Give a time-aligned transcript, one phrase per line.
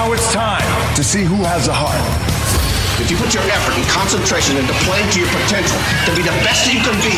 [0.00, 0.64] Now it's time
[0.96, 2.00] to see who has a heart.
[3.04, 5.76] If you put your effort and concentration into playing to your potential,
[6.08, 7.12] to be the best you can be,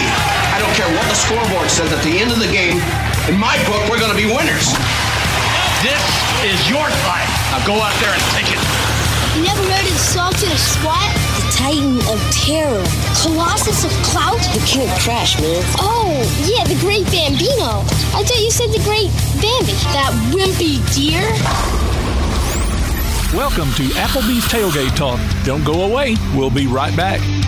[0.51, 2.83] I don't care what the scoreboard says at the end of the game,
[3.31, 4.74] in my book, we're going to be winners.
[5.87, 6.03] This
[6.42, 7.31] is your fight.
[7.54, 8.58] Now go out there and take it.
[9.38, 11.06] You never heard of the Salted Squat?
[11.38, 12.83] The Titan of Terror.
[13.22, 14.42] Colossus of Clout?
[14.58, 15.62] The King of Crash, man.
[15.78, 16.10] Oh,
[16.51, 17.87] yeah, the Great Bambino.
[18.10, 19.79] I thought you said the Great Bambi.
[19.95, 21.30] That wimpy deer?
[23.35, 25.19] Welcome to Applebee's Tailgate Talk.
[25.43, 26.17] Don't go away.
[26.35, 27.41] We'll be right back.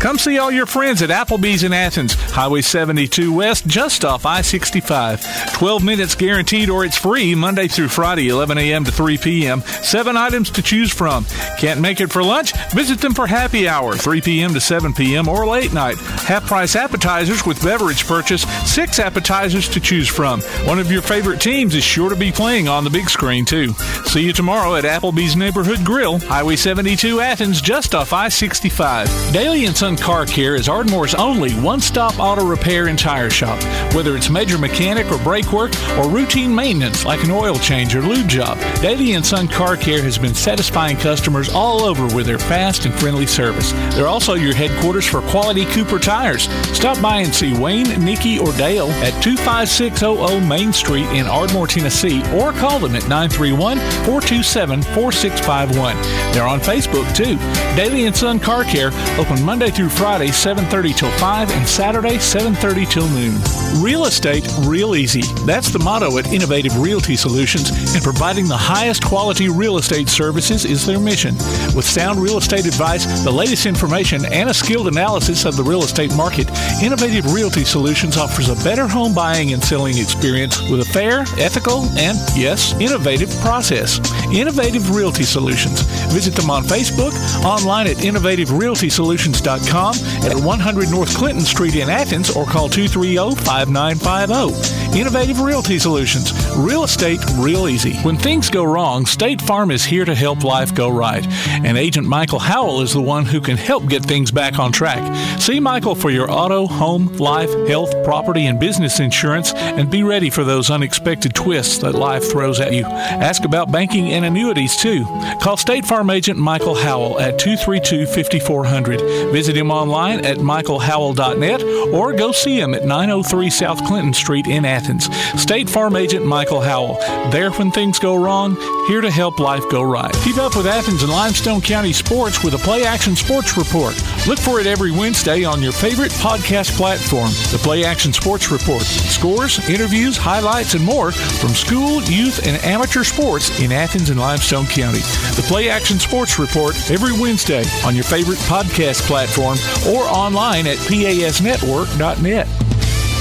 [0.00, 4.42] Come see all your friends at Applebee's in Athens, Highway 72 West, just off I
[4.42, 5.52] 65.
[5.54, 8.84] 12 minutes guaranteed or it's free Monday through Friday, 11 a.m.
[8.84, 9.60] to 3 p.m.
[9.62, 11.24] Seven items to choose from.
[11.58, 12.52] Can't make it for lunch?
[12.70, 14.54] Visit them for happy hour, 3 p.m.
[14.54, 15.26] to 7 p.m.
[15.26, 15.98] or late night.
[15.98, 20.40] Half price appetizers with beverage purchase, six appetizers to choose from.
[20.64, 23.72] One of your favorite teams is sure to be playing on the big screen, too.
[24.04, 29.08] See you tomorrow at Applebee's Neighborhood Grill, Highway 72 Athens, just off I 65.
[29.32, 33.58] Daily and Son Car Care is Ardmore's only one stop auto repair and tire shop.
[33.94, 38.02] Whether it's major mechanic or brake work or routine maintenance like an oil change or
[38.02, 42.38] lube job, Daily and Son Car Care has been satisfying customers all over with their
[42.38, 43.72] fast and friendly service.
[43.94, 46.50] They're also your headquarters for quality Cooper tires.
[46.76, 52.20] Stop by and see Wayne, Nikki, or Dale at 25600 Main Street in Ardmore, Tennessee,
[52.34, 55.96] or call them at 931 427 4651.
[56.34, 57.38] They're on Facebook too.
[57.74, 62.84] Daily and Son Car Care open Monday through Friday 7:30 till 5 and Saturday 7:30
[62.84, 63.40] till noon.
[63.76, 65.22] Real estate real easy.
[65.46, 70.64] That's the motto at Innovative Realty Solutions, and providing the highest quality real estate services
[70.64, 71.36] is their mission.
[71.76, 75.84] With sound real estate advice, the latest information, and a skilled analysis of the real
[75.84, 76.50] estate market,
[76.82, 81.84] Innovative Realty Solutions offers a better home buying and selling experience with a fair, ethical,
[81.96, 84.00] and yes, innovative process.
[84.32, 85.82] Innovative Realty Solutions.
[86.10, 92.46] Visit them on Facebook, online at innovativerealtysolutions.com, at 100 North Clinton Street in Athens, or
[92.46, 94.96] call 230-5950.
[94.96, 96.32] Innovative Realty Solutions.
[96.56, 97.94] Real estate real easy.
[97.98, 101.26] When things go wrong, State Farm is here to help life go right.
[101.48, 105.02] And Agent Michael Howell is the one who can help get things back on track.
[105.38, 110.30] See Michael for your auto, home, life, health, property, and business insurance and be ready
[110.30, 112.84] for those unexpected twists that life throws at you.
[112.84, 115.04] Ask about banking and annuities too.
[115.42, 119.32] Call State Farm Agent Michael Howell at 232 5400.
[119.32, 124.64] Visit him online at michaelhowell.net or go see him at 903 South Clinton Street in
[124.64, 125.08] Athens.
[125.40, 126.98] State Farm Agent Michael Howell.
[127.30, 128.56] There when things go wrong,
[128.88, 130.12] here to help life go right.
[130.22, 133.94] Keep up with Athens and Limestone County sports with a Play Action Sports Report.
[134.26, 137.30] Look for it every Wednesday on your favorite podcast platform.
[137.50, 138.82] The Play Action Sports Report.
[138.82, 144.66] Scores, interviews, highlights, and more from school, youth, and amateur sports in Athens and Limestone
[144.66, 145.00] County.
[145.36, 149.47] The Play Action Sports Report every Wednesday on your favorite podcast platform
[149.88, 152.46] or online at pasnetwork.net.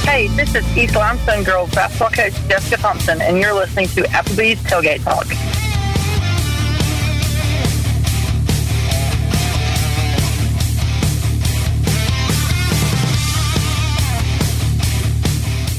[0.06, 4.60] Hey, this is East Limestone Girls basketball coach Jessica Thompson, and you're listening to Applebee's
[4.64, 5.28] Tailgate Talk.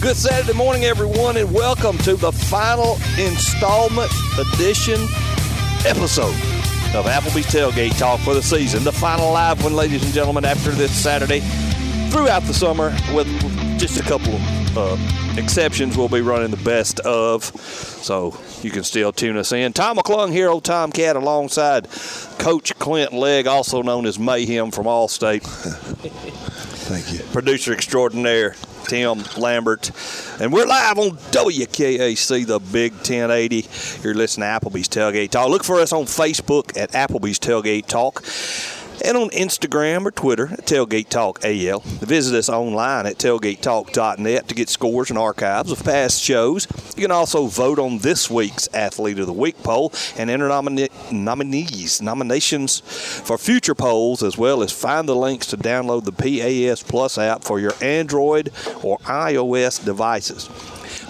[0.00, 5.00] Good Saturday morning, everyone, and welcome to the final installment edition
[5.84, 6.57] episode
[6.94, 8.82] of Applebee's Tailgate Talk for the season.
[8.82, 11.40] The final live one, ladies and gentlemen, after this Saturday
[12.10, 13.26] throughout the summer with
[13.78, 15.96] just a couple of uh, exceptions.
[15.96, 19.72] We'll be running the best of, so you can still tune us in.
[19.74, 21.88] Tom McClung here, old Tom Cat, alongside
[22.38, 25.42] Coach Clint Legg, also known as Mayhem from Allstate.
[26.88, 27.20] Thank you.
[27.32, 28.56] Producer extraordinaire.
[28.88, 29.90] Tim Lambert.
[30.40, 33.66] And we're live on WKAC, the Big 1080.
[34.02, 35.50] You're listening to Applebee's Tailgate Talk.
[35.50, 38.24] Look for us on Facebook at Applebee's Tailgate Talk
[39.04, 41.80] and on Instagram or Twitter at Tailgate Talk AL.
[41.80, 46.66] Visit us online at tailgatetalk.net to get scores and archives of past shows.
[46.96, 51.12] You can also vote on this week's Athlete of the Week poll and enter nomina-
[51.12, 56.82] nominees, nominations for future polls, as well as find the links to download the PAS
[56.82, 58.50] Plus app for your Android
[58.82, 60.48] or iOS devices.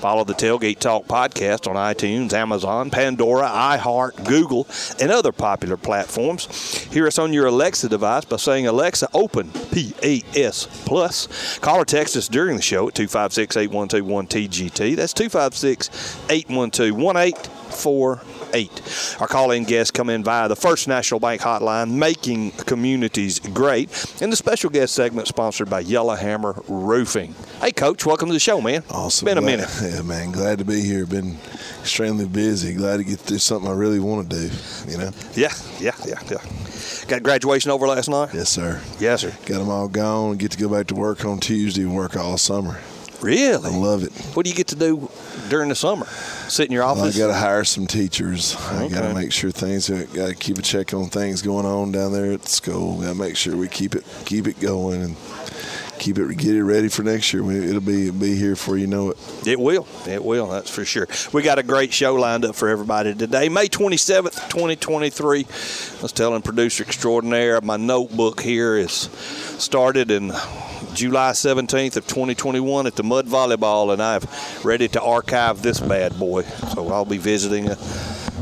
[0.01, 4.69] Follow the Tailgate Talk podcast on iTunes, Amazon, Pandora, iHeart, Google,
[5.01, 6.47] and other popular platforms.
[6.93, 11.59] Hear us on your Alexa device by saying, Alexa, open PAS Plus.
[11.59, 14.95] Call or text us during the show at 256 8121 TGT.
[14.95, 15.89] That's 256
[16.31, 18.38] 812 1844.
[18.53, 19.17] 8.
[19.21, 23.89] Our call in guests come in via the First National Bank hotline, making communities great.
[24.21, 27.35] And the special guest segment sponsored by Yellowhammer Roofing.
[27.61, 28.83] Hey, Coach, welcome to the show, man.
[28.91, 29.27] Awesome.
[29.27, 29.69] Been a Glad- minute.
[29.99, 30.33] Yeah, man.
[30.33, 31.07] Glad to be here.
[31.07, 31.37] Been
[31.81, 32.75] extremely busy.
[32.75, 34.55] Glad to get to do something I really want to do.
[34.91, 35.11] You know.
[35.35, 36.39] Yeah, yeah, yeah, yeah.
[37.07, 38.31] Got graduation over last night?
[38.35, 38.81] Yes, sir.
[39.01, 39.33] Yes, sir.
[39.47, 40.37] Got them all gone.
[40.37, 42.79] Get to go back to work on Tuesday and work all summer.
[43.21, 43.71] Really?
[43.71, 44.13] I love it.
[44.35, 45.11] What do you get to do
[45.49, 46.07] during the summer?
[46.49, 48.57] Sit in your Well, I got to hire some teachers.
[48.57, 49.89] I got to make sure things.
[49.89, 53.01] Got to keep a check on things going on down there at school.
[53.01, 55.17] Got to make sure we keep it keep it going and
[55.99, 57.51] keep it get it ready for next year.
[57.51, 59.19] It'll be be here before you know it.
[59.47, 59.87] It will.
[60.07, 60.47] It will.
[60.47, 61.09] That's for sure.
[61.33, 63.49] We got a great show lined up for everybody today.
[63.49, 65.41] May 27th, 2023.
[65.41, 68.93] I was telling producer extraordinaire, my notebook here is
[69.59, 70.33] started in
[70.99, 74.21] July 17th of 2021 at the Mud Volleyball, and I'm
[74.65, 76.43] ready to archive this bad boy.
[76.43, 77.69] So I'll be visiting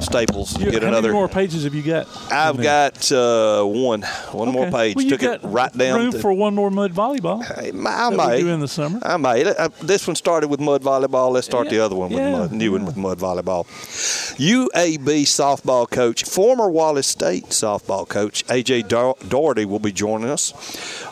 [0.00, 1.08] Staples You- get how another.
[1.08, 2.06] many more pages have you got?
[2.30, 4.02] I've got uh, one,
[4.32, 4.96] one more page.
[4.96, 7.42] Well, Took it right down room to for one more mud volleyball.
[7.42, 8.40] I that may.
[8.40, 9.00] do in the summer.
[9.02, 9.44] I may.
[9.44, 11.30] Uh, this one started with mud volleyball.
[11.32, 13.64] Let's start the other one with yeah, mud, new one with mud volleyball.
[14.36, 18.88] UAB softball coach, former Wallace State softball coach AJ
[19.28, 20.52] Daugherty will be joining us.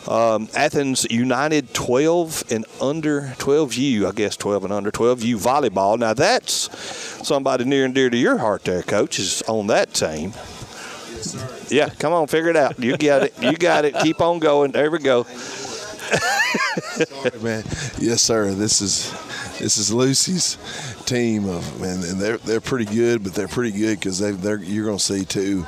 [0.07, 5.97] Um, Athens United 12 and under 12U, I guess 12 and under 12U volleyball.
[5.97, 6.69] Now that's
[7.27, 10.33] somebody near and dear to your heart, there, Uh, coach, is on that team.
[11.69, 12.77] Yeah, come on, figure it out.
[12.79, 13.33] You got it.
[13.41, 13.95] You got it.
[14.01, 14.71] Keep on going.
[14.71, 15.25] There we go.
[17.41, 17.63] man.
[17.97, 18.51] Yes, sir.
[18.53, 19.11] This is
[19.59, 20.57] this is Lucy's
[21.05, 24.61] team of man, and they're they're pretty good, but they're pretty good because they they're
[24.61, 25.65] you're to see two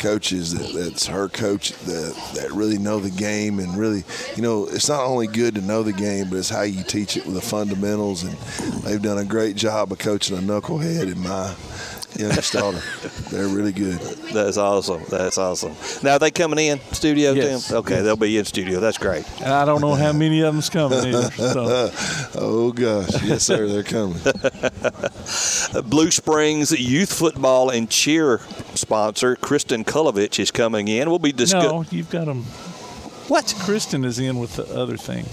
[0.00, 4.02] coaches that, that's her coach that that really know the game and really
[4.34, 7.18] you know it's not only good to know the game but it's how you teach
[7.18, 8.32] it with the fundamentals and
[8.82, 11.54] they've done a great job of coaching a knucklehead in my
[12.20, 12.80] youngest daughter
[13.30, 13.98] they're really good
[14.32, 15.02] That's awesome.
[15.08, 15.74] That's awesome.
[16.04, 17.68] Now are they coming in studio, Yes.
[17.68, 17.78] Tim?
[17.78, 18.78] Okay, they'll be in studio.
[18.80, 19.24] That's great.
[19.40, 21.30] And I don't know how many of them's coming either.
[21.32, 21.90] So.
[22.36, 24.18] oh gosh yes sir they're coming
[25.88, 28.40] Blue Springs youth football and cheer
[28.74, 31.10] sponsor Kristen Kulavich is coming in.
[31.10, 31.70] We'll be discussing.
[31.70, 32.44] No, you've got them.
[33.28, 33.54] What?
[33.60, 35.24] Kristen is in with the other thing.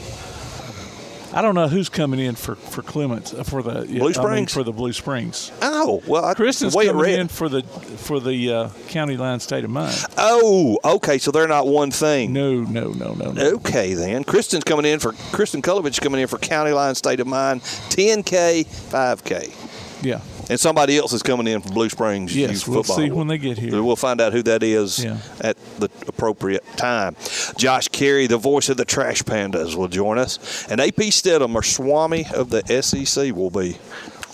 [1.33, 4.13] I don't know who's coming in for for Clements uh, for the Blue I mean,
[4.13, 4.53] Springs?
[4.53, 5.51] for the Blue Springs.
[5.62, 9.63] Oh, well, I, Kristen's coming read- in for the for the uh, county line state
[9.65, 9.97] of mind.
[10.18, 11.18] Oh, okay.
[11.18, 12.31] So they're not one thing.
[12.33, 13.41] No, no, no, no, no.
[13.56, 14.24] Okay, then.
[14.24, 18.65] Kristen's coming in for Kristen Kulavich coming in for County Line State of Mind, 10K,
[18.65, 20.03] 5K.
[20.03, 20.21] Yeah.
[20.50, 22.95] And somebody else is coming in from Blue Springs Yes, we'll Football.
[22.97, 23.83] see when they get here.
[23.83, 25.18] We'll find out who that is Yeah.
[25.41, 27.15] at the appropriate time.
[27.57, 30.68] Josh Caray, the voice of the Trash Pandas, will join us.
[30.69, 33.77] And AP Steadham, or Swami of the SEC, will be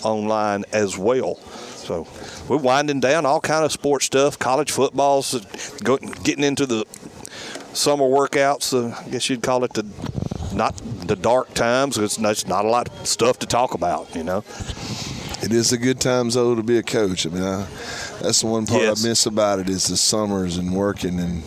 [0.02, 1.36] online as well.
[1.84, 2.06] So
[2.48, 5.34] we're winding down all kind of sports stuff, college footballs,
[6.22, 6.84] getting into the
[7.74, 8.72] summer workouts.
[8.72, 9.84] Uh, I guess you'd call it the
[10.54, 10.76] not
[11.06, 11.98] the dark times.
[11.98, 14.44] It's not, it's not a lot of stuff to talk about, you know.
[15.44, 17.26] It is a good time though to be a coach.
[17.26, 17.66] I mean, I,
[18.22, 19.04] that's the one part Yes.
[19.04, 21.42] I miss about it is the summers and working and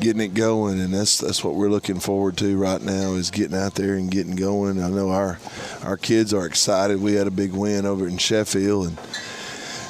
[0.00, 3.56] getting it going, and that's that's what we're looking forward to right now is getting
[3.56, 4.80] out there and getting going.
[4.80, 5.38] I know our
[5.82, 7.00] our kids are excited.
[7.00, 8.98] We had a big win over in Sheffield, and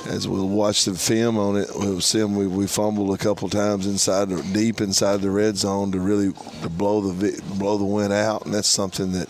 [0.07, 3.51] as we'll watch the film on it, we'll see 'em, we, we fumbled a couple
[3.51, 6.33] times inside, the, deep inside the red zone to really
[6.63, 9.29] to blow the blow the win out, and that's something that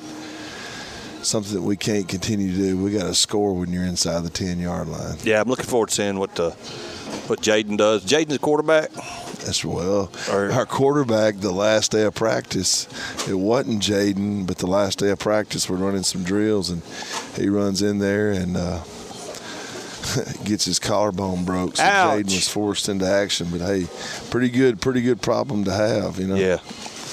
[1.29, 2.77] something that we can't continue to do.
[2.83, 5.17] We got to score when you're inside the ten yard line.
[5.23, 6.51] Yeah, I'm looking forward to seeing what uh,
[7.29, 8.05] what Jaden does.
[8.05, 8.91] Jaden's a quarterback.
[8.93, 10.11] That's well.
[10.31, 12.87] Or- our quarterback, the last day of practice,
[13.29, 16.82] it wasn't Jaden, but the last day of practice, we're running some drills, and
[17.37, 18.82] he runs in there and uh,
[20.44, 21.77] gets his collarbone broke.
[21.77, 22.25] So Ouch.
[22.25, 23.49] Jaden was forced into action.
[23.51, 23.87] But hey,
[24.31, 26.19] pretty good, pretty good problem to have.
[26.19, 26.35] You know.
[26.35, 26.58] Yeah,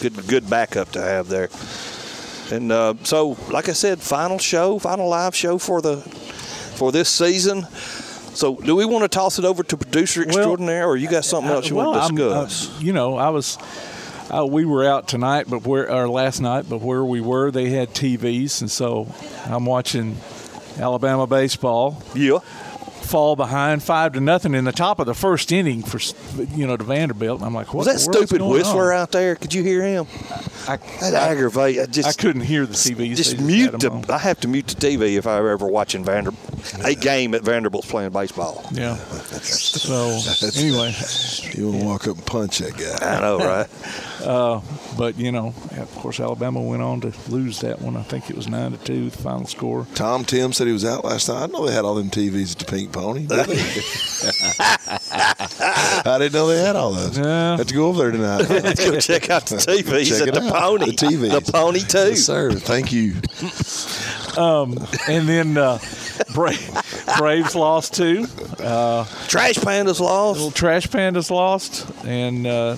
[0.02, 1.50] good good backup to have there.
[2.52, 7.10] And uh, so, like I said, final show, final live show for the for this
[7.10, 7.64] season.
[8.36, 11.52] So, do we want to toss it over to producer extraordinaire, or you got something
[11.52, 12.82] else you well, want to uh, discuss?
[12.82, 13.58] you know, I was.
[14.28, 17.70] Uh, we were out tonight, but where or last night, but where we were, they
[17.70, 19.08] had TVs, and so
[19.46, 20.18] I'm watching
[20.78, 22.02] Alabama baseball.
[22.16, 22.40] Yeah.
[23.06, 26.00] Fall behind five to nothing in the top of the first inning for
[26.56, 27.40] you know to Vanderbilt.
[27.40, 29.00] And I'm like, what Was that the stupid going whistler on?
[29.02, 29.36] out there?
[29.36, 30.08] Could you hear him?
[30.68, 31.80] I, That aggravate.
[31.80, 33.16] I just I couldn't hear the TV.
[33.16, 33.88] just mute had the.
[33.92, 34.12] 'em on.
[34.12, 36.32] I have to mute the TV if I ever watching Vander,
[36.84, 38.66] a game at Vanderbilt's playing baseball.
[38.72, 38.98] Yeah.
[39.86, 40.20] So
[40.60, 40.94] anyway,
[41.54, 43.18] You want to walk up and punch that guy.
[43.18, 43.68] I know, right?
[44.26, 44.62] uh,
[44.98, 47.96] but you know, of course, Alabama went on to lose that one.
[47.96, 49.86] I think it was nine to two, the final score.
[49.94, 51.44] Tom Tim said he was out last night.
[51.44, 53.28] I know they had all them TVs at the Pink Pony.
[56.08, 57.18] I didn't know they had all those.
[57.18, 57.58] Yeah.
[57.58, 58.50] Have to go over there tonight.
[58.50, 60.54] Let's go check out the TVs Check at the out.
[60.80, 60.86] Pony.
[60.88, 61.46] The TVs.
[61.46, 61.98] The Pony too.
[62.10, 62.52] Yes, sir.
[62.54, 63.14] Thank you.
[65.08, 65.80] And then uh,
[66.34, 66.52] Bra-
[67.18, 68.28] Braves lost too.
[68.60, 70.38] Uh, Trash Pandas lost.
[70.40, 71.86] little Trash Pandas lost.
[72.06, 72.76] And uh,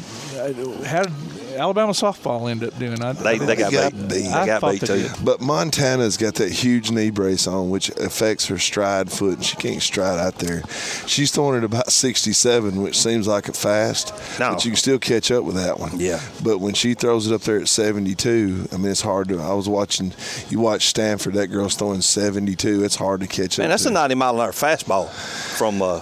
[0.85, 1.11] how did
[1.57, 3.01] Alabama softball end up doing?
[3.03, 4.01] I, They, they got, got beat.
[4.01, 4.07] beat.
[4.09, 5.09] They I got thought beat they too.
[5.23, 9.55] But Montana's got that huge knee brace on, which affects her stride foot, and she
[9.57, 10.63] can't stride out there.
[11.07, 14.53] She's throwing it about 67, which seems like a fast, No.
[14.53, 15.91] but you can still catch up with that one.
[15.99, 16.21] Yeah.
[16.43, 19.39] But when she throws it up there at 72, I mean, it's hard to.
[19.39, 20.13] I was watching,
[20.49, 22.83] you watch Stanford, that girl's throwing 72.
[22.83, 23.71] It's hard to catch Man, up.
[23.71, 23.89] that's to.
[23.89, 25.09] a 90 mile an hour fastball
[25.57, 25.97] from uh,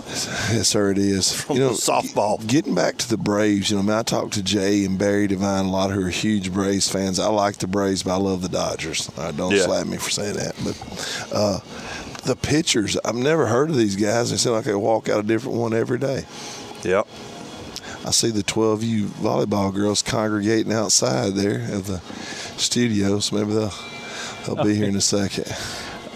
[0.53, 1.33] Yes, sir, it is.
[1.41, 2.45] From softball.
[2.45, 5.27] Getting back to the Braves, you know, I, mean, I talked to Jay and Barry
[5.27, 7.19] Devine, a lot who are huge Braves fans.
[7.19, 9.09] I like the Braves, but I love the Dodgers.
[9.17, 9.63] Uh, don't Yeah.
[9.63, 10.55] slap me for saying that.
[10.63, 11.59] But uh,
[12.25, 14.31] the pitchers, I've never heard of these guys.
[14.31, 16.25] They seem like they walk out a different one every day.
[16.83, 17.07] yep.
[18.05, 21.99] I see the 12U volleyball girls congregating outside there of the
[22.59, 23.73] studio, so maybe they'll,
[24.45, 25.45] they'll be here in a second.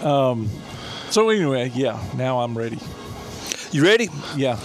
[1.10, 2.00] So anyway, yeah.
[2.16, 2.78] Now I'm ready.
[3.72, 4.08] You ready?
[4.36, 4.58] Yeah.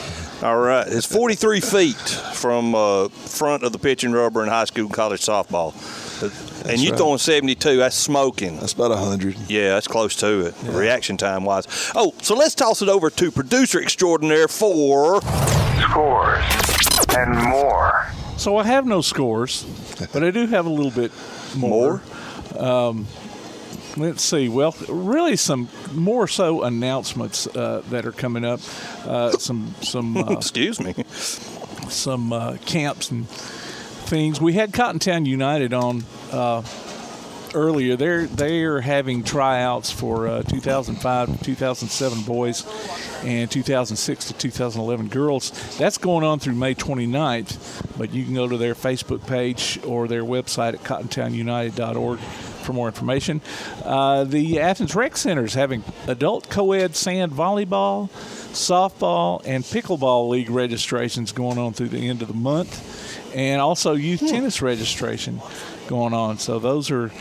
[0.46, 0.88] All right.
[0.88, 5.22] It's 43 feet from uh, front of the pitching rubber in high school and college
[5.22, 5.74] softball.
[6.70, 6.98] and you right.
[6.98, 8.60] throwing 72, that's smoking.
[8.60, 9.50] That's about 100.
[9.50, 11.66] Yeah, that's close to it, reaction time wise.
[11.96, 15.20] Oh, so let's toss it over to producer extraordinaire for.
[15.82, 16.46] Scores
[17.18, 18.06] and more.
[18.38, 19.64] So I have no scores,
[20.14, 21.12] but I do have a little bit
[21.56, 22.04] more.
[22.56, 23.08] Um,
[23.98, 24.50] let's see.
[24.50, 28.60] Well, really, some more so announcements uh, that are coming up.
[29.06, 30.94] Uh, some some uh, Excuse me.
[31.90, 34.40] some uh, camps and things.
[34.42, 36.62] We had Cottontown United on uh,
[37.56, 37.96] earlier.
[37.96, 42.64] They're they are having tryouts for uh, 2005 to 2007 boys
[43.24, 45.78] and 2006 to 2011 girls.
[45.78, 47.98] That's going on through May 29th.
[47.98, 52.88] But you can go to their Facebook page or their website at cottontownunited.org for more
[52.88, 53.42] information.
[53.84, 58.10] Uh, the Athens Rec Center is having adult co-ed sand volleyball,
[58.52, 63.94] softball, and pickleball league registrations going on through the end of the month, and also
[63.94, 65.40] youth tennis registration
[65.88, 66.38] going on.
[66.38, 67.12] So those are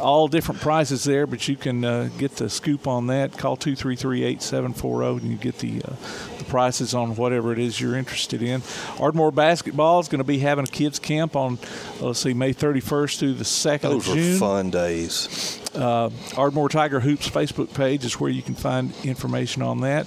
[0.00, 3.38] all different prices there, but you can uh, get the scoop on that.
[3.38, 5.94] Call 233-8740 and you get the, uh,
[6.38, 8.62] the prices on whatever it is you're interested in.
[8.98, 11.58] Ardmore Basketball is going to be having a kids camp on,
[12.00, 14.38] let's see, May 31st through the 2nd Those of were June.
[14.38, 15.60] fun days.
[15.74, 20.06] Uh, Ardmore Tiger Hoops Facebook page is where you can find information on that.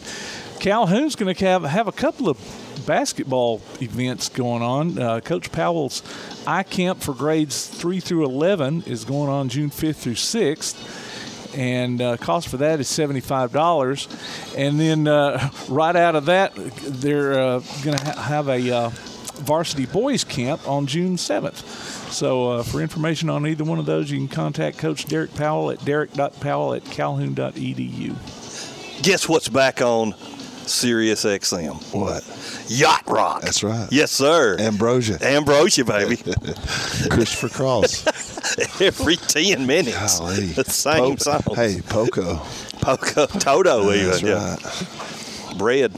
[0.60, 2.38] Calhoun's going to have, have a couple of
[2.86, 5.00] basketball events going on.
[5.00, 6.04] Uh, Coach Powell's
[6.48, 11.14] I Camp for grades 3 through 11 is going on June 5th through 6th.
[11.56, 14.10] And uh, cost for that is seventy-five dollars,
[14.58, 18.90] and then uh, right out of that, they're uh, going to ha- have a uh,
[18.90, 21.66] varsity boys camp on June seventh.
[22.12, 25.72] So uh, for information on either one of those, you can contact Coach Derek Powell
[25.72, 28.16] at derek.powell at calhoun.edu.
[29.04, 30.14] Guess what's back on
[30.68, 31.76] Sirius XM?
[31.94, 32.24] What?
[32.70, 33.42] Yacht Rock.
[33.42, 33.88] That's right.
[33.92, 34.58] Yes, sir.
[34.60, 35.18] Ambrosia.
[35.22, 36.18] Ambrosia, baby.
[37.10, 38.06] Christopher Cross.
[38.82, 40.20] Every 10 minutes.
[40.20, 40.48] Golly.
[40.48, 41.42] The same Po- song.
[41.56, 42.42] Hey, Poco.
[42.82, 44.08] Poco, Toto, even.
[44.08, 44.56] That's yeah.
[44.56, 45.58] right.
[45.58, 45.92] Bread.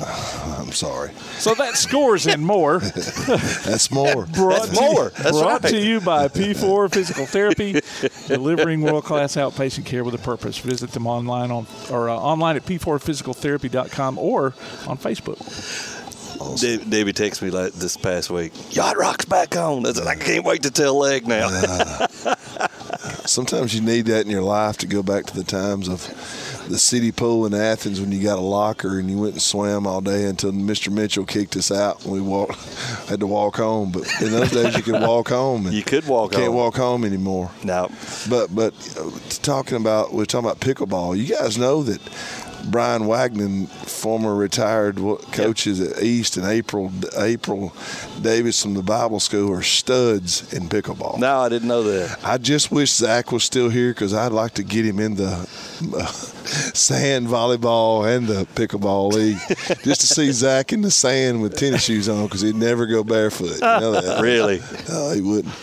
[0.58, 1.12] I'm sorry.
[1.38, 2.78] So that scores and more.
[3.26, 4.26] That's more.
[4.32, 5.10] Brought That's more.
[5.10, 5.70] That's brought right.
[5.70, 7.80] to you by P4 Physical Therapy,
[8.26, 10.58] delivering world-class outpatient care with a purpose.
[10.58, 14.54] Visit them online on or uh, online at p4physicaltherapy.com or
[14.86, 15.38] on Facebook.
[16.58, 18.52] Dave, Davey texted me like this past week.
[18.74, 19.84] Yacht Rock's back on.
[19.84, 21.48] I said, I can't wait to tell Legg now.
[23.30, 26.00] Sometimes you need that in your life to go back to the times of
[26.68, 29.86] the city pool in Athens when you got a locker and you went and swam
[29.86, 30.92] all day until Mr.
[30.92, 32.56] Mitchell kicked us out and we walked,
[33.08, 33.92] had to walk home.
[33.92, 35.66] But in those days, you could walk home.
[35.66, 36.54] And You could walk Can't home.
[36.56, 37.50] walk home anymore.
[37.64, 37.88] no.
[38.28, 39.10] But but uh,
[39.42, 41.16] talking about we're talking about pickleball.
[41.16, 42.00] You guys know that
[42.64, 47.72] Brian Wagner, former retired wa- coaches at East, and April April
[48.20, 51.18] Davis from the Bible School are studs in pickleball.
[51.18, 52.18] No, I didn't know that.
[52.24, 55.48] I just wish Zach was still here because I'd like to get him in the
[55.96, 59.38] uh, sand volleyball and the pickleball league
[59.82, 63.02] just to see Zach in the sand with tennis shoes on because he'd never go
[63.04, 63.54] barefoot.
[63.54, 64.20] You know that?
[64.30, 64.60] Really?
[64.90, 65.54] Oh, he wouldn't.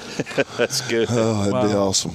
[0.57, 1.07] That's good.
[1.11, 2.11] Oh, that'd be awesome.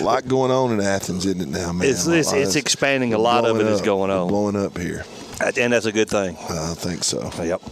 [0.00, 1.88] A lot going on in Athens, isn't it now, man?
[1.88, 3.14] It's, it's, it's expanding.
[3.14, 4.28] A lot of it blowing is up, going on.
[4.28, 5.04] Blowing up here.
[5.56, 6.36] And that's a good thing.
[6.48, 7.30] I think so.
[7.42, 7.62] Yep.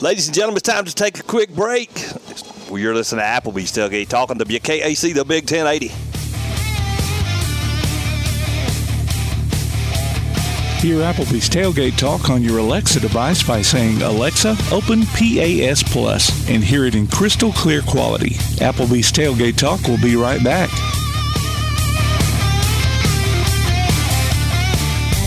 [0.00, 1.90] Ladies and gentlemen, it's time to take a quick break.
[2.70, 5.88] Well, you're listening to Applebee's Tailgate Talking to WKAC, the Big 1080.
[10.80, 16.64] Hear Applebee's Tailgate Talk on your Alexa device by saying, Alexa, open PAS Plus, and
[16.64, 18.36] hear it in crystal clear quality.
[18.60, 20.70] Applebee's Tailgate Talk will be right back.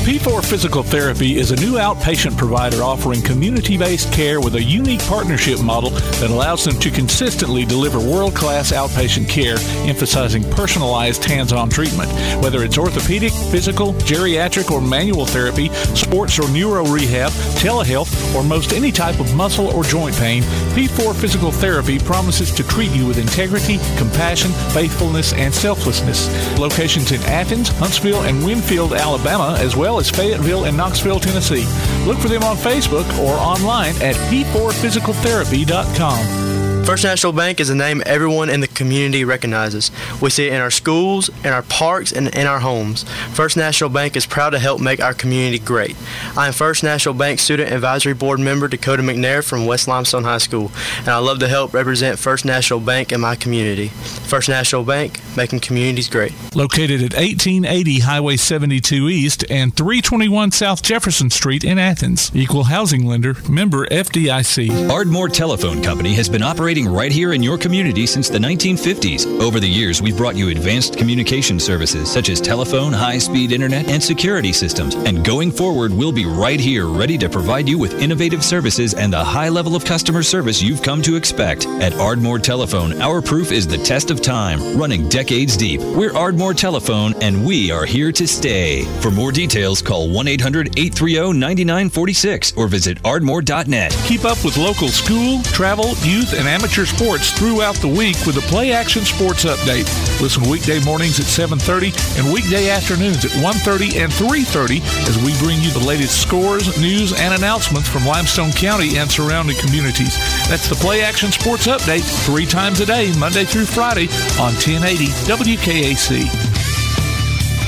[0.03, 4.99] P4 Physical Therapy is a new outpatient provider offering community based care with a unique
[5.03, 9.55] partnership model that allows them to consistently deliver world class outpatient care,
[9.87, 12.11] emphasizing personalized hands on treatment.
[12.43, 18.73] Whether it's orthopedic, physical, geriatric, or manual therapy, sports or neuro rehab, telehealth, or most
[18.73, 20.43] any type of muscle or joint pain,
[20.75, 26.27] P4 Physical Therapy promises to treat you with integrity, compassion, faithfulness, and selflessness.
[26.59, 31.65] Locations in Athens, Huntsville, and Winfield, Alabama, as well as Fayetteville and Knoxville, Tennessee.
[32.05, 36.62] Look for them on Facebook or online at p4physicaltherapy.com.
[36.85, 39.89] First National Bank is a name everyone in the community recognizes.
[40.21, 43.03] We see it in our schools, in our parks, and in our homes.
[43.33, 45.95] First National Bank is proud to help make our community great.
[46.35, 50.39] I am First National Bank Student Advisory Board member Dakota McNair from West Limestone High
[50.39, 53.87] School, and I love to help represent First National Bank in my community.
[53.87, 56.33] First National Bank, making communities great.
[56.53, 62.29] Located at 1880 Highway 72 East and 321 South Jefferson Street in Athens.
[62.35, 64.89] Equal housing lender, member FDIC.
[64.89, 69.39] Ardmore Telephone Company has been operating right here in your community since the 1950s.
[69.39, 73.87] Over the years, we've brought you advanced communication services such as telephone, high speed internet,
[73.89, 74.95] and security systems.
[74.95, 79.13] And going forward, we'll be right here ready to provide you with innovative services and
[79.13, 81.67] the high level of customer service you've come to expect.
[81.67, 85.79] At Ardmore Telephone, our proof is the test of time, running decades deep.
[85.79, 88.85] We're Ardmore Telephone, and we are here to stay.
[88.99, 93.91] For more details, call 1 800 830 9946 or visit ardmore.net.
[94.07, 98.41] Keep up with local school, travel, youth, and amateur sports throughout the week with the
[98.47, 99.83] Play Action Sports Update.
[100.21, 105.61] Listen weekday mornings at 7:30 and weekday afternoons at 1:30 and 3:30 as we bring
[105.61, 110.17] you the latest scores, news, and announcements from Limestone County and surrounding communities.
[110.47, 114.07] That's the Play Action Sports Update three times a day, Monday through Friday
[114.39, 116.29] on 1080 WKAC.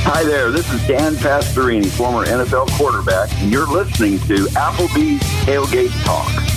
[0.08, 5.92] Hi there, this is Dan Pastorini, former NFL quarterback, and you're listening to Applebee's Tailgate
[6.06, 6.55] Talk.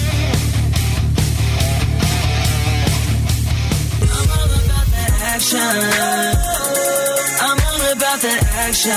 [5.39, 5.61] Action.
[5.61, 8.91] I'm all about that action.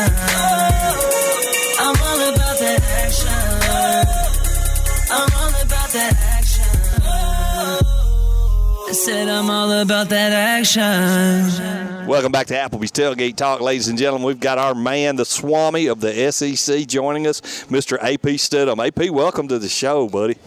[1.79, 3.29] I'm all about that action.
[5.11, 6.65] I'm all about that action.
[8.89, 12.07] I said I'm all about that action.
[12.07, 14.25] Welcome back to Applebee's Tailgate Talk, ladies and gentlemen.
[14.25, 17.99] We've got our man, the Swami of the SEC, joining us, Mr.
[18.01, 18.83] AP Steadham.
[18.83, 20.37] AP, welcome to the show, buddy.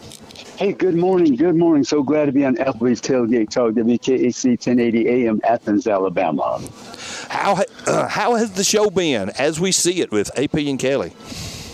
[0.57, 1.35] Hey, good morning.
[1.35, 1.83] Good morning.
[1.83, 6.61] So glad to be on Applebee's Tailgate Talk, WKAC 1080 AM, Athens, Alabama.
[7.27, 11.11] How uh, how has the show been as we see it with AP and Kelly?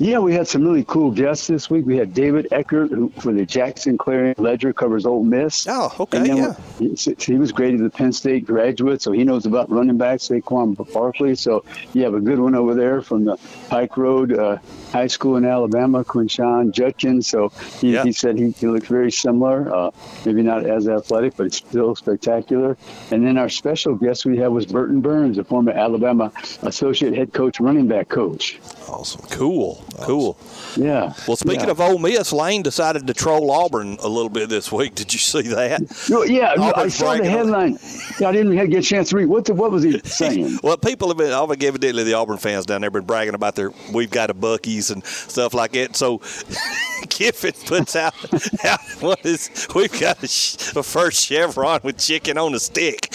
[0.01, 1.85] Yeah, we had some really cool guests this week.
[1.85, 5.67] We had David Eckert, who for the Jackson Clarion Ledger covers Ole Miss.
[5.69, 6.55] Oh, okay, yeah.
[6.79, 10.73] He, he was graded the Penn State graduate, so he knows about running backs, Saquon
[10.91, 11.35] Barkley.
[11.35, 13.37] So you have a good one over there from the
[13.69, 14.57] Pike Road uh,
[14.91, 17.27] High School in Alabama, Quinshon Judkins.
[17.27, 18.03] So he, Yeah.
[18.03, 19.91] he said he, he looks very similar, uh,
[20.25, 22.75] maybe not as athletic, but it's still spectacular.
[23.11, 26.31] And then our special guest we had was Burton Burns, a former Alabama
[26.63, 28.59] associate head coach, running back coach.
[28.89, 29.21] Awesome.
[29.29, 30.37] Cool, cool.
[30.75, 31.13] Yeah.
[31.27, 31.71] Well, speaking Yeah.
[31.71, 34.95] of Ole Miss, Lane decided to troll Auburn a little bit this week.
[34.95, 35.81] Did you see that?
[36.09, 37.77] No, yeah, no, I saw the headline.
[38.19, 39.25] Yeah, I didn't get a chance to read.
[39.27, 40.59] What the, what was he saying?
[40.63, 44.09] Well, people have been, evidently the Auburn fans down there been bragging about their, we've
[44.11, 45.95] got a Buc-ee's and stuff like that.
[45.95, 46.19] So
[47.09, 48.13] Kiffin puts out,
[48.65, 53.09] out what is, we've got a, sh- a first Chevron with chicken on a stick.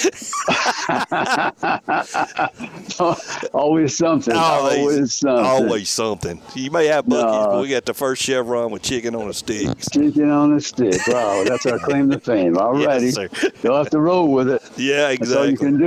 [3.52, 4.34] always something.
[4.34, 5.44] Always, something.
[5.46, 6.40] Always something.
[6.66, 7.46] You may have Buc-ee's, No.
[7.52, 9.68] but we got the first Chevron with chicken on a stick.
[9.92, 11.00] Chicken on a stick.
[11.06, 12.58] Wow, that's our claim to fame.
[12.58, 13.12] All righty.
[13.12, 13.28] sir.
[13.62, 14.60] You'll have to roll with it.
[14.76, 15.16] Yeah, exactly.
[15.16, 15.68] That's all you exactly.
[15.68, 15.78] can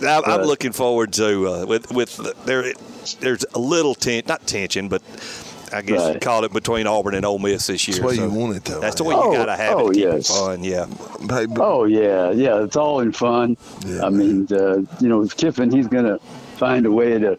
[0.00, 0.08] do.
[0.08, 2.72] I'm, I'm But- looking forward to uh, with with the- there.
[3.20, 5.02] There's a little ten, not tension, but
[5.72, 6.20] I guess you Right.
[6.20, 7.98] call it between Auburn and Ole Miss this year.
[7.98, 8.80] That's the way So you want it, though.
[8.80, 9.94] That's the way you Oh, gotta have oh, it.
[9.94, 10.30] to Keep yes.
[10.30, 10.86] it fun, yeah.
[11.60, 12.64] Oh yeah, yeah.
[12.64, 13.56] It's all in fun.
[13.86, 16.18] Yeah, I mean, uh, you know, Kiffin, he's gonna
[16.56, 17.38] find a way to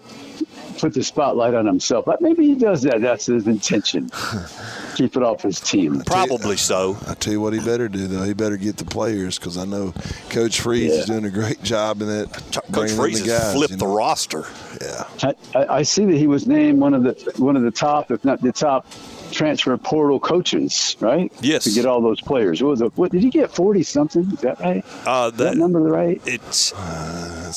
[0.74, 2.06] put the spotlight on himself.
[2.06, 3.02] But maybe he does that.
[3.02, 4.10] That's his intention.
[4.96, 6.02] Keep it off his team.
[6.02, 6.98] Probably so.
[7.08, 8.24] I tell you what, he better do though.
[8.24, 9.94] He better get the players because I know
[10.30, 12.64] Coach Freeze is doing a great job in that.
[12.72, 14.46] Coach Freeze the has guys, flipped you the roster.
[14.82, 15.08] Yeah.
[15.24, 18.12] I, I I see that he was named one of the one of the top,
[18.12, 18.86] if not the top,
[19.34, 20.96] transfer portal coaches.
[21.00, 21.32] Right?
[21.42, 21.66] Yes.
[21.66, 22.62] To get all those players.
[22.64, 22.92] What was it?
[22.98, 23.54] What did he get?
[23.54, 24.24] Forty something?
[24.32, 24.84] Is that right?
[25.06, 26.22] Uh, Is that that, number right?
[26.26, 26.72] it's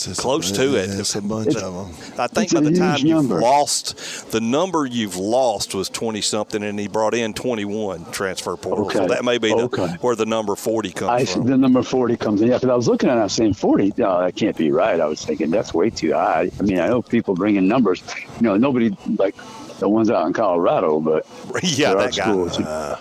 [0.04, 0.90] just close a, to it.
[0.90, 2.20] It's a bunch It's- of them.
[2.20, 6.78] I think by the time you've lost, the number you've lost was 20 something, and
[6.78, 8.90] he brought in 21 transfer portal.
[8.90, 9.14] So Okay.
[9.14, 9.86] that may be the, Okay.
[10.00, 11.46] where the number 40 comes I from.
[11.46, 12.48] the number forty comes in.
[12.48, 13.92] Yeah, because I was looking at it, I was saying forty.
[13.96, 14.98] No, that can't be right.
[15.00, 16.50] I was thinking that's way too high.
[16.58, 18.02] I mean, I know people bring in numbers.
[18.40, 19.34] You know, nobody like
[19.78, 21.26] the ones out in Colorado, but
[21.62, 22.22] yeah, that guy.
[22.22, 22.58] schools.
[22.58, 23.00] Uh,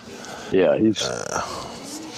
[0.52, 1.65] yeah, he's uh,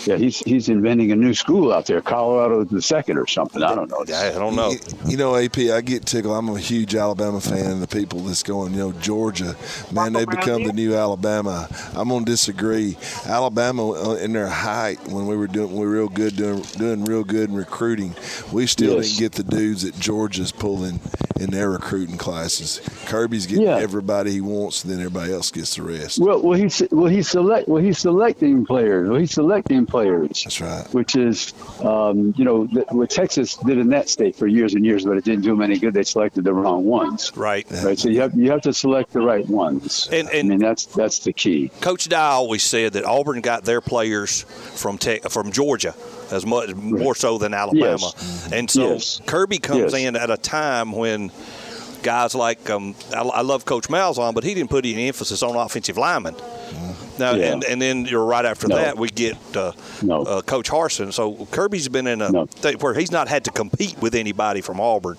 [0.06, 3.62] yeah he's he's inventing a new school out there, Colorado the second or something.
[3.62, 4.04] I don't know.
[4.14, 4.70] I don't know.
[4.70, 6.37] You, you know, AP, I get tickled.
[6.37, 9.56] I'm a huge Alabama fan, and the people that's going, you know, Georgia,
[9.92, 11.68] man, they become the new Alabama.
[11.94, 12.96] I'm gonna disagree.
[13.26, 17.04] Alabama, uh, in their height, when we were doing, we were real good, doing doing
[17.04, 18.14] real good in recruiting.
[18.52, 19.08] We still Yes.
[19.08, 21.00] didn't get the dudes that Georgia's pulling
[21.40, 22.80] in their recruiting classes.
[23.06, 23.76] Kirby's getting Yeah.
[23.78, 26.18] everybody he wants, and then everybody else gets the rest.
[26.18, 29.08] Well, well, he's well, he's select well, he's selecting players.
[29.08, 30.44] Well, he's selecting players.
[30.44, 30.87] That's right.
[30.94, 34.85] Which is, um, you know, th- what Texas did in that state for years and
[34.85, 35.94] years, but it didn't do them any good.
[35.94, 37.33] They selected the wrong ones.
[37.37, 37.66] Right.
[37.83, 37.98] Right.
[37.98, 40.09] So you have you have to select the right ones.
[40.12, 41.70] And- I mean, that's that's the key.
[41.81, 45.94] Coach Dye always said that Auburn got their players from Te- from Georgia
[46.31, 48.48] as much more so than Alabama, Yes.
[48.53, 49.20] and so Yes.
[49.24, 49.94] Kirby comes Yes.
[49.94, 51.31] in at a time when
[52.02, 55.56] guys like um, I, I love Coach Malzahn, but he didn't put any emphasis on
[55.56, 56.34] offensive linemen.
[57.18, 57.52] Now Yeah.
[57.52, 58.76] and, and then you're right after No.
[58.76, 60.22] that we get uh, No.
[60.22, 61.12] uh, Coach Harsin.
[61.12, 62.46] So Kirby's been in a No.
[62.80, 65.16] where he's not had to compete with anybody from Auburn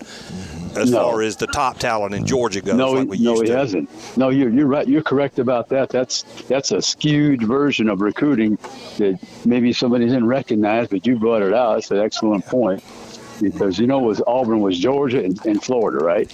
[0.77, 2.75] as far as the top talent in Georgia goes.
[2.75, 3.57] No, like no, used he to.
[3.57, 4.17] hasn't.
[4.17, 4.87] No, you're you're right.
[4.87, 5.89] You're correct about that.
[5.89, 8.57] That's that's a skewed version of recruiting
[8.97, 11.79] that maybe somebody didn't recognize, but you brought it out.
[11.79, 12.81] It's an excellent point
[13.41, 16.31] because you know was Auburn was Georgia and, and Florida, right?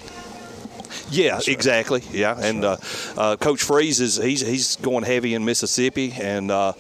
[1.10, 2.01] Yeah, exactly.
[2.12, 2.77] Yeah, and uh,
[3.17, 6.73] uh, Coach Freeze is he's he's going heavy in Mississippi and uh,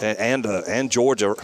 [0.00, 1.34] and and, uh, and Georgia.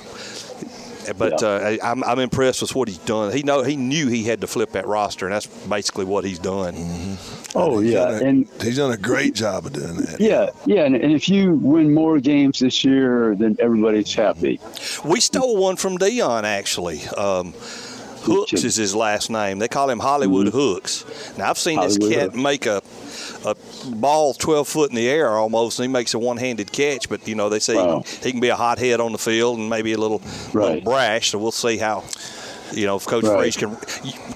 [1.16, 3.32] But uh, I- I'm, I'm impressed with what he's done.
[3.32, 6.38] He know he knew he had to flip that roster, and that's basically what he's
[6.38, 6.74] done.
[7.54, 10.20] Oh He's yeah, done a- and he's done a great job of doing that.
[10.20, 14.60] yeah, yeah, and, and if you win more games this year, then everybody's happy.
[15.02, 17.00] We stole one from Deion actually.
[17.16, 17.54] Um,
[18.28, 19.58] Hooks is his last name.
[19.58, 21.04] They call him Hollywood Hooks.
[21.38, 22.02] Now I've seen this Mm-hmm.
[22.12, 22.42] Hollywood cat Hooks.
[22.42, 22.82] make a
[23.44, 23.54] a
[23.94, 27.08] ball 12 foot in the air almost, and he makes a one-handed catch.
[27.08, 28.02] But you know they say Wow.
[28.06, 30.20] he, he can be a hot head on the field and maybe a little,
[30.54, 31.30] little brash.
[31.30, 32.04] So we'll see how.
[32.72, 33.38] You know, if Coach Right.
[33.52, 33.76] Freeze can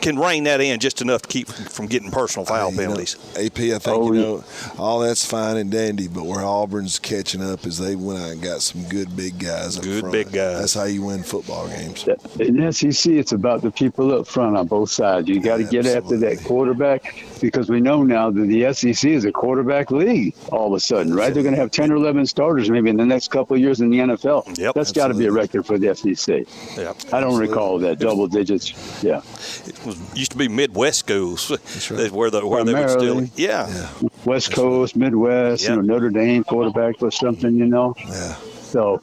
[0.00, 2.82] can rein that in just enough to keep from getting personal foul Hey, you know,
[2.88, 3.16] penalties.
[3.36, 4.26] AP, I think Oh, you yeah.
[4.26, 4.44] know
[4.78, 8.42] all that's fine and dandy, but where Auburn's catching up is they went out and
[8.42, 9.76] got some good big guys.
[9.78, 10.12] Up Good front.
[10.12, 10.58] big guys.
[10.60, 12.06] That's how you win football games.
[12.40, 15.28] In the SEC, it's about the people up front on both sides.
[15.28, 19.24] You got to get after that quarterback because we know now that the SEC is
[19.24, 20.34] a quarterback league.
[20.50, 21.32] All of a sudden, right?
[21.32, 23.80] They're going to have ten or eleven starters maybe in the next couple of years
[23.80, 24.58] in the NFL.
[24.58, 24.74] Yep.
[24.74, 26.46] That's got to be a record for the SEC.
[26.76, 28.72] Yeah, I don't recall that double digits.
[29.02, 29.18] Yeah,
[29.66, 31.50] it was, used to be Midwest schools
[31.90, 32.10] right.
[32.12, 33.14] where the where they would still.
[33.14, 33.30] Primarily.
[33.36, 33.88] Yeah,
[34.24, 35.70] West Coast, Midwest, Yep.
[35.70, 37.56] you know, Notre Dame quarterback or something.
[37.56, 38.34] You know, Yeah.
[38.62, 39.00] so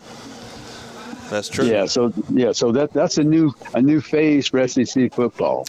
[1.29, 1.65] that's true.
[1.65, 5.65] yeah, so yeah, so that that's a new a new phase for SEC football.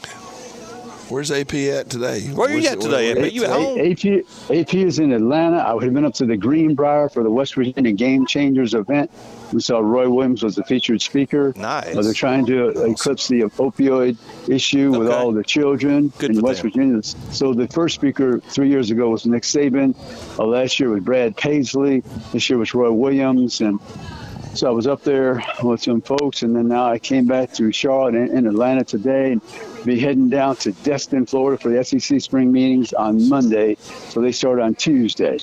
[1.10, 2.28] Where's AP at today?
[2.28, 3.32] Where are you Where's- at today, where- AP?
[3.32, 3.78] You at home?
[3.80, 5.56] AP, AP is in Atlanta.
[5.58, 9.10] I would have been up to the Greenbrier for the West Virginia Game Changers event.
[9.52, 11.52] We saw Roy Williams was the featured speaker.
[11.56, 11.96] Nice.
[11.96, 14.16] Uh, they're trying to eclipse the opioid
[14.48, 16.70] issue with all the children Good in West them.
[16.70, 17.02] Virginia.
[17.02, 19.96] So the first speaker three years ago was Nick Saban.
[20.38, 22.04] Uh, last year was Brad Paisley.
[22.32, 23.60] This year was Roy Williams.
[23.60, 23.80] And
[24.54, 27.72] so I was up there with some folks, and then now I came back to
[27.72, 29.42] Charlotte and, Atlanta today, and
[29.84, 33.76] be heading down to Destin, Florida, for the SEC spring meetings on Monday.
[34.08, 35.38] So they start on Tuesday.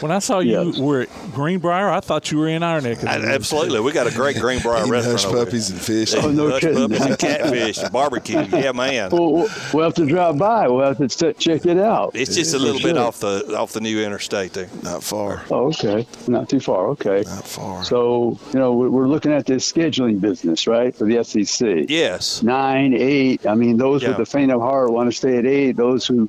[0.00, 0.78] When I saw you Yes.
[0.78, 3.92] were at Greenbrier, I thought you were in our neck of the I- absolutely, we
[3.92, 5.12] got a great Greenbrier Eating restaurant.
[5.20, 5.44] hush over there.
[5.46, 6.14] puppies and fish.
[6.14, 6.76] Oh, no Hush kidding.
[6.88, 8.44] puppies and catfish, and barbecue.
[8.52, 9.10] Yeah, man.
[9.10, 10.68] Well, we'll- we'll have to drive by.
[10.68, 12.10] We'll have to check it out.
[12.14, 12.98] It's just a little bit sure.
[13.04, 14.68] off the off the new interstate there.
[14.82, 15.42] Not far.
[15.50, 16.06] Oh, okay.
[16.28, 16.88] Not too far.
[16.88, 17.22] Okay.
[17.26, 17.84] Not far.
[17.84, 21.86] So, you know, we're we're looking at this scheduling business, right, for the SEC.
[21.88, 22.42] Yes.
[22.42, 23.46] Nine, eight.
[23.46, 24.08] I mean, those Yeah.
[24.10, 25.76] with the faint of heart want to stay at eight.
[25.76, 26.28] Those who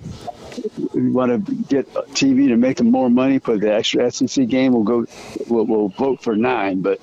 [0.93, 4.83] want to get TV to make them more money for the extra SEC game we'll
[4.83, 5.05] go
[5.47, 6.81] will, will vote for nine.
[6.81, 6.99] But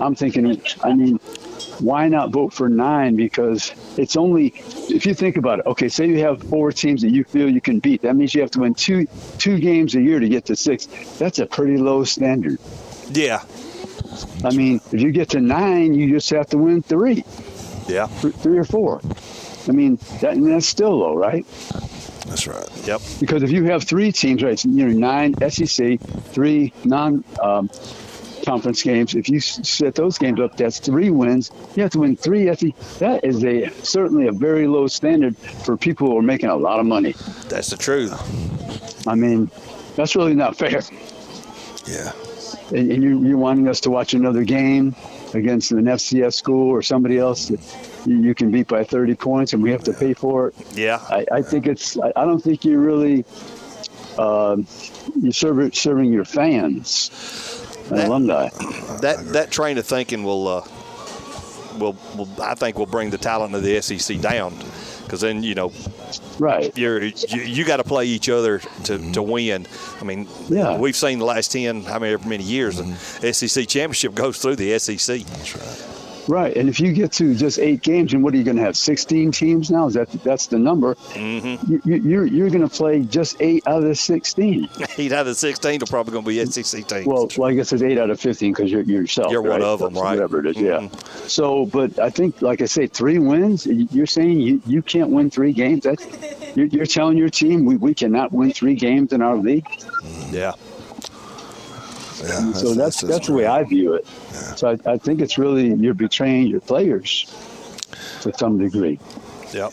[0.00, 1.18] I'm thinking, I mean,
[1.80, 3.16] why not vote for nine?
[3.16, 4.54] Because it's only
[4.88, 5.66] if you think about it.
[5.66, 8.02] Okay, say you have four teams that you feel you can beat.
[8.02, 9.06] That means you have to win two
[9.38, 10.86] two games a year to get to six.
[11.18, 12.58] That's a pretty low standard.
[13.10, 13.42] Yeah.
[14.44, 17.24] I mean, if you get to nine, you just have to win three.
[17.88, 18.06] Yeah.
[18.06, 19.00] Three or four.
[19.68, 21.44] I mean, that, that's still low, right?
[22.26, 22.68] That's right.
[22.86, 23.00] Yep.
[23.20, 27.70] Because if you have three teams, right, you know, nine SEC, three non um,
[28.46, 29.14] conference games.
[29.14, 31.50] If you set those games up, that's three wins.
[31.74, 32.74] You have to win three SEC.
[33.00, 36.78] That is a certainly a very low standard for people who are making a lot
[36.78, 37.12] of money.
[37.48, 38.14] That's the truth.
[39.06, 39.50] I mean,
[39.96, 40.80] that's really not fair.
[41.86, 42.12] Yeah.
[42.70, 44.94] And, and you, you're wanting us to watch another game
[45.34, 47.60] against an FCS school or somebody else that
[48.06, 50.54] you, you can beat by 30 points, and we have to pay for it.
[50.74, 51.00] Yeah.
[51.08, 51.98] I, I think it's.
[51.98, 53.24] I, I don't think you really.
[54.18, 54.56] Uh,
[55.20, 57.10] you're serving, serving your fans,
[57.90, 58.48] and alumni.
[59.02, 60.62] That that train of thinking will, uh,
[61.78, 64.56] will, will I think will bring the talent of the SEC down,
[65.04, 65.70] because then you know,
[66.38, 66.74] right?
[66.78, 69.66] You're you, you got to play each other to, to win.
[70.00, 70.78] I mean, Yeah.
[70.78, 72.78] we've seen the last ten, how many many years,
[73.20, 75.20] the SEC championship goes through the SEC.
[75.20, 75.95] That's right.
[76.28, 78.62] Right, and if you get to just eight games, and what are you going to
[78.62, 78.76] have?
[78.76, 79.86] Sixteen teams now?
[79.86, 80.94] Is that that's the number?
[81.12, 81.72] Mm-hmm.
[81.72, 84.68] You, you, you're you're going to play just eight out of the sixteen.
[84.98, 87.06] Eight out of the sixteen are probably going to be SEC teams.
[87.06, 89.30] Well, well, I guess it's eight out of fifteen because you're, you're yourself.
[89.30, 89.62] You're one right?
[89.62, 90.14] of 'em, That's right?
[90.14, 90.78] Whatever it is, yeah.
[90.80, 91.28] Mhm.
[91.28, 93.66] So, but I think, like I say, three wins.
[93.66, 95.84] You're saying you, you can't win three games.
[95.84, 96.04] That's,
[96.56, 99.66] you're, you're telling your team we, we cannot win three games in our league.
[100.30, 100.52] Yeah.
[102.22, 102.52] Yeah.
[102.52, 104.06] so that's that's, the way I view it.
[104.56, 107.26] So I, I think it's really you're betraying your players
[108.22, 108.98] to some degree.
[109.52, 109.72] Yep.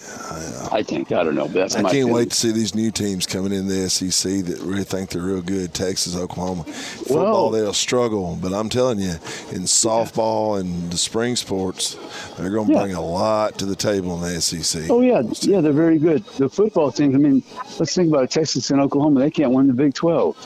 [0.72, 1.48] I think I don't know.
[1.48, 2.14] That's I my can't feeling.
[2.14, 5.42] wait to see these new teams coming in the SEC that really think they're real
[5.42, 5.74] good.
[5.74, 9.14] Texas, Oklahoma, football Well- they'll struggle, but I'm telling you,
[9.52, 11.98] in softball and the spring sports,
[12.38, 12.82] they're going to Yeah.
[12.84, 14.90] bring a lot to the table in the SEC.
[14.92, 16.24] Oh yeah, yeah, they're very good.
[16.38, 17.16] The football teams.
[17.16, 17.42] I mean,
[17.80, 18.30] let's think about it.
[18.32, 19.20] Texas and Oklahoma.
[19.22, 20.38] They can't win the Big Twelve.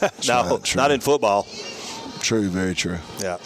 [0.28, 1.46] no, not in football.
[2.20, 2.98] True, very true.
[3.20, 3.38] Yeah.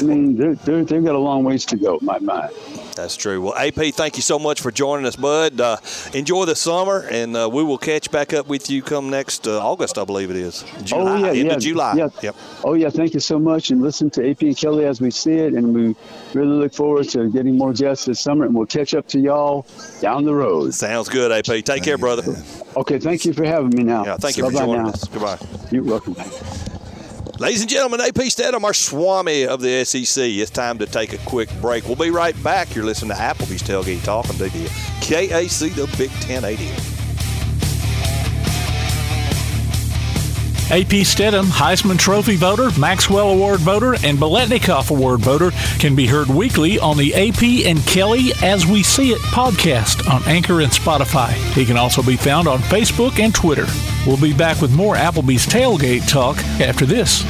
[0.00, 1.98] I mean, they're, they're, they've got a long ways to go.
[2.00, 2.52] in My mind.
[2.96, 3.40] That's true.
[3.42, 5.60] Well, AP, thank you so much for joining us, bud.
[5.60, 5.76] Uh,
[6.14, 9.60] enjoy the summer, and uh, we will catch back up with you come next uh,
[9.60, 10.64] August, I believe it is.
[10.82, 11.94] July, oh yeah, end yeah, of July.
[11.94, 12.08] Yeah.
[12.22, 12.36] Yep.
[12.64, 15.34] Oh yeah, thank you so much, and listen to AP and Kelly as we see
[15.34, 15.94] it, and we
[16.32, 19.66] really look forward to getting more guests this summer, and we'll catch up to y'all
[20.00, 20.72] down the road.
[20.72, 21.64] Sounds good, AP.
[21.64, 22.22] Take care, brother.
[22.76, 24.04] Okay, thank you for having me now.
[24.04, 24.88] Yeah, thank you for Bye-bye joining now.
[24.90, 25.04] us.
[25.08, 25.38] Goodbye.
[25.70, 26.16] You're welcome.
[27.38, 30.24] Ladies and gentlemen, AP Steadham, our Swami of the SEC.
[30.24, 31.84] It's time to take a quick break.
[31.84, 32.74] We'll be right back.
[32.74, 34.48] You're listening to Applebee's Tailgate Talk on the
[35.02, 36.95] KAC, the Big 1080.
[40.68, 46.26] AP Steadham, Heisman Trophy voter, Maxwell Award voter, and Biletnikoff Award voter can be heard
[46.26, 51.30] weekly on the AP and Kelly As We See It podcast on Anchor and Spotify.
[51.54, 53.66] He can also be found on Facebook and Twitter.
[54.06, 57.24] We'll be back with more Applebee's Tailgate Talk after this.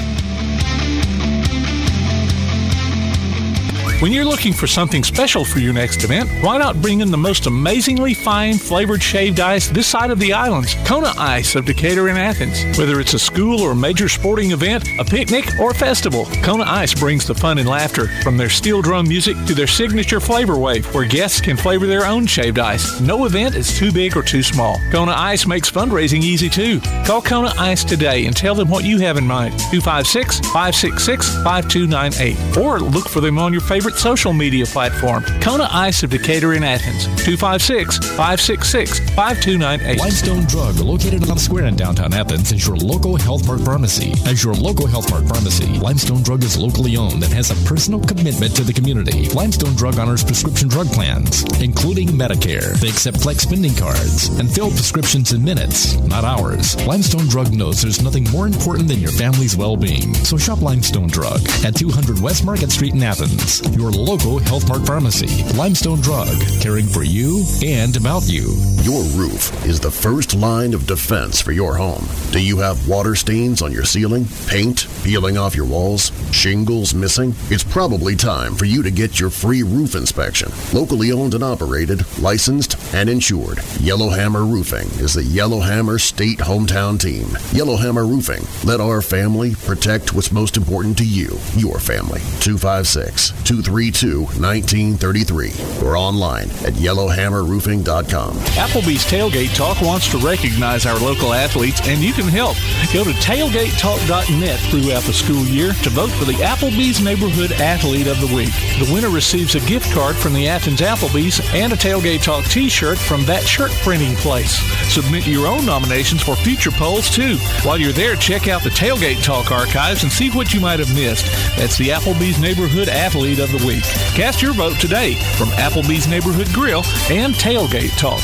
[4.01, 7.17] When you're looking for something special for your next event, why not bring in the
[7.17, 12.09] most amazingly fine flavored shaved ice this side of the islands, Kona Ice of Decatur
[12.09, 12.77] and Athens.
[12.77, 16.93] Whether it's a school or major sporting event, a picnic, or a festival, Kona Ice
[16.93, 18.09] brings the fun and laughter.
[18.23, 22.05] From their steel drum music to their signature flavor wave, where guests can flavor their
[22.05, 23.01] own shaved ice.
[23.01, 24.79] No event is too big or too small.
[24.93, 26.81] Kona Ice makes fundraising easy too.
[27.07, 29.59] Call Kona Ice today and tell them what you have in mind.
[29.71, 32.59] 256 566 5298.
[32.59, 35.23] Or look for them on your favorite social media platform.
[35.41, 37.05] Kona Ice of Decatur in Athens.
[37.25, 39.99] 256 566 5298.
[39.99, 44.13] Limestone Drug, located on the square in downtown Athens, is your local Health Mart pharmacy.
[44.27, 48.01] As your local Health Mart pharmacy, Limestone Drug is locally owned and has a personal
[48.01, 49.29] commitment to the community.
[49.31, 52.79] Limestone Drug honors prescription drug plans, including Medicare.
[52.81, 56.75] They accept flex spending cards and fill prescriptions in minutes, not hours.
[56.87, 60.15] Limestone Drug knows there's nothing more important than your family's well-being.
[60.15, 64.87] So shop Limestone Drug at 200 West Market Street in Athens, your local Health Mart
[64.87, 65.45] pharmacy.
[65.55, 66.29] Limestone Drug,
[66.61, 68.55] caring for you and about you.
[68.83, 72.07] Your roof is the first line of defense for your home.
[72.33, 74.27] Do you have water stains on your ceiling?
[74.47, 76.11] Paint peeling off your walls?
[76.33, 77.35] Shingles missing?
[77.51, 80.51] It's probably time for you to get your free roof inspection.
[80.73, 83.59] Locally owned and operated, licensed, and insured.
[83.81, 87.29] Yellowhammer Roofing is the Yellowhammer State hometown team.
[87.53, 88.45] Yellowhammer Roofing.
[88.65, 92.21] Let our family protect what's most important to you, your family.
[92.41, 98.35] 256 236 732 1933 or online at yellowhammerroofing.com.
[98.55, 102.57] Applebee's Tailgate Talk wants to recognize our local athletes, and you can help.
[102.93, 108.21] Go to tailgatetalk.net throughout the school year to vote for the Applebee's Neighborhood Athlete of
[108.21, 108.55] the Week.
[108.79, 112.69] The winner receives a gift card from the Athens Applebee's and a Tailgate Talk t
[112.69, 114.59] shirt from that shirt printing place.
[114.93, 117.37] Submit your own nominations for future polls, too.
[117.63, 120.95] While you're there, check out the Tailgate Talk archives and see what you might have
[120.95, 121.27] missed.
[121.57, 123.83] That's the Applebee's Neighborhood Athlete of the Week.
[124.15, 128.21] Cast your vote today from Applebee's Neighborhood Grill and Tailgate Talk.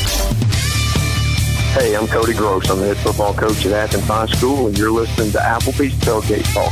[1.73, 2.69] Hey, I'm Cody Gross.
[2.69, 6.45] I'm the head football coach at Athens High School, and you're listening to Applebee's Tailgate
[6.53, 6.71] Talk.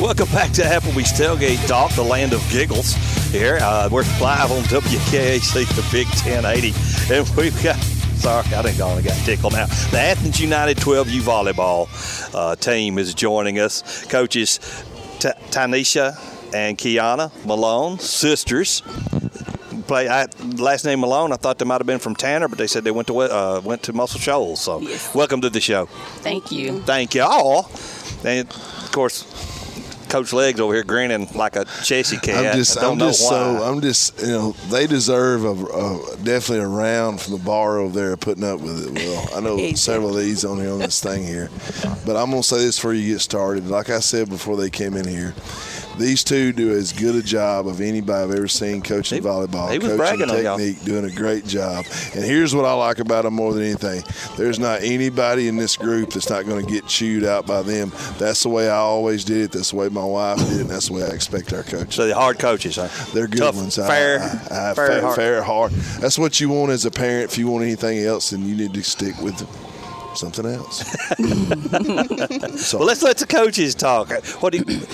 [0.00, 2.94] Welcome back to Applebee's Tailgate Talk, the land of giggles.
[3.30, 6.72] Here, uh, we're live on WKAC, the Big 1080,
[7.14, 7.76] and we've got.
[8.16, 9.66] Sorry, I think I only got tickled now.
[9.90, 14.06] The Athens United 12U volleyball uh, team is joining us.
[14.06, 14.58] Coaches
[15.18, 16.14] T- Tanisha
[16.54, 18.82] and Kiana Malone, sisters.
[19.86, 21.32] Play I, last name Malone.
[21.32, 23.60] I thought they might have been from Tanner, but they said they went to uh,
[23.64, 24.60] went to Muscle Shoals.
[24.60, 24.82] So,
[25.14, 25.86] welcome to the show.
[25.86, 26.80] Thank you.
[26.82, 27.70] Thank you all.
[28.24, 29.22] And of course,
[30.08, 32.46] Coach Legs over here grinning like a chessy cat.
[32.46, 33.30] I'm just, I don't I'm know just why.
[33.30, 37.78] so, I'm just, you know, they deserve a, a definitely a round from the bar
[37.78, 38.92] over there putting up with it.
[39.04, 41.50] Well, I know several of these on here on this thing here,
[42.04, 43.68] but I'm gonna say this before you get started.
[43.68, 45.34] Like I said before they came in here,
[45.98, 49.70] these two do as good a job of anybody I've ever seen coaching volleyball.
[49.70, 50.58] he was coaching bragging on y'all.
[50.58, 51.84] technique, doing a great job.
[52.14, 54.02] And here's what I like about them more than anything:
[54.36, 57.92] there's not anybody in this group that's not going to get chewed out by them.
[58.18, 59.52] That's the way I always did it.
[59.52, 60.60] That's the way my wife did it.
[60.62, 61.94] And that's the way I expect our coaches.
[61.94, 62.88] So they're hard coaches, huh?
[63.12, 63.76] They're good Tough, ones.
[63.76, 65.16] Fair, I, I, fair, fair, hard.
[65.16, 65.72] fair, hard.
[66.00, 67.30] That's what you want as a parent.
[67.30, 69.36] If you want anything else, then you need to stick with
[70.16, 70.84] something else.
[71.18, 74.10] well, let's let the coaches talk.
[74.40, 74.86] What do you,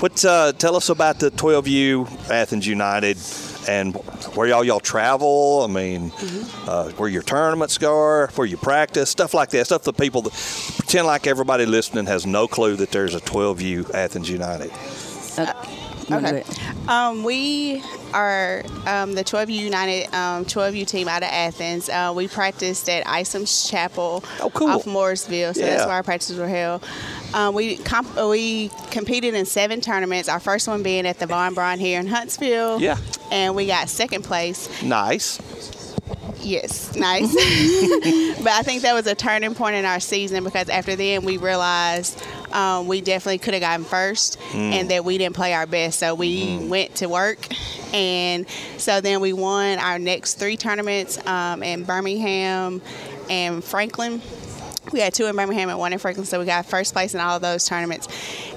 [0.00, 3.16] what uh, tell us about the 12U Athens United
[3.68, 3.94] and
[4.34, 5.62] where y'all y'all travel?
[5.68, 6.12] I mean,
[6.66, 9.66] uh, where your tournaments go, where you practice, stuff like that.
[9.66, 10.32] Stuff that people that
[10.76, 14.70] pretend like everybody listening has no clue that there's a 12U Athens United.
[15.38, 15.84] Okay.
[16.88, 17.82] Um, we
[18.14, 21.88] are um, the 12U United um, 12U team out of Athens.
[21.88, 26.84] Uh, we practiced at Isom's Chapel off Mooresville, so that's where our practices were held.
[27.34, 30.28] Um, we comp- uh, we competed in seven tournaments.
[30.28, 32.80] Our first one being at the Von Braun here in Huntsville.
[32.80, 32.96] Yeah.
[33.30, 34.82] And we got second place.
[34.82, 35.38] Nice.
[36.40, 37.32] Yes, nice.
[38.38, 41.36] but I think that was a turning point in our season because after then we
[41.36, 44.72] realized um, we definitely could have gotten first Mm.
[44.72, 45.98] and that we didn't play our best.
[45.98, 47.46] So we went to work.
[47.92, 52.80] And so then we won our next three tournaments um, in Birmingham
[53.28, 54.22] and Franklin.
[54.92, 57.20] We had two in Birmingham and one in Franklin, so we got first place in
[57.20, 58.08] all of those tournaments.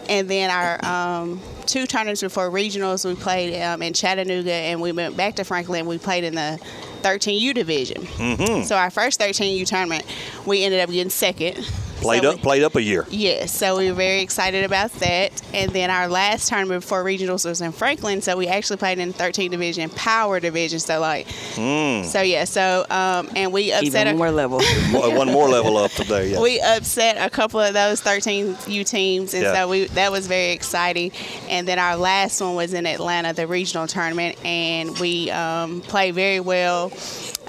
[0.07, 4.93] And then our um, two tournaments before regionals, we played um, in Chattanooga, and we
[4.93, 5.85] went back to Franklin.
[5.87, 6.57] We played in the
[7.01, 8.03] 13U division.
[8.03, 8.63] Mm-hmm.
[8.63, 10.05] So our first 13U tournament,
[10.45, 11.69] we ended up getting second.
[12.01, 13.05] Played So up, played up a year.
[13.09, 15.41] Yes, so we were very excited about that.
[15.53, 19.09] And then our last tournament before regionals was in Franklin, so we actually played in
[19.09, 20.79] the 13 division, power division.
[20.79, 22.05] So like, Mm.
[22.05, 24.61] so yeah, so um, and we upset Even a, more level.
[24.91, 26.31] One more level up today.
[26.31, 26.41] Yeah.
[26.41, 29.53] we upset a couple of those 13 U teams, and Yeah.
[29.53, 31.11] so we that was very exciting.
[31.49, 36.15] And then our last one was in Atlanta, the regional tournament, and we um, played
[36.15, 36.91] very well.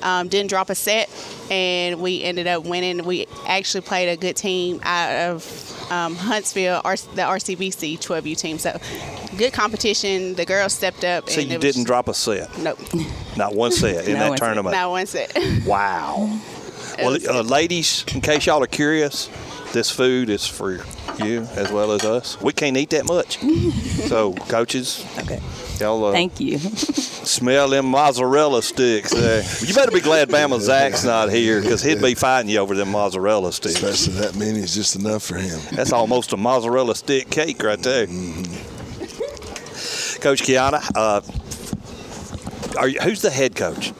[0.03, 1.09] Um, didn't drop a set,
[1.53, 3.05] and we ended up winning.
[3.05, 8.59] We actually played a good team out of um, Huntsville, R- the RCBC 12U team.
[8.59, 8.79] So
[9.37, 10.35] good competition.
[10.35, 11.29] The girls stepped up.
[11.29, 12.57] so and you didn't drop a set.
[12.59, 12.79] Nope.
[13.37, 14.45] Not one set in Not that one set.
[14.47, 14.75] tournament.
[14.75, 15.39] Not one set.
[15.67, 16.41] Wow.
[16.99, 19.29] Well, uh, ladies, in case y'all are curious,
[19.73, 20.85] this food is for
[21.23, 22.41] you as well as us.
[22.41, 23.39] We can't eat that much.
[24.09, 25.41] so, coaches, okay.
[25.81, 26.59] Y'all uh, Thank you.
[26.59, 29.43] smell them mozzarella sticks there.
[29.63, 32.91] You better be glad Bama Zach's not here because he'd be fighting you over them
[32.91, 33.83] mozzarella sticks.
[33.83, 35.61] Especially that many is just enough for him.
[35.73, 38.07] That's almost a mozzarella stick cake right there.
[40.21, 41.21] Coach Kiana, uh,
[42.79, 43.93] are you, who's the head coach?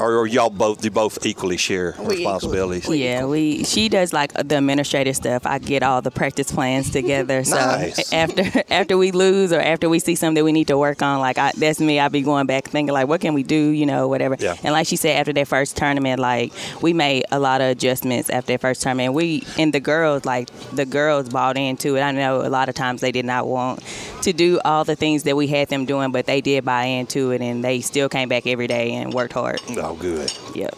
[0.00, 2.88] Or are y'all both, do both equally share responsibilities?
[2.88, 3.64] Yeah, we.
[3.64, 5.46] She does like the administrative stuff.
[5.46, 7.44] I get all the practice plans together.
[7.50, 8.12] So Nice.
[8.12, 11.18] after after we lose or after we see something that we need to work on,
[11.20, 11.98] like I, that's me.
[11.98, 13.70] I'll be going back thinking like, what can we do?
[13.70, 14.36] You know, whatever.
[14.38, 14.56] Yeah.
[14.62, 18.30] And like she said, after that first tournament, like we made a lot of adjustments
[18.30, 19.14] after that first tournament.
[19.14, 22.00] We and the girls, like the girls, bought into it.
[22.02, 23.82] I know a lot of times they did not want
[24.22, 27.32] to do all the things that we had them doing, but they did buy into
[27.32, 29.60] it, and they still came back every day and worked hard.
[29.90, 30.32] Oh, good.
[30.54, 30.74] Yep.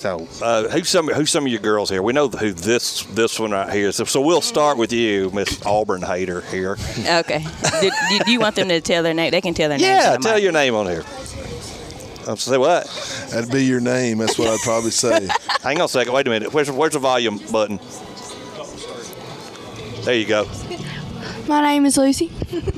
[0.00, 2.02] So, uh, who's some who's some of your girls here?
[2.02, 3.96] We know who this this one right here is.
[3.96, 6.76] So, so we'll start with you, Miss Auburn Hater here.
[6.98, 7.44] Okay.
[7.80, 9.30] do, do- do you want them to tell their name?
[9.30, 9.86] They can tell their name.
[9.86, 11.04] Yeah, tell your name on here.
[12.26, 12.86] I'm say what?
[13.30, 14.18] That'd be your name.
[14.18, 15.28] That's what I'd probably say.
[15.62, 16.14] Hang on a second.
[16.14, 16.54] Wait a minute.
[16.54, 17.78] Where's where's the volume button?
[20.04, 20.48] There you go.
[21.46, 22.28] My name is Lucy.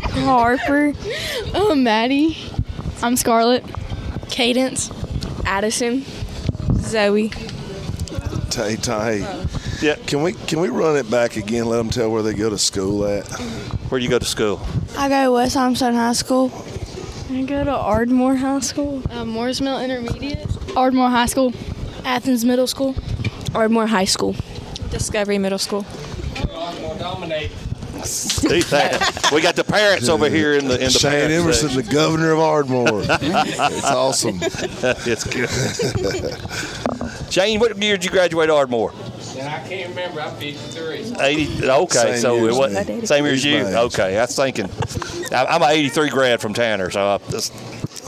[0.02, 0.92] Harper.
[1.54, 2.36] I'm Maddie.
[3.02, 3.64] I'm Scarlett.
[4.30, 4.90] Cadence.
[5.46, 6.04] Addison.
[6.78, 7.30] Zoe.
[8.50, 9.18] Tay Tay.
[9.80, 9.96] Yeah.
[10.06, 11.66] Can we can we run it back again?
[11.66, 13.26] Let them tell where they go to school at.
[13.90, 14.60] Where do you go to school?
[14.96, 16.50] I go to West Armstrong High School.
[17.30, 19.02] I go to Ardmore High School.
[19.10, 20.46] Uh, Morris Mill Intermediate.
[20.76, 21.52] Ardmore High School.
[22.04, 22.94] Athens Middle School.
[23.54, 24.36] Ardmore High School.
[24.90, 25.84] Discovery Middle School.
[28.04, 29.30] See that?
[29.32, 32.32] we got the parents over here in the in the Shane parent Emerson, the governor
[32.32, 33.02] of Ardmore.
[33.04, 34.38] it's awesome.
[34.42, 35.50] it's good.
[37.32, 38.92] Shane, what year did you graduate Ardmore?
[39.36, 40.20] I can't remember.
[40.20, 41.14] I'm 53.
[41.20, 41.68] 80.
[41.70, 43.06] Okay, Same so year it as was me.
[43.06, 43.56] same year as you.
[43.56, 43.76] He's my age.
[43.76, 44.70] Okay, I was thinking.
[45.32, 47.50] I- I'm an 83 grad from Tanner, so I, that's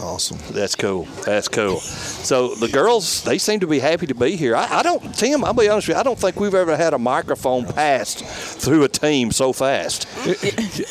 [0.07, 0.39] awesome.
[0.51, 1.05] That's cool.
[1.25, 1.81] That's cool.
[1.81, 4.55] So the girls, they seem to be happy to be here.
[4.57, 5.45] I, I don't, Tim.
[5.45, 6.01] I'll be honest with you.
[6.01, 10.07] I don't think we've ever had a microphone passed through a team so fast.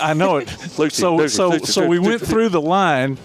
[0.01, 0.49] I know it.
[0.77, 2.31] Lucy, so Lucy, so Lucy, so we Lucy, went Lucy.
[2.31, 3.17] through the line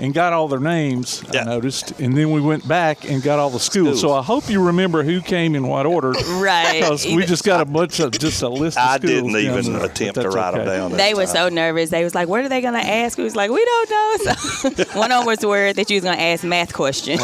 [0.00, 1.22] and got all their names.
[1.32, 4.00] I noticed, and then we went back and got all the schools.
[4.00, 6.14] So I hope you remember who came in what order.
[6.38, 6.80] Right.
[6.80, 8.76] Because we just got a bunch of just a list.
[8.76, 9.84] Of I schools didn't even there.
[9.86, 10.76] attempt to write write 'em okay.
[10.76, 10.92] down.
[10.92, 11.90] They were so nervous.
[11.90, 14.84] They was like, "What are they gonna ask?" We was like, "We don't know." So
[14.98, 17.22] one of them was worried that you was gonna ask math questions.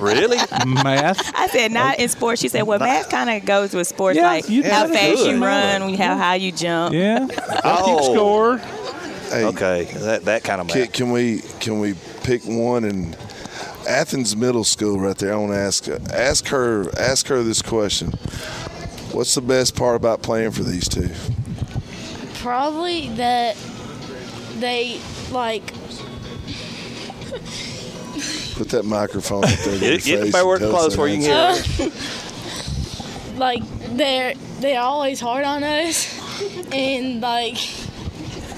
[0.00, 0.36] really?
[0.66, 1.32] Math?
[1.34, 2.40] I said not in sports.
[2.42, 5.30] She said, "Well, math kind of goes with sports, Yeah, like you how fast could.
[5.36, 6.20] you run, how mm-hmm.
[6.20, 7.26] high you jump." Yeah.
[7.64, 8.12] Oh.
[8.12, 8.83] score.
[9.32, 10.92] Okay, that that kind of Can, math.
[10.92, 13.16] can we can we pick one and
[13.88, 15.32] Athens Middle School right there?
[15.32, 18.10] I want to ask ask her ask her this question.
[19.12, 21.10] What's the best part about playing for these two?
[22.42, 23.56] Probably that
[24.58, 25.00] they
[25.30, 25.72] like
[28.54, 29.78] Put that microphone up there.
[29.80, 31.90] Get- your get the face and tell us close where you can hear
[33.36, 33.62] like
[33.96, 36.08] they're they're always hard on us
[36.72, 37.56] and like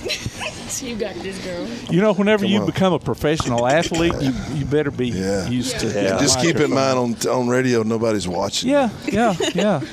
[0.80, 1.66] you got this girl.
[1.92, 2.66] You know, whenever Come you on.
[2.66, 5.86] become a professional athlete, you, you better be used to.
[5.86, 8.70] And Just keep in mind on on radio, nobody's watching.
[8.70, 9.80] Yeah, yeah, yeah.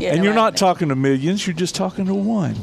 [0.00, 0.40] Yeah, and you're right.
[0.40, 2.54] not talking to millions; you're just talking to one.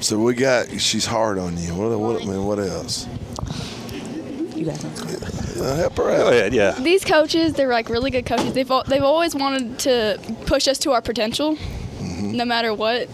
[0.00, 0.80] So we got.
[0.80, 1.74] She's hard on you.
[1.74, 1.98] What?
[1.98, 2.22] What?
[2.22, 3.06] I mean, what else?
[4.56, 6.16] You got Uh, help her out.
[6.18, 6.54] Go ahead.
[6.54, 6.72] Yeah.
[6.72, 8.54] These coaches, they're like really good coaches.
[8.54, 11.58] They've they've always wanted to push us to our potential,
[12.00, 13.08] no matter what.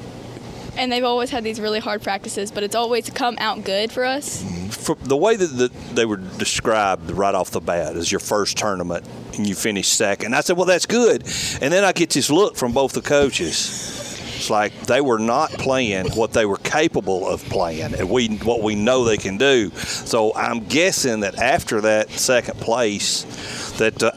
[0.77, 4.05] And they've always had these really hard practices, but it's always come out good for
[4.05, 4.43] us.
[4.70, 8.59] For the way that the, they were described right off the bat is your first
[8.59, 11.22] tournament and you finish second, I said, "Well, that's good."
[11.62, 14.11] And then I get this look from both the coaches.
[14.37, 18.62] It's like they were not playing what they were capable of playing, and we what
[18.62, 19.70] we know they can do.
[19.70, 23.22] So I'm guessing that after that second place,
[23.79, 24.11] that uh,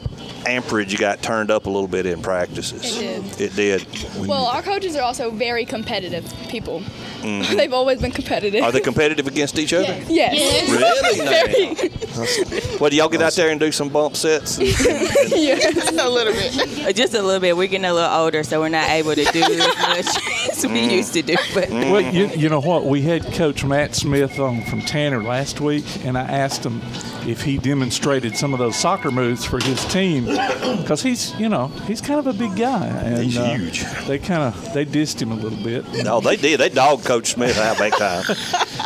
[0.46, 2.98] amperage got turned up a little bit in practices.
[3.00, 3.90] It It did.
[3.90, 4.26] did.
[4.26, 6.82] Well, our coaches are also very competitive people.
[7.22, 7.56] Mhm.
[7.56, 8.62] They've always been competitive.
[8.62, 9.96] Are they competitive against each other?
[10.08, 10.68] Yes.
[10.70, 11.18] Really?
[11.24, 11.30] now?
[11.30, 12.78] Very.
[12.78, 14.58] What do y'all get out there and do some bump sets?
[14.58, 16.86] yes, a little bit.
[16.86, 17.56] Uh, just a little bit.
[17.56, 20.80] We're getting a little older, so we're not able to do as much as we
[20.80, 20.90] mm.
[20.90, 21.36] used to do.
[21.54, 21.92] But mm.
[21.92, 22.86] Well, you, you know what?
[22.86, 26.80] We had Coach Matt Smith on from Tanner last week, and I asked him
[27.28, 31.66] if he demonstrated some of those soccer moves for his team, because he's, you know,
[31.86, 32.86] he's kind of a big guy.
[32.86, 33.84] And, He's uh, huge.
[34.06, 35.84] They kind of they dissed him a little bit.
[36.04, 36.58] No, they did.
[36.60, 38.24] They dogged Coach Smith out big time.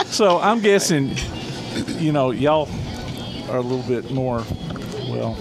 [0.06, 1.16] So I'm guessing,
[1.98, 2.68] you know, y'all
[3.48, 4.44] are a little bit more,
[5.08, 5.38] well,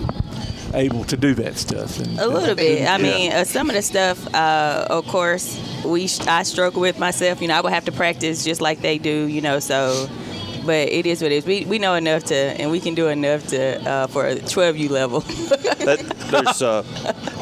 [0.74, 2.00] able to do that stuff.
[2.00, 2.88] And, A little bit.
[2.88, 2.98] I Yeah.
[2.98, 7.42] mean, uh, some of the stuff, uh, of course, we I struggle with myself.
[7.42, 9.26] You know, I would have to practice just like they do.
[9.28, 10.08] You know, so.
[10.66, 11.46] But it is what it is.
[11.46, 14.90] We, we know enough to, and we can do enough to uh, for a 12U
[14.90, 15.24] level.
[15.82, 15.98] That,
[16.30, 16.84] there's uh,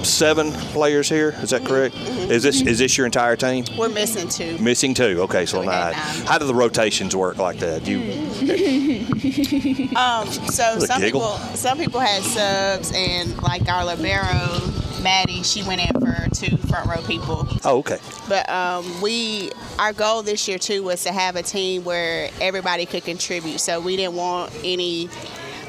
[0.01, 1.35] seven players here.
[1.41, 1.93] Is that correct?
[1.97, 3.65] Is this is this your entire team?
[3.77, 4.57] We're missing two.
[4.59, 5.23] Missing two.
[5.23, 5.93] Okay, so nine.
[5.93, 7.83] How do the rotations work like that?
[7.83, 8.21] Do you
[9.97, 11.19] um, so some giggle.
[11.19, 16.57] people, some people had subs, and like our libero, Maddie, she went in for two
[16.57, 17.47] front row people.
[17.65, 17.99] Oh, okay.
[18.27, 22.85] But um, we, our goal this year too was to have a team where everybody
[22.85, 23.59] could contribute.
[23.59, 25.09] So we didn't want any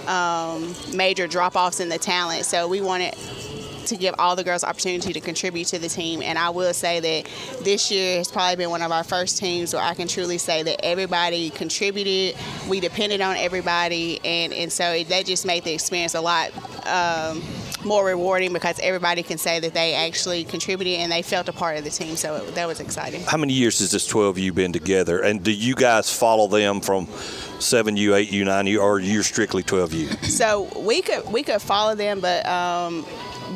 [0.07, 2.45] um, major drop offs in the talent.
[2.45, 3.15] So we wanted
[3.87, 6.23] to give all the girls opportunity to contribute to the team.
[6.23, 9.75] And I will say that this year has probably been one of our first teams
[9.75, 12.41] where I can truly say that everybody contributed.
[12.69, 16.53] We depended on everybody, and and so that just made the experience a lot.
[16.87, 17.43] Um,
[17.85, 21.77] more rewarding because everybody can say that they actually contributed and they felt a part
[21.79, 22.17] of the team.
[22.17, 23.23] So it, that was exciting.
[23.23, 25.21] How many years has this 12U been together?
[25.21, 30.25] And do you guys follow them from 7U, 8U, 9U, or you're strictly 12U?
[30.25, 33.05] So we could we could follow them, but um,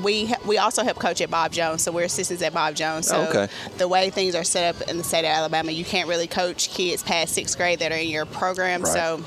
[0.02, 3.06] we we also help coach at Bob Jones, so we're assistants at Bob Jones.
[3.06, 3.48] So Okay.
[3.78, 6.68] the way things are set up in the state of Alabama, you can't really coach
[6.70, 8.82] kids past sixth grade that are in your program.
[8.82, 8.92] Right.
[8.92, 9.24] So.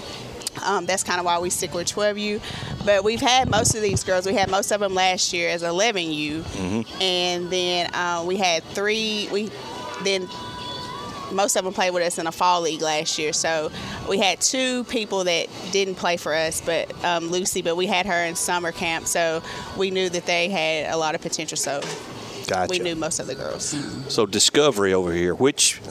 [0.63, 2.41] Um, that's kind of why we stick with 12U,
[2.85, 4.25] but we've had most of these girls.
[4.25, 7.01] We had most of them last year as 11U, Mm-hmm.
[7.01, 9.29] and then uh, we had three.
[9.31, 9.49] We
[10.03, 10.27] then
[11.31, 13.33] most of them played with us in a fall league last year.
[13.33, 13.69] So
[14.07, 18.05] we had two people that didn't play for us, but um, Lucy, but we had
[18.05, 19.41] her in summer camp, so
[19.77, 21.57] we knew that they had a lot of potential.
[21.57, 21.81] So
[22.47, 22.69] Gotcha.
[22.71, 23.75] we knew most of the girls.
[24.07, 25.81] So Discovery over here, which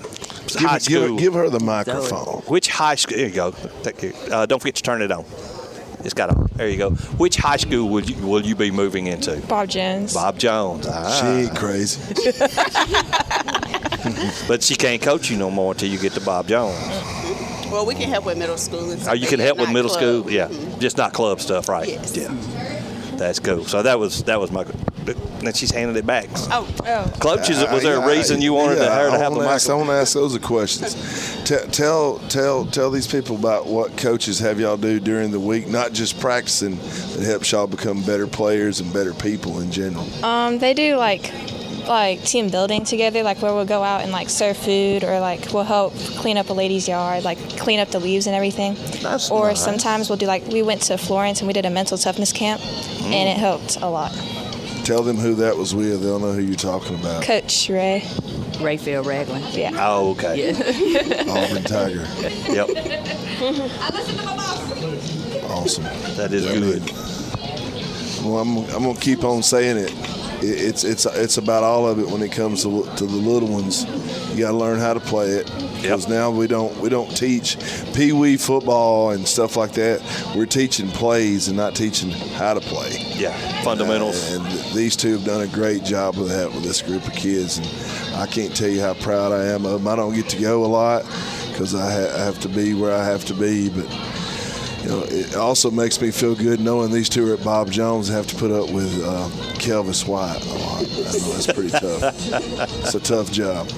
[0.55, 2.43] Give, high her- give, give her the microphone.
[2.47, 3.17] Which high school?
[3.17, 3.51] There you go.
[3.53, 4.13] Thank you.
[4.31, 5.25] Uh, don't forget to turn it on.
[6.05, 6.49] It's got on.
[6.55, 6.91] There you go.
[6.91, 9.41] Which high school will you, will you be moving into?
[9.49, 10.15] Bob Jones.
[10.15, 10.87] Bob Jones.
[10.89, 11.21] Ah.
[11.21, 12.15] She crazy.
[14.49, 16.79] but she can't coach you no more until you get to Bob Jones.
[17.71, 18.97] Well, we can help with middle school.
[19.09, 20.23] Oh, you can help with middle club.
[20.23, 21.89] school, yeah, just not club stuff, right?
[21.89, 22.17] Yes.
[22.17, 22.29] Yeah,
[23.19, 23.65] that's cool.
[23.65, 24.65] So that was that was my.
[25.05, 26.29] Then she's handing it back.
[26.51, 27.13] Oh, oh.
[27.21, 29.71] Coaches, was there a reason you wanted yeah, her to I have the wanna ask,
[29.71, 30.95] I want to ask those the questions.
[31.45, 35.69] Te- tell, tell, tell these people about what coaches have y'all do during the week,
[35.69, 40.09] not just practicing, that helps y'all become better players and better people in general.
[40.25, 41.31] Um, they do like
[41.87, 45.53] like team building together, like where we'll go out and like serve food or like
[45.53, 48.75] we'll help clean up a lady's yard, like clean up the leaves and everything.
[49.03, 49.63] That's or nice.
[49.63, 52.61] sometimes we'll do like we went to Florence and we did a mental toughness camp
[52.61, 53.05] mm.
[53.05, 54.13] and it helped a lot.
[54.85, 56.03] Tell them who that was with.
[56.03, 57.25] They'll know who you're talking about.
[57.25, 58.03] Coach Ray.
[58.59, 59.45] Rayfield Ragland.
[59.53, 59.73] Yeah.
[59.75, 60.51] Oh, okay.
[61.29, 62.07] Auburn Tiger.
[62.49, 65.43] Yep, I listen to my boss.
[65.51, 65.85] Awesome.
[66.17, 66.83] that is good.
[68.25, 70.16] Well, I'm, I'm gonna keep on saying it.
[70.51, 73.49] It- It's it's it's about all of it when it comes to to the little
[73.49, 73.85] ones.
[74.35, 77.57] You got to learn how to play it because now we don't we don't teach
[77.95, 80.01] pee wee football and stuff like that.
[80.37, 82.91] We're teaching plays and not teaching how to play.
[83.17, 83.33] Yeah,
[83.63, 84.33] fundamentals.
[84.33, 84.45] and
[84.75, 87.67] these two have done a great job with that with this group of kids, and
[88.17, 89.89] I can't tell you how proud I am of them.
[89.89, 91.03] I don't get to go a lot
[91.53, 93.87] because I, ha- I have to be where I have to be, but
[94.87, 98.07] you know, it also makes me feel good knowing these two are at Bob Jones
[98.09, 99.29] have to put up with uh,
[99.59, 100.79] Kelvis White a lot.
[100.79, 102.15] I know that's pretty tough.
[102.85, 103.69] It's a tough job.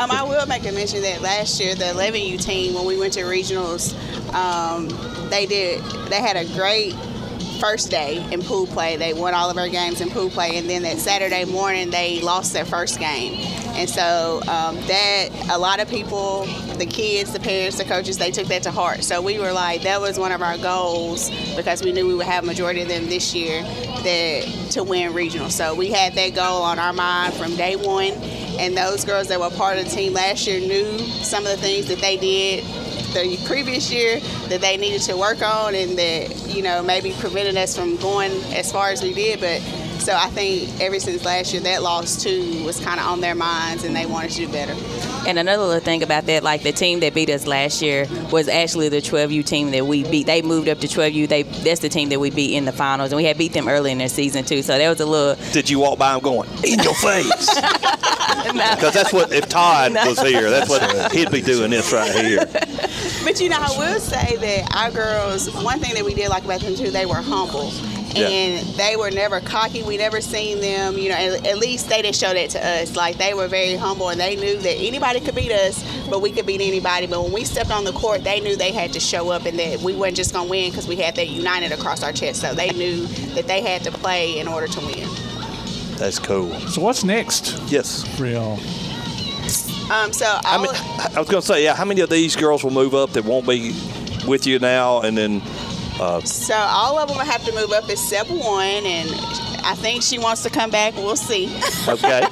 [0.00, 3.12] Um, I will make a mention that last year the 11U team, when we went
[3.12, 3.92] to regionals,
[4.32, 4.88] um,
[5.28, 5.84] they did.
[6.08, 6.94] They had a great
[7.64, 8.94] first day in pool play.
[8.94, 12.20] They won all of our games in pool play, and then that Saturday morning they
[12.20, 13.40] lost their first game.
[13.74, 16.44] And so um, that a lot of people,
[16.76, 19.02] the kids, the parents, the coaches, they took that to heart.
[19.02, 22.26] So we were like, that was one of our goals because we knew we would
[22.26, 25.48] have majority of them this year that to win regional.
[25.48, 28.12] So we had that goal on our mind from day one.
[28.60, 31.56] And those girls that were part of the team last year knew some of the
[31.56, 32.62] things that they did
[33.14, 37.56] the previous year that they needed to work on and that you know maybe prevented
[37.56, 39.60] us from going as far as we did but
[40.00, 43.34] so i think ever since last year that loss too was kind of on their
[43.34, 44.74] minds and they wanted to do better
[45.26, 48.46] And another little thing about that, like the team that beat us last year was
[48.46, 50.26] actually the 12U team that we beat.
[50.26, 51.26] They moved up to 12U.
[51.28, 53.66] They that's the team that we beat in the finals, and we had beat them
[53.66, 54.60] early in their season too.
[54.60, 55.42] So that was a little.
[55.52, 57.48] Did you walk by them going in your face?
[58.44, 62.46] Because that's what if Todd was here, that's what he'd be doing this right here.
[63.24, 66.44] but you know i will say that our girls one thing that we did like
[66.44, 67.70] about them too they were humble
[68.14, 68.28] Yeah.
[68.28, 69.82] and they were never cocky.
[69.82, 71.16] We never seen them, you know.
[71.16, 72.94] At, at least they didn't show that to us.
[72.94, 76.30] Like they were very humble, and they knew that anybody could beat us, but we
[76.30, 77.08] could beat anybody.
[77.08, 79.58] But when we stepped on the court, they knew they had to show up, and
[79.58, 82.40] that we weren't just gonna win because we had that united across our chest.
[82.40, 83.04] So they knew
[83.34, 85.08] that they had to play in order to win.
[85.98, 86.52] That's cool.
[86.70, 87.58] So what's next?
[87.66, 88.04] Yes.
[88.16, 88.60] For y'all?
[89.90, 90.70] Um, so I, mean,
[91.14, 93.24] I was going to say, yeah, how many of these girls will move up that
[93.24, 93.74] won't be
[94.26, 95.42] with you now, and then
[96.00, 99.10] uh, So all of them will have to move up except one, and
[99.64, 100.94] I think she wants to come back.
[100.96, 101.46] We'll see.
[101.88, 102.26] okay,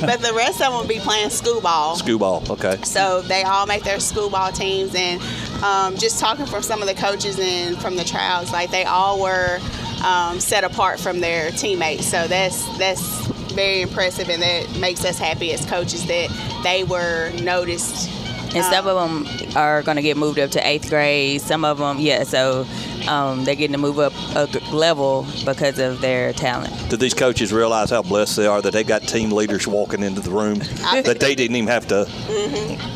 [0.00, 1.96] but the rest of them will be playing school ball.
[1.96, 2.42] school ball.
[2.50, 2.78] Okay.
[2.82, 5.22] So they all make their school ball teams, and
[5.62, 9.20] um, just talking from some of the coaches and from the trials, like they all
[9.20, 9.58] were
[10.04, 12.06] um, set apart from their teammates.
[12.06, 13.26] So that's that's
[13.56, 18.10] very impressive, and that makes us happy as coaches that they were noticed.
[18.54, 21.42] And some of them are going to get moved up to eighth grade.
[21.42, 22.22] Some of them, yeah.
[22.22, 22.66] So
[23.06, 26.72] um, they're getting to move up a level because of their talent.
[26.88, 30.22] Do these coaches realize how blessed they are that they got team leaders walking into
[30.22, 32.06] the room that they didn't even have to?
[32.06, 32.95] Mm-hmm.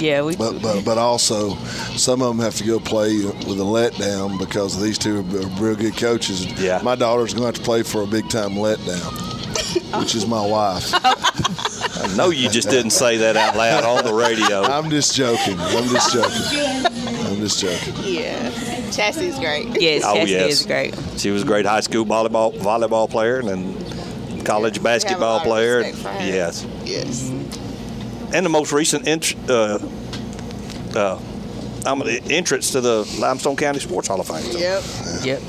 [0.00, 0.36] Yeah, we.
[0.36, 1.54] But but but also,
[1.96, 5.76] some of them have to go play with a letdown because these two are real
[5.76, 6.46] good coaches.
[6.60, 6.80] Yeah.
[6.82, 10.44] My daughter's going to have to play for a big time letdown, which is my
[10.46, 10.92] wife.
[12.02, 12.04] Oh.
[12.04, 14.62] I know you just didn't say that out loud on the radio.
[14.62, 15.58] I'm just joking.
[15.58, 16.86] I'm just joking.
[17.26, 17.94] I'm just joking.
[18.04, 18.50] Yeah.
[18.90, 19.80] Chastity's great.
[19.80, 20.50] Yes, Oh, Chastity yes.
[20.60, 20.94] is great.
[21.18, 25.78] She was a great high school volleyball volleyball player and then college basketball player.
[25.78, 26.26] respect for her.
[26.26, 26.64] Yes.
[26.84, 27.30] Yes.
[28.32, 29.78] And the most recent int- uh,
[30.94, 31.18] uh,
[31.86, 34.44] um, entrance to the Limestone County Sports Hall of Fame.
[34.56, 34.82] Yep.
[35.24, 35.42] Yep.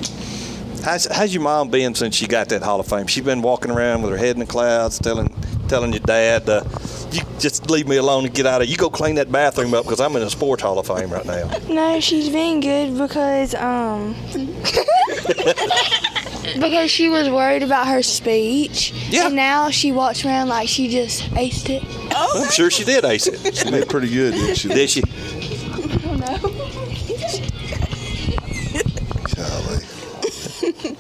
[0.84, 3.06] How's, how's your mom been since she got that Hall of Fame?
[3.06, 5.32] She's been walking around with her head in the clouds, telling
[5.68, 6.64] telling your dad, uh,
[7.12, 8.68] "You just leave me alone and get out of.
[8.68, 11.26] You go clean that bathroom up because I'm in a sports Hall of Fame right
[11.26, 14.16] now." No, she's been good because um
[16.60, 18.94] because she was worried about her speech.
[19.10, 19.28] Yeah.
[19.28, 21.84] And now she walks around like she just aced it.
[22.14, 23.56] Oh, I'm sure she did ace it.
[23.56, 24.68] She did pretty good, didn't she?
[24.70, 25.04] Did she?
[25.04, 26.72] I don't know.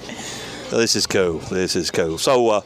[0.71, 1.39] This is cool.
[1.39, 2.17] This is cool.
[2.17, 2.61] So, uh,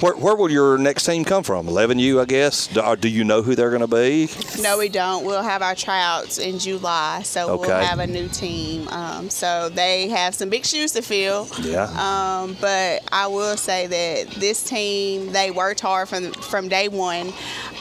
[0.00, 1.66] where, where will your next team come from?
[1.66, 2.66] 11U, I guess.
[2.66, 4.28] Do, do you know who they're going to be?
[4.60, 5.24] No, we don't.
[5.24, 7.68] We'll have our tryouts in July, so Okay.
[7.68, 8.88] we'll have a new team.
[8.88, 11.48] Um, so they have some big shoes to fill.
[11.62, 11.84] Yeah.
[11.96, 17.32] Um, but I will say that this team, they worked hard from from day one.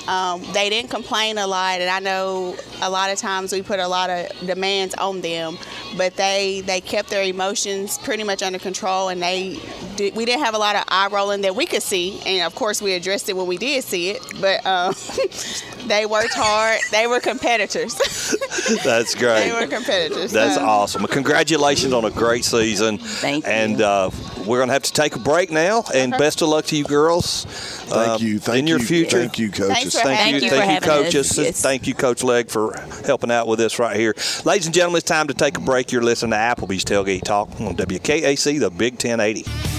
[0.07, 3.79] Um, they didn't complain a lot, and I know a lot of times we put
[3.79, 5.57] a lot of demands on them,
[5.97, 9.59] but they they kept their emotions pretty much under control, and they
[9.95, 12.55] did, we didn't have a lot of eye rolling that we could see, and of
[12.55, 14.93] course we addressed it when we did see it, but um,
[15.87, 16.79] they worked hard.
[16.91, 17.95] They were competitors.
[18.83, 19.49] That's great.
[19.49, 20.31] they were competitors.
[20.31, 20.65] That's so.
[20.65, 21.05] awesome.
[21.07, 22.97] Congratulations on a great season.
[22.97, 23.51] Thank you.
[23.51, 24.09] And uh,
[24.45, 25.83] we're going to have to take a break now.
[25.93, 27.45] And best of luck to you girls.
[27.45, 28.39] Thank uh, you.
[28.39, 28.85] Thank in your you.
[28.85, 29.19] future.
[29.19, 29.93] Thank you, coaches.
[29.93, 31.03] For Thank having you, thank you, having us.
[31.03, 31.37] coaches.
[31.37, 31.61] Yes.
[31.61, 34.15] Thank you, Coach Legg, for helping out with this right here.
[34.43, 35.91] Ladies and gentlemen, it's time to take a break.
[35.91, 39.74] You're listening to Applebee's Tailgate Talk on WKAC, the Big 1080.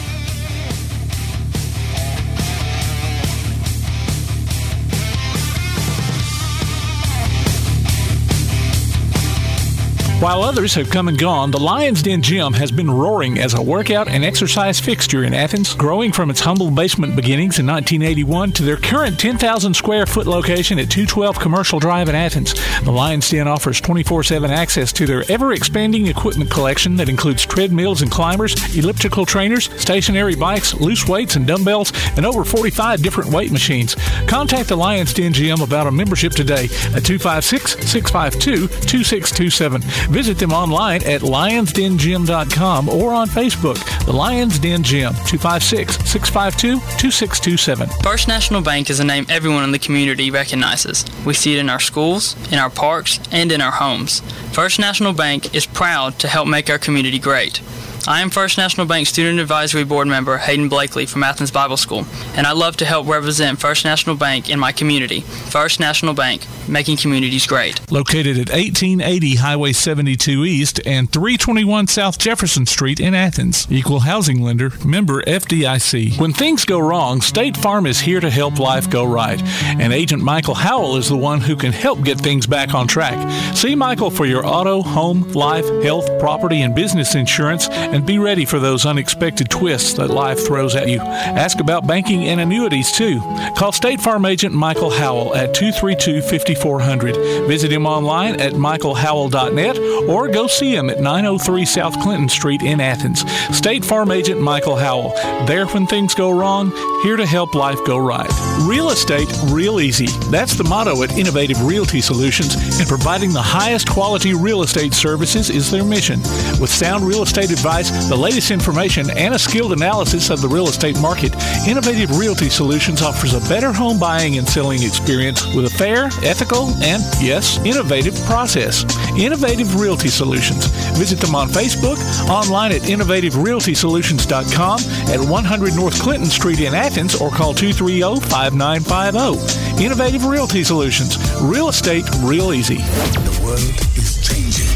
[10.19, 13.61] While others have come and gone, the Lion's Den Gym has been roaring as a
[13.61, 18.62] workout and exercise fixture in Athens, growing from its humble basement beginnings in 1981 to
[18.62, 22.55] their current 10,000 square foot location at 212 Commercial Drive in Athens.
[22.83, 27.45] The Lion's Den offers 24 7 access to their ever expanding equipment collection that includes
[27.45, 33.31] treadmills and climbers, elliptical trainers, stationary bikes, loose weights and dumbbells, and over 45 different
[33.31, 33.95] weight machines.
[34.27, 36.64] Contact the Lion's Den Gym about a membership today
[36.95, 40.06] at 256 652 2627.
[40.09, 44.05] Visit them online at lionsdengym.com or on Facebook.
[44.05, 47.89] The Lions Den Gym, 256 652 2627.
[48.03, 51.05] First National Bank is a name everyone in the community recognizes.
[51.25, 54.21] We see it in our schools, in our parks, and in our homes.
[54.53, 57.61] First National Bank is proud to help make our community great.
[58.09, 62.07] I am First National Bank Student Advisory Board member Hayden Blakely from Athens Bible School,
[62.37, 65.23] and I love to help represent First National Bank in my community.
[65.23, 67.81] First National Bank, making communities great.
[67.91, 73.67] Located at 1880 Highway 72 East and 321 South Jefferson Street in Athens.
[73.71, 76.17] Equal housing lender, member FDIC.
[76.21, 79.43] When things go wrong, State Farm is here to help life go right.
[79.65, 83.17] And Agent Michael Howell is the one who can help get things back on track.
[83.57, 87.69] See Michael for your auto, home, life, health, property, and business insurance
[88.05, 90.99] be ready for those unexpected twists that life throws at you.
[91.01, 93.21] Ask about banking and annuities too.
[93.57, 97.47] Call State Farm agent Michael Howell at 232 5400.
[97.47, 99.79] Visit him online at michaelhowell.net
[100.09, 103.25] or go see him at 903 South Clinton Street in Athens.
[103.57, 105.15] State Farm agent Michael Howell.
[105.47, 106.71] There when things go wrong,
[107.03, 108.31] here to help life go right.
[108.63, 110.07] Real estate real easy.
[110.31, 115.51] That's the motto at Innovative Realty Solutions, and providing the highest quality real estate services
[115.51, 116.21] is their mission.
[116.59, 120.66] With sound real estate advice, the latest information, and a skilled analysis of the real
[120.66, 121.35] estate market,
[121.68, 126.68] Innovative Realty Solutions offers a better home buying and selling experience with a fair, ethical,
[126.83, 128.85] and, yes, innovative process.
[129.18, 130.66] Innovative Realty Solutions.
[130.97, 131.99] Visit them on Facebook,
[132.31, 134.79] online at innovativerealtysolutions.com
[135.11, 139.85] at 100 North Clinton Street in Athens, or call 230 5950.
[139.85, 141.18] Innovative Realty Solutions.
[141.43, 142.79] Real estate real easy.
[142.79, 143.61] The world
[143.97, 144.76] is changing.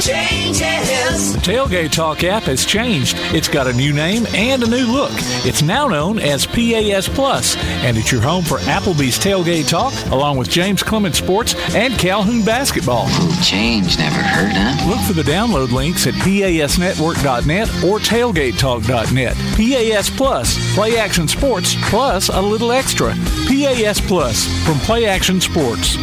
[0.00, 1.32] Changes.
[1.32, 3.16] The Tailgate Talk app has changed.
[3.34, 5.12] It's got a new name and a new look.
[5.46, 10.36] It's now known as PAS Plus, and it's your home for Applebee's Tailgate Talk, along
[10.36, 13.08] with James Clement Sports and Calhoun Basketball.
[13.42, 14.88] Change never hurt, huh?
[14.88, 19.36] Look for the download links at PASnetwork.net or TailgateTalk.net.
[19.56, 23.14] PAS Plus, Play Action Sports, plus a little extra.
[23.48, 25.96] PAS Plus from Play Action Sports.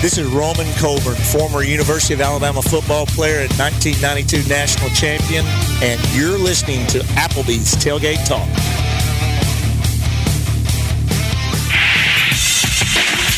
[0.00, 5.44] This is Roman Colburn, former University of Alabama football player and 1992 national champion,
[5.82, 8.46] and you're listening to Applebee's Tailgate Talk.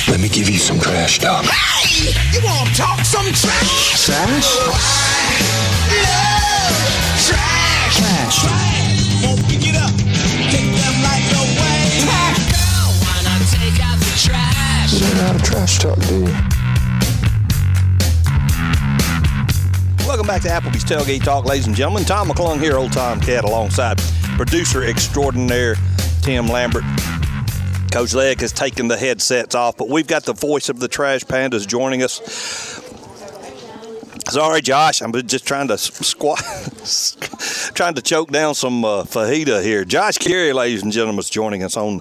[0.06, 1.46] Let me give you some trash talk.
[1.46, 4.04] Hey, you want to talk some trash?
[4.04, 4.44] Trash?
[4.44, 5.32] Oh, I
[6.04, 6.76] love
[7.24, 7.96] Trash.
[7.96, 8.42] Trash.
[8.44, 9.24] trash.
[9.24, 9.96] Won't pick it up.
[10.52, 12.04] Take them like no way.
[12.52, 14.92] Girl, why not take out the trash?
[14.92, 16.49] You don't know how to trash talk, do you?
[20.30, 22.04] Back to Applebee's Tailgate Talk, ladies and gentlemen.
[22.04, 23.98] Tom McClung here, old Tom Cat, alongside
[24.36, 25.74] producer extraordinaire
[26.22, 26.84] Tim Lambert.
[27.90, 31.22] Coach Legg has taken the headsets off, but we've got the voice of the Trash
[31.24, 32.20] Pandas joining us.
[34.28, 36.38] Sorry, Josh, I'm just trying to squat,
[37.74, 39.84] trying to choke down some uh, fajita here.
[39.84, 41.98] Josh Caray, ladies and gentlemen, is joining us on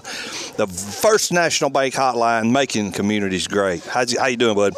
[0.56, 3.84] the First National Bank Hotline, making communities great.
[3.86, 4.74] How's how you doing, bud?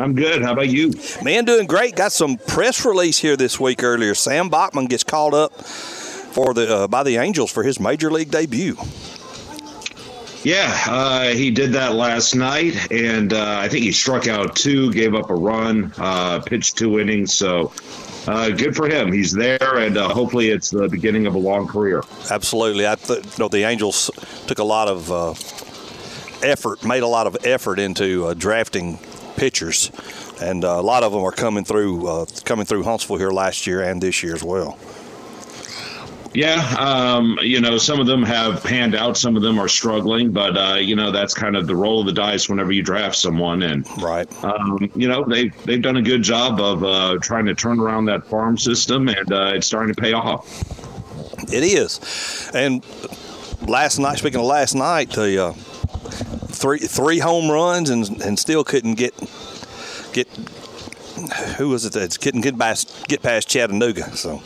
[0.00, 0.42] I'm good.
[0.42, 0.92] How about you?
[1.22, 1.94] Man, doing great.
[1.94, 4.14] Got some press release here this week earlier.
[4.14, 8.30] Sam Bachman gets called up for the uh, by the Angels for his major league
[8.30, 8.76] debut.
[10.42, 14.90] Yeah, uh, he did that last night, and uh, I think he struck out two,
[14.90, 17.34] gave up a run, uh, pitched two innings.
[17.34, 17.72] So
[18.26, 19.12] uh, good for him.
[19.12, 22.02] He's there, and uh, hopefully it's the beginning of a long career.
[22.30, 22.86] Absolutely.
[22.86, 24.10] I th- you know the Angels
[24.46, 25.34] took a lot of uh,
[26.42, 28.98] effort, made a lot of effort into uh, drafting
[29.40, 29.90] pitchers,
[30.42, 33.66] and uh, a lot of them are coming through uh, coming through Huntsville here last
[33.66, 34.78] year and this year as well.
[36.32, 40.30] Yeah, um, you know, some of them have panned out, some of them are struggling,
[40.30, 43.16] but uh, you know that's kind of the roll of the dice whenever you draft
[43.16, 47.46] someone, and right, um, you know they they've done a good job of uh, trying
[47.46, 50.46] to turn around that farm system, and uh, it's starting to pay off.
[51.50, 52.84] It is, and
[53.66, 55.52] last night, speaking of last night, the uh,
[56.60, 59.14] three three home runs and and still couldn't get
[60.12, 60.28] get
[61.56, 64.16] who was it that's couldn't get past get past Chattanooga.
[64.16, 64.42] So.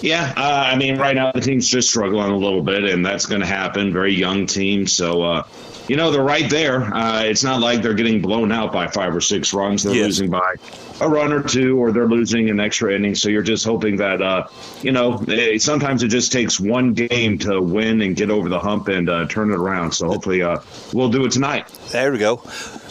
[0.00, 3.24] Yeah, uh, I mean, right now the team's just struggling a little bit, and that's
[3.24, 3.90] going to happen.
[3.90, 5.42] Very young team, so uh,
[5.88, 6.82] you know they're right there.
[6.94, 9.82] Uh, it's not like they're getting blown out by five or six runs.
[9.82, 10.06] They're Yes.
[10.06, 10.54] losing by
[11.00, 13.14] a run or two, or they're losing an extra inning.
[13.14, 14.46] So you're just hoping that uh,
[14.82, 18.58] you know eh, sometimes it just takes one game to win and get over the
[18.60, 19.92] hump and uh, turn it around.
[19.92, 20.58] So hopefully uh,
[20.92, 21.68] we'll do it tonight.
[21.90, 22.36] There we go.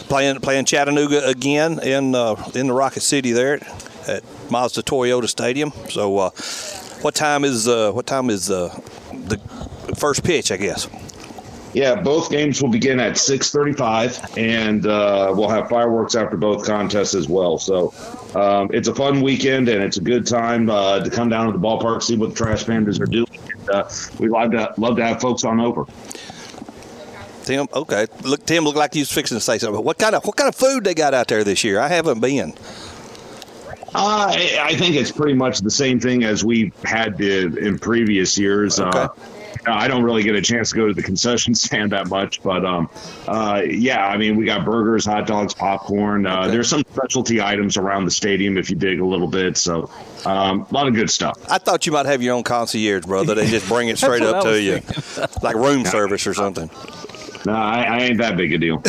[0.08, 3.54] Playing playing Chattanooga again in uh, in the Rocket City there
[4.06, 5.72] at Mazda Toyota Stadium.
[5.88, 6.30] So, uh,
[7.02, 8.68] what time is uh, what time is uh,
[9.12, 9.38] the
[9.96, 10.52] first pitch?
[10.52, 10.86] I guess.
[11.74, 17.14] Yeah, both games will begin at 6:35, and uh, we'll have fireworks after both contests
[17.14, 17.58] as well.
[17.58, 17.92] So
[18.36, 21.52] um, it's a fun weekend, and it's a good time uh, to come down to
[21.52, 23.26] the ballpark, see what the Trash Pandas are doing.
[23.50, 25.86] And, uh, we love to love to have folks on over.
[27.44, 28.06] Tim, okay.
[28.22, 29.84] Look, Tim looked like he was fixing to say something.
[29.84, 31.80] What kind of what kind of food they got out there this year?
[31.80, 32.54] I haven't been.
[33.96, 38.38] Uh, I, I think it's pretty much the same thing as we've had in previous
[38.38, 38.80] years.
[38.80, 39.08] Uh,
[39.66, 42.64] I don't really get a chance to go to the concession stand that much, but
[42.64, 42.90] um,
[43.26, 46.26] uh, yeah, I mean, we got burgers, hot dogs, popcorn.
[46.26, 49.56] Uh, There's some specialty items around the stadium if you dig a little bit.
[49.56, 49.90] So
[50.24, 51.38] um, a lot of good stuff.
[51.50, 53.34] I thought you might have your own concierge, brother.
[53.34, 54.80] They just bring it straight up to was you,
[55.42, 56.70] like room service or something.
[57.46, 58.82] No, I, I ain't that big a deal.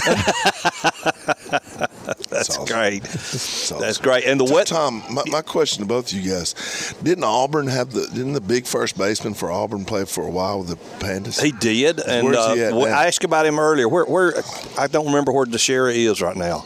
[2.35, 3.03] That's great.
[3.79, 4.25] That's great.
[4.25, 5.03] And the what Tom?
[5.09, 8.07] My, my question to both of you guys: Didn't Auburn have the?
[8.07, 10.75] Didn't the big first baseman for Auburn play for a while with the
[11.05, 11.41] Pandas?
[11.41, 12.79] He did, and Where's uh, he at now?
[12.81, 13.87] I asked about him earlier.
[13.87, 14.33] Where, where?
[14.77, 16.65] I don't remember where DiChiara is right now.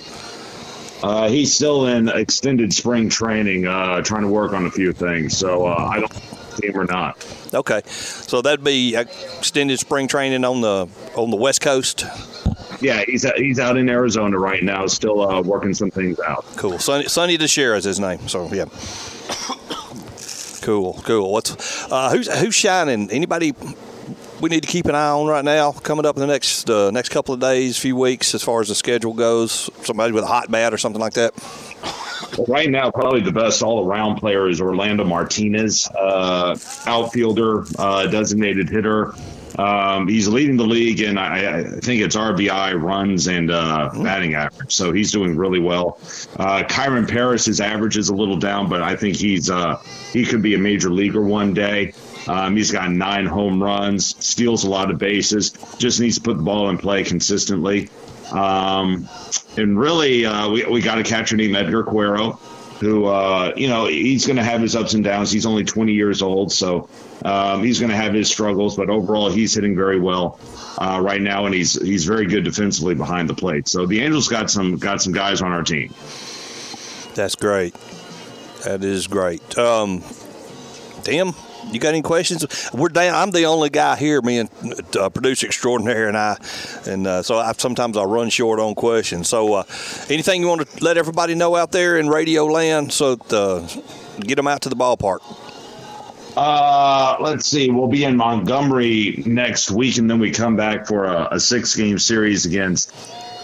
[1.02, 5.38] Uh, he's still in extended spring training, uh, trying to work on a few things.
[5.38, 7.26] So uh, I don't know if he's team or not.
[7.53, 12.05] Okay, so that'd be extended spring training on the on the West Coast.
[12.82, 16.45] Yeah, he's he's out in Arizona right now, still uh, working some things out.
[16.55, 16.80] Cool.
[16.80, 18.28] Sonny, Sonny DiChiara is his name.
[18.28, 18.66] So yeah.
[20.62, 21.32] Cool, cool.
[21.32, 23.10] What's uh, who's who's shining?
[23.12, 23.53] Anybody
[24.41, 26.91] we need to keep an eye on right now coming up in the next uh,
[26.91, 29.70] next couple of days, few weeks, as far as the schedule goes.
[29.84, 31.34] Somebody with a hot bat or something like that.
[32.48, 39.14] Right now, probably the best all-around player is Orlando Martinez, uh, outfielder, uh, designated hitter.
[39.58, 44.36] Um, he's leading the league, and I, I think it's RBI, runs, and uh, batting
[44.36, 44.74] average.
[44.74, 46.00] So he's doing really well.
[46.38, 49.82] Uh, Kyren Paris, his average is a little down, but I think he's uh,
[50.14, 51.94] he could be a major leaguer one day.
[52.28, 56.38] Um, he's got nine home runs, steals a lot of bases, just needs to put
[56.38, 57.90] the ball in play consistently.
[58.32, 59.08] Um,
[59.58, 62.40] and really, uh, we, we got a catcher named Edgar Quero.
[62.80, 65.32] who, uh, you know, he's going to have his ups and downs.
[65.32, 66.88] He's only 20 years old, so
[67.26, 68.78] um, he's going to have his struggles.
[68.78, 70.40] But overall, he's hitting very well
[70.78, 73.68] uh, right now, and he's he's very good defensively behind the plate.
[73.68, 75.94] So the Angels got some got some guys on our team.
[77.16, 77.76] That's great.
[78.64, 79.58] That is great.
[79.58, 80.02] Um,
[81.04, 81.34] Tim,
[81.72, 82.45] you got any questions?
[82.74, 83.16] We're down.
[83.16, 84.49] I'm the only guy here, me and
[84.97, 86.38] uh, producer extraordinaire, and I,
[86.86, 89.30] and uh, so I, sometimes I run short on questions.
[89.30, 89.64] So, uh,
[90.10, 93.68] anything you want to let everybody know out there in Radio Land, so uh,
[94.20, 95.20] get them out to the ballpark.
[96.38, 97.70] Uh, let's see.
[97.70, 101.99] We'll be in Montgomery next week, and then we come back for a, a six-game
[101.99, 102.93] series against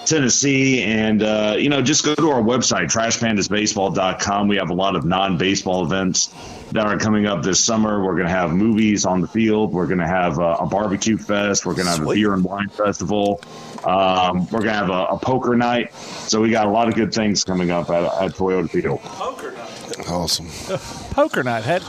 [0.06, 0.84] Tennessee.
[0.84, 4.47] And uh, you know, just go to our website, trashpandasbaseball.com.
[4.47, 6.34] We have a lot of non-baseball events
[6.72, 8.03] that are coming up this summer.
[8.03, 9.74] We're going to have movies on the field.
[9.74, 11.66] We're going to have a, a barbecue fest.
[11.66, 13.41] We're going to have a beer and wine festival.
[13.84, 15.93] Um, we're going to have a, a poker night.
[15.93, 19.01] So we got a lot of good things coming up at, at Toyota Field.
[19.01, 20.10] Poker night.
[20.10, 20.47] Awesome.
[21.12, 21.64] Poker night.
[21.64, 21.80] How,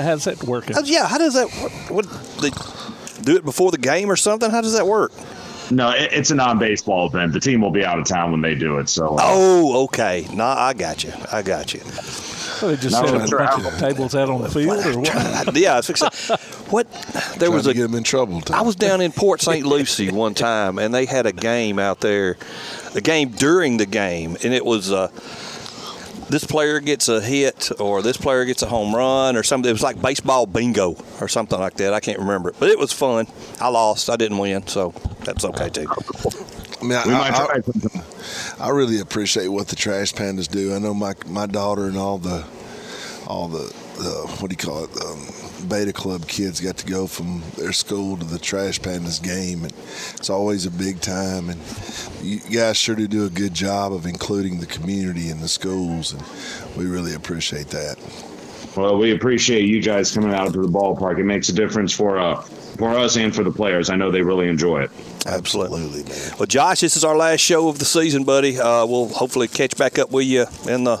[0.00, 0.76] how's that working?
[0.76, 1.50] Uh, yeah, how does that?
[1.50, 2.50] What, what they
[3.22, 4.50] do it before the game or something?
[4.50, 5.12] How does that work?
[5.70, 7.32] No, it, it's a non-baseball event.
[7.32, 8.88] The team will be out of town when they do it.
[8.88, 10.26] So, uh, Oh, okay.
[10.32, 11.12] No, I got you.
[11.32, 11.80] I got you.
[11.80, 15.00] So they just Not set really a bunch of tables out on the field, or
[15.00, 15.56] what?
[15.56, 16.36] yeah, I
[16.70, 16.90] what?
[17.38, 18.40] There was to a get him in trouble.
[18.40, 18.56] Tom.
[18.56, 19.66] I was down in Port St.
[19.66, 22.36] Lucie one time, and they had a game out there,
[22.94, 25.08] a game during the game, and it was uh,
[26.28, 29.68] this player gets a hit or this player gets a home run or something.
[29.68, 31.92] It was like baseball bingo or something like that.
[31.94, 33.26] I can't remember it, but it was fun.
[33.60, 34.08] I lost.
[34.10, 34.90] I didn't win, so
[35.24, 35.86] that's okay too.
[36.80, 37.60] I mean, I, I-
[38.58, 40.74] I really appreciate what the trash pandas do.
[40.74, 42.44] I know my my daughter and all the
[43.26, 47.06] all the, the what do you call it um, beta club kids got to go
[47.06, 49.72] from their school to the trash pandas game, and
[50.14, 51.50] it's always a big time.
[51.50, 51.60] And
[52.22, 56.12] you guys sure do do a good job of including the community in the schools,
[56.12, 56.22] and
[56.76, 57.98] we really appreciate that.
[58.76, 61.18] Well, we appreciate you guys coming out to the ballpark.
[61.18, 63.88] It makes a difference for uh, for us and for the players.
[63.88, 64.90] I know they really enjoy it.
[65.26, 66.32] Absolutely, man.
[66.38, 68.58] Well, Josh, this is our last show of the season, buddy.
[68.58, 70.96] Uh, we'll hopefully catch back up with you in the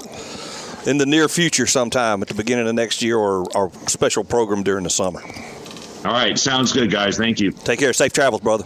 [0.86, 4.62] in the near future sometime at the beginning of next year or our special program
[4.62, 5.20] during the summer.
[6.04, 7.16] All right, sounds good, guys.
[7.16, 7.50] Thank you.
[7.50, 7.92] Take care.
[7.92, 8.64] Safe travels, brother.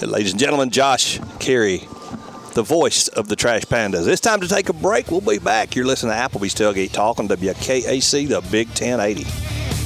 [0.00, 1.78] And ladies and gentlemen, Josh Caray,
[2.54, 4.08] the voice of the Trash Pandas.
[4.08, 5.10] It's time to take a break.
[5.10, 5.76] We'll be back.
[5.76, 9.77] You're listening to Applebee's Tailgate Talk on WKAC, the Big 1080.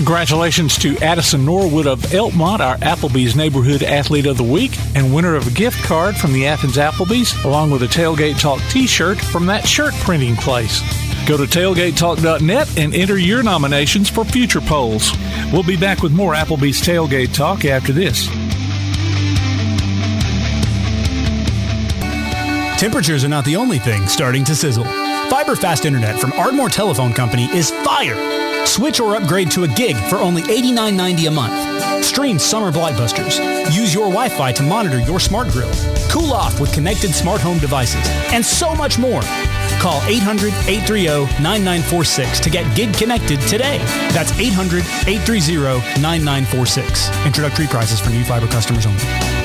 [0.00, 5.34] Congratulations to Addison Norwood of Elkmont, our Applebee's Neighborhood Athlete of the Week, and winner
[5.34, 9.20] of a gift card from the Athens Applebee's, along with a Tailgate Talk t shirt
[9.20, 10.80] from that shirt printing place.
[11.28, 15.12] Go to tailgatetalk.net and enter your nominations for future polls.
[15.52, 18.26] We'll be back with more Applebee's Tailgate Talk after this.
[22.80, 24.84] Temperatures are not the only thing starting to sizzle.
[25.28, 28.39] Fiber fast internet from Ardmore Telephone Company is fire.
[28.66, 32.04] Switch or upgrade to a gig for only $89.90 a month.
[32.04, 33.38] Stream summer blockbusters.
[33.74, 35.70] Use your Wi-Fi to monitor your smart grill.
[36.08, 38.06] Cool off with connected smart home devices.
[38.32, 39.22] And so much more.
[39.80, 43.78] Call 800-830-9946 to get gig connected today.
[44.12, 47.26] That's 800-830-9946.
[47.26, 49.39] Introductory prices for new fiber customers only.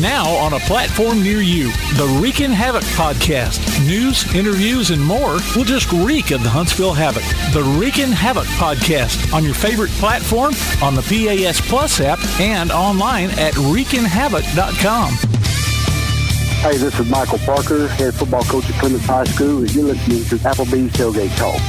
[0.00, 3.60] Now on a platform near you, the Wreakin' Havoc podcast.
[3.86, 7.22] News, interviews, and more will just reek of the Huntsville Havoc.
[7.54, 10.52] The Wreakin' Havoc podcast on your favorite platform,
[10.82, 15.35] on the PAS Plus app, and online at wreakinhavoc.com.
[16.62, 20.24] Hey, this is Michael Parker, head football coach at Plymouth High School, and you're listening
[20.24, 21.60] to Applebee's Tailgate Talk.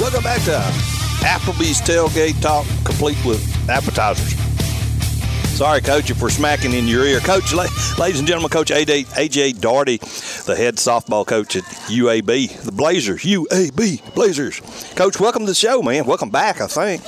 [0.00, 0.52] Welcome back to
[1.26, 4.34] Applebee's Tailgate Talk, complete with appetizers.
[5.58, 7.18] Sorry, Coach, if we're smacking in your ear.
[7.18, 7.66] Coach, la-
[7.98, 9.96] ladies and gentlemen, Coach AJ, AJ Daugherty,
[10.46, 14.60] the head softball coach at UAB, the Blazers, UAB Blazers.
[14.94, 16.06] Coach, welcome to the show, man.
[16.06, 17.02] Welcome back, I think.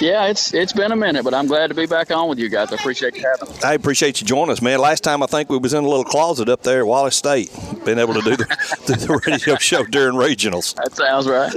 [0.00, 2.48] Yeah, it's it's been a minute, but I'm glad to be back on with you
[2.48, 2.72] guys.
[2.72, 3.60] I appreciate you having me.
[3.62, 4.78] I appreciate you joining us, man.
[4.78, 7.50] Last time I think we was in a little closet up there at Wallace State,
[7.84, 8.46] been able to do the,
[8.86, 10.74] do the radio show during regionals.
[10.76, 11.52] That sounds right.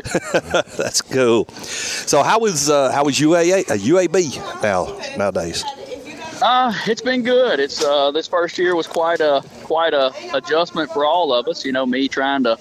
[0.77, 1.47] That's cool.
[1.47, 5.63] So how was uh, how was UAA uh, UAB now nowadays?
[6.41, 7.61] Uh, it's been good.
[7.61, 11.63] It's uh, this first year was quite a quite a adjustment for all of us.
[11.63, 12.57] You know, me trying to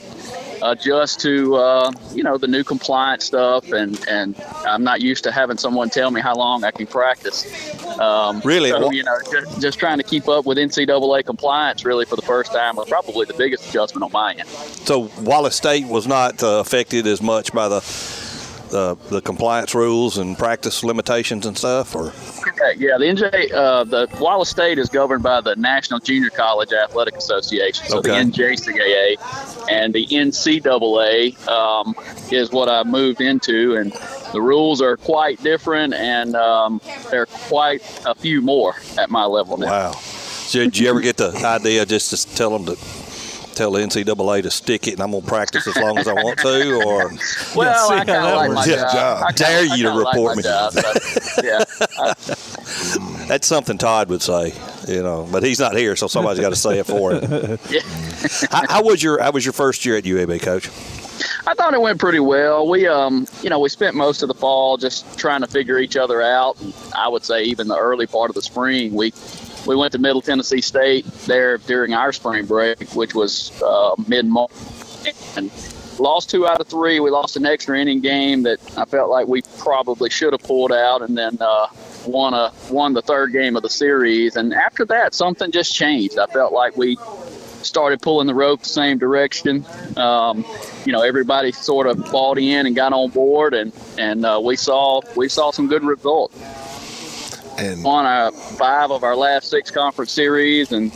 [0.62, 5.32] adjust to uh, you know the new compliance stuff, and and I'm not used to
[5.32, 7.46] having someone tell me how long I can practice.
[7.98, 8.70] Um, Really?
[8.70, 12.22] So you know, just, just trying to keep up with NCAA compliance really for the
[12.22, 14.48] first time was probably the biggest adjustment on my end.
[14.48, 17.80] So Wallace State was not uh, affected as much by the
[18.72, 22.06] the, the compliance rules and practice limitations and stuff, or
[22.76, 27.14] Yeah, the NJ, uh, the Wallace State is governed by the National Junior College Athletic
[27.16, 28.08] Association, so Okay.
[28.10, 31.94] the NJCAA, and the NCAA um,
[32.32, 33.92] is what I moved into, and
[34.32, 39.24] the rules are quite different, and um, there are quite a few more at my
[39.26, 39.66] level now.
[39.70, 39.92] wow.
[39.92, 42.76] So did you ever get the idea just to tell them to
[43.55, 46.38] tell the NCAA to stick it, and I'm gonna practice as long as I want
[46.40, 47.12] to, or
[47.57, 48.92] Well, I kind of like my Yeah.
[48.92, 49.22] job.
[49.24, 50.42] I kinda- Dare I you to kinda like report me?
[50.42, 51.64] job, so, yeah,
[51.98, 52.14] I-
[53.28, 54.53] That's something Todd would say,
[54.88, 57.59] you know, but he's not here, so somebody's got to say it for him.
[58.50, 60.68] how, how was your How was your first year at UAB, Coach?
[61.46, 62.68] I thought it went pretty well.
[62.68, 65.96] We, um, you know, we spent most of the fall just trying to figure each
[65.96, 66.57] other out.
[66.96, 69.12] I would say even the early part of the spring, we
[69.66, 74.26] we went to Middle Tennessee State there during our spring break, which was uh, mid
[74.26, 74.50] March,
[75.36, 75.50] and
[75.98, 77.00] lost two out of three.
[77.00, 80.72] We lost an extra inning game that I felt like we probably should have pulled
[80.72, 81.66] out, and then uh,
[82.06, 84.36] won a won the third game of the series.
[84.36, 86.18] And after that, something just changed.
[86.18, 86.96] I felt like we
[87.62, 89.64] started pulling the rope the same direction.
[89.96, 90.44] Um,
[90.84, 94.56] you know, everybody sort of bought in and got on board, and and uh, we
[94.56, 96.36] saw we saw some good results.
[97.59, 100.92] And won five of our last six conference series, and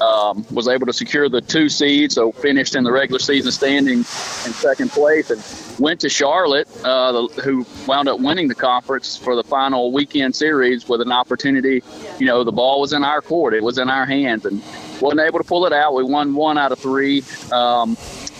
[0.00, 2.12] um, was able to secure the two seed.
[2.12, 7.12] So finished in the regular season standing in second place, and went to Charlotte, uh,
[7.12, 11.82] the, who wound up winning the conference for the final weekend series with an opportunity.
[12.18, 14.62] You know, the ball was in our court; it was in our hands, and
[15.00, 15.94] wasn't able to pull it out.
[15.94, 17.22] We won one out of three.
[17.52, 17.96] Um,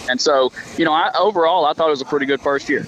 [0.08, 2.86] and so, you know, I, overall, I thought it was a pretty good first year.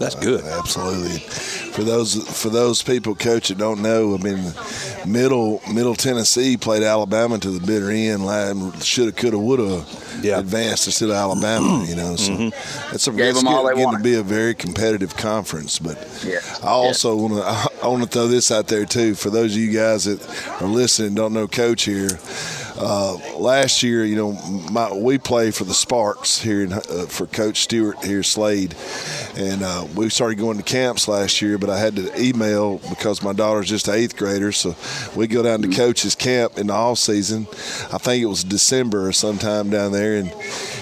[0.00, 0.42] That's good.
[0.44, 1.18] Absolutely.
[1.18, 4.54] For those for those people, coach, that don't know, I mean,
[5.06, 8.22] middle Middle Tennessee played Alabama to the bitter end.
[8.82, 9.84] Shoulda, coulda, woulda
[10.22, 10.38] yeah.
[10.38, 11.84] advanced instead of Alabama.
[11.86, 12.94] You know, so mm-hmm.
[12.94, 15.78] it's a, Gave it's them all getting to be a very competitive conference.
[15.78, 16.40] But Yeah.
[16.62, 19.60] I also want to I want to throw this out there too for those of
[19.60, 20.26] you guys that
[20.62, 22.08] are listening don't know Coach here.
[22.82, 24.32] Uh, last year, you know,
[24.70, 28.74] my, we play for the Sparks here in, uh, for Coach Stewart here, Slade,
[29.36, 31.58] and uh, we started going to camps last year.
[31.58, 34.74] But I had to email because my daughter's just an eighth grader, so
[35.14, 37.46] we go down to Coach's camp in the off season.
[37.92, 40.32] I think it was December or sometime down there, and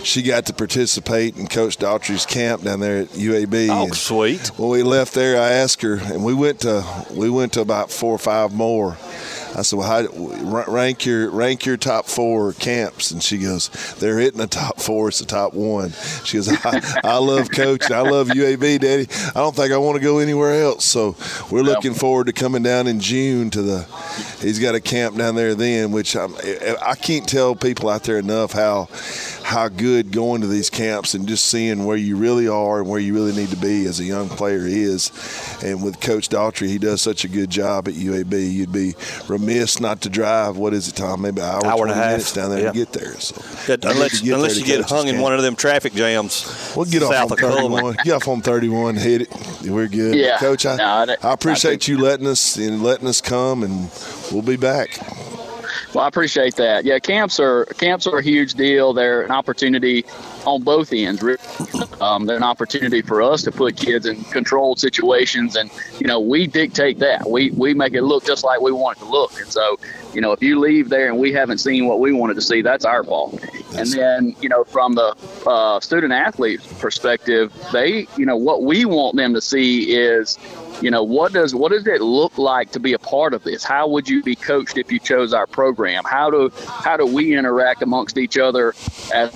[0.04, 3.68] she got to participate in Coach Daugherty's camp down there at UAB.
[3.70, 4.48] Oh, And sweet.
[4.58, 7.90] When we left there, I asked her, and we went to we went to about
[7.90, 8.96] four or five more.
[9.56, 13.68] I said, "Well, how, rank your rank your top four camps?" And she goes,
[13.98, 15.08] "They're hitting the top four.
[15.08, 15.92] It's the top one."
[16.24, 17.86] She goes, "I, I love coach.
[17.86, 19.06] and I love UAB, Daddy.
[19.10, 21.16] I don't think I want to go anywhere else." So
[21.50, 23.86] we're looking forward to coming down in June to the.
[24.40, 26.34] He's got a camp down there then, which I'm,
[26.84, 28.88] I can't tell people out there enough how
[29.48, 33.00] how good going to these camps and just seeing where you really are and where
[33.00, 35.10] you really need to be as a young player is.
[35.64, 38.52] And with Coach Daugherty, he does such a good job at UAB.
[38.52, 38.92] You'd be
[39.26, 40.58] remiss not to drive.
[40.58, 41.22] What is it, Tom?
[41.22, 42.10] Maybe an hour, Hour and a half.
[42.10, 42.72] minute down there Yeah.
[42.72, 43.18] to get there.
[43.18, 45.94] So That- unless get unless there you get Coach's hung in one of them traffic
[45.94, 46.44] jams.
[46.76, 47.96] We'll get off south on of 31.
[48.04, 49.28] Get off on 31, hit it.
[49.64, 50.14] We're good.
[50.14, 50.36] Yeah.
[50.36, 53.88] Coach, I, No, I- I appreciate you letting us and letting us come, and
[54.30, 55.00] we'll be back.
[55.94, 56.84] Well, I appreciate that.
[56.84, 58.92] Yeah, camps are camps are a huge deal.
[58.92, 60.04] They're an opportunity
[60.44, 61.22] on both ends.
[62.00, 66.20] Um, they're an opportunity for us to put kids in controlled situations, and you know
[66.20, 67.28] we dictate that.
[67.28, 69.40] We we make it look just like we want it to look.
[69.40, 69.78] And so,
[70.12, 72.60] you know, if you leave there and we haven't seen what we wanted to see,
[72.60, 73.42] that's our fault.
[73.74, 75.14] And then, you know, from the
[75.46, 80.38] uh, student athlete perspective, they, you know, what we want them to see is
[80.80, 83.64] you know, what does what does it look like to be a part of this?
[83.64, 86.04] How would you be coached if you chose our program?
[86.04, 88.74] How do how do we interact amongst each other
[89.12, 89.32] as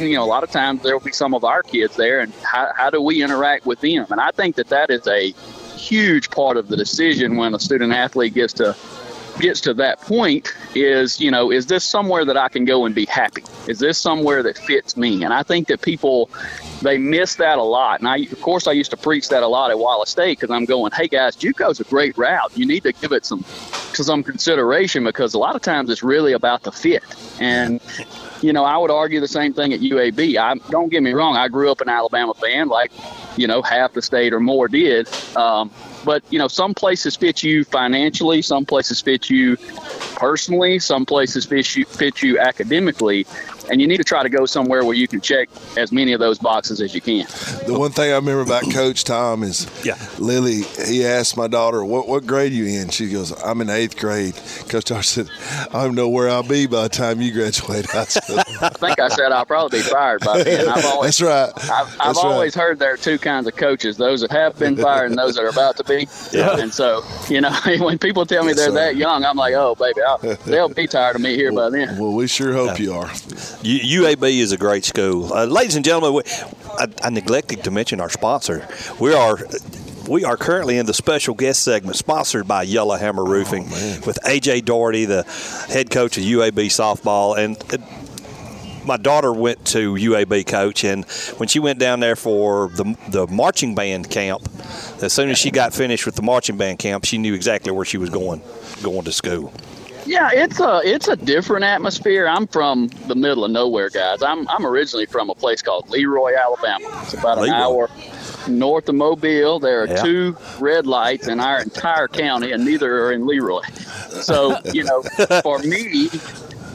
[0.00, 2.32] you know, a lot of times there will be some of our kids there, and
[2.42, 4.06] how, how do we interact with them?
[4.10, 5.32] And I think that that is a
[5.76, 8.74] huge part of the decision when a student athlete gets to
[9.40, 12.94] gets to that point is you know is this somewhere that i can go and
[12.94, 16.30] be happy is this somewhere that fits me and i think that people
[16.82, 19.48] they miss that a lot and i of course i used to preach that a
[19.48, 22.82] lot at wallace state because i'm going hey guys juco's a great route you need
[22.82, 23.44] to give it some
[23.92, 27.02] some consideration because a lot of times it's really about the fit
[27.40, 27.80] and
[28.42, 30.36] you know, I would argue the same thing at UAB.
[30.36, 31.36] I don't get me wrong.
[31.36, 32.90] I grew up an Alabama fan, like
[33.36, 35.08] you know half the state or more did.
[35.36, 35.70] Um,
[36.04, 39.56] but you know, some places fit you financially, some places fit you
[40.16, 43.26] personally, some places fit you fit you academically,
[43.70, 46.20] and you need to try to go somewhere where you can check as many of
[46.20, 47.26] those boxes as you can.
[47.66, 49.96] The one thing I remember about Coach Tom is yeah.
[50.18, 52.88] Lily, he asked my daughter, what, what grade are you in?
[52.90, 54.34] She goes, I'm in eighth grade.
[54.68, 55.28] Coach Tom said,
[55.72, 58.38] I don't know where I'll be by the time you graduate high school.
[58.60, 60.68] I think I said I'll probably be fired by then.
[60.68, 61.70] I've always, That's right.
[61.70, 62.32] I've, I've That's right.
[62.32, 65.36] always heard there are two kinds of coaches: those that have been fired and those
[65.36, 66.08] that are about to be.
[66.32, 66.58] Yeah.
[66.58, 70.00] And so, you know, when people tell me they're that young, I'm like, oh, baby,
[70.02, 71.98] I'll, they'll be tired of me here by then.
[71.98, 73.10] Well, we sure hope you are.
[73.62, 76.14] U- UAB is a great school, uh, ladies and gentlemen.
[76.14, 76.22] We,
[76.78, 78.66] I, I neglected to mention our sponsor.
[78.98, 79.38] We are.
[80.08, 83.64] We are currently in the special guest segment sponsored by Yellowhammer Roofing
[84.04, 85.22] with AJ Daugherty, the
[85.68, 87.38] head coach of UAB softball.
[87.38, 87.76] And uh,
[88.90, 91.04] my daughter went to UAB coach, and
[91.38, 94.42] when she went down there for the, the marching band camp,
[95.00, 97.84] as soon as she got finished with the marching band camp, she knew exactly where
[97.84, 98.42] she was going,
[98.82, 99.52] going to school.
[100.06, 102.26] Yeah, it's a it's a different atmosphere.
[102.26, 104.22] I'm from the middle of nowhere, guys.
[104.22, 106.88] I'm I'm originally from a place called Leroy, Alabama.
[107.04, 107.56] It's about an Leroy.
[107.56, 107.90] hour
[108.48, 109.60] north of Mobile.
[109.60, 110.02] There are Yeah.
[110.02, 113.62] two red lights in our entire county, and neither are in Leroy.
[114.22, 115.02] So you know,
[115.42, 116.08] for me,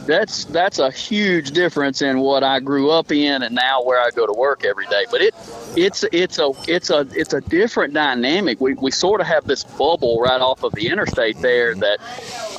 [0.06, 4.10] that's that's a huge difference in what I grew up in and now where I
[4.10, 5.04] go to work every day.
[5.10, 5.34] But it
[5.76, 8.60] it's it's a it's a it's a different dynamic.
[8.60, 11.98] We we sort of have this bubble right off of the interstate there that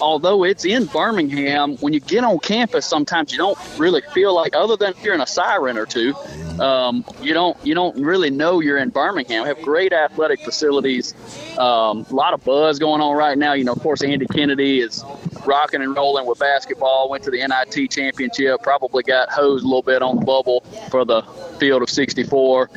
[0.01, 4.55] although it's in Birmingham, when you get on campus, sometimes you don't really feel like,
[4.55, 6.13] other than hearing a siren or two,
[6.59, 9.43] um, you don't you don't really know you're in Birmingham.
[9.43, 11.13] We have great athletic facilities,
[11.57, 13.53] um, a lot of buzz going on right now.
[13.53, 15.03] You know, of course, Andy Kennedy is
[15.47, 17.09] rocking and rolling with basketball.
[17.09, 18.61] Went to the NIT championship.
[18.61, 21.21] Probably got hosed a little bit on the bubble for the
[21.57, 22.69] field of 64.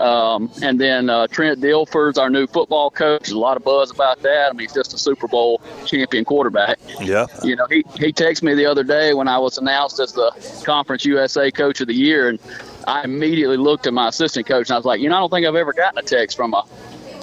[0.00, 3.22] Um, and then uh, Trent Dilfer's our new football coach.
[3.22, 4.48] There's a lot of buzz about that.
[4.48, 6.78] I mean, he's just a Super Bowl champion quarterback.
[7.00, 7.26] Yeah.
[7.42, 10.32] You know, he, he texted me the other day when I was announced as the
[10.64, 12.38] Conference USA Coach of the Year, and
[12.86, 15.30] I immediately looked at my assistant coach and I was like, you know, I don't
[15.30, 16.64] think I've ever gotten a text from a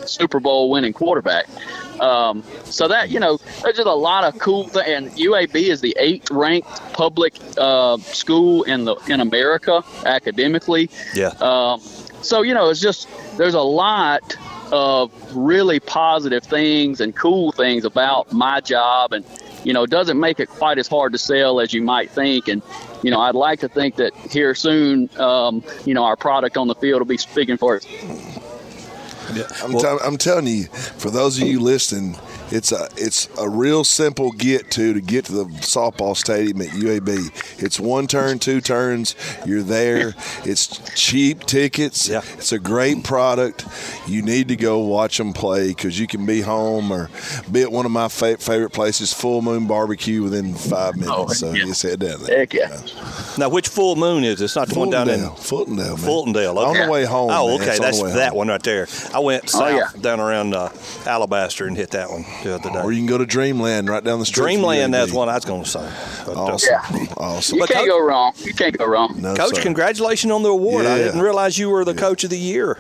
[0.06, 1.48] Super Bowl winning quarterback.
[2.02, 4.88] Um, so that you know, there's just a lot of cool things.
[4.88, 10.90] And UAB is the eighth ranked public uh, school in the in America academically.
[11.14, 11.28] Yeah.
[11.40, 11.80] Um,
[12.22, 14.36] so you know, it's just there's a lot
[14.72, 19.24] of really positive things and cool things about my job, and
[19.64, 22.48] you know, it doesn't make it quite as hard to sell as you might think.
[22.48, 22.64] And
[23.04, 26.68] you know, I'd like to think that here soon, um, you know, our product on
[26.68, 27.86] the field will be speaking for it.
[29.64, 32.16] I'm, tell- I'm telling you, for those of you listening,
[32.52, 36.70] it's a it's a real simple get to to get to the softball stadium at
[36.70, 37.62] UAB.
[37.64, 39.16] It's one turn, two turns.
[39.46, 40.14] You're there.
[40.44, 42.08] It's cheap tickets.
[42.10, 42.22] Yeah.
[42.34, 43.66] It's a great product.
[44.08, 47.10] You need to go watch them play because you can be home or
[47.52, 51.40] be at one of my fa- favorite places, Full Moon Barbecue, within five minutes.
[51.40, 52.40] so just head down there.
[52.40, 52.82] Heck yeah.
[53.38, 54.46] Now, which full moon is it?
[54.46, 55.98] It's not the one down in Fultondale, man.
[55.98, 56.58] Fultondale.
[56.58, 57.70] On the way home, Oh, okay.
[57.72, 58.38] It's That's the that home.
[58.40, 58.88] one right there.
[59.14, 60.02] I went Oh, south yeah.
[60.02, 60.70] down around uh,
[61.06, 62.82] Alabaster and hit that one the other day.
[62.82, 64.44] Or you can go to Dreamland right down the street.
[64.44, 65.92] Dreamland, that's what I was going to say.
[66.26, 67.08] But, uh, Awesome.
[67.18, 67.58] Awesome.
[67.60, 68.34] You can't go wrong.
[68.38, 69.22] You can't go wrong.
[69.22, 69.62] No, Coach, sir.
[69.62, 70.86] congratulations on the award.
[70.86, 72.78] I didn't realize you were the coach of the year.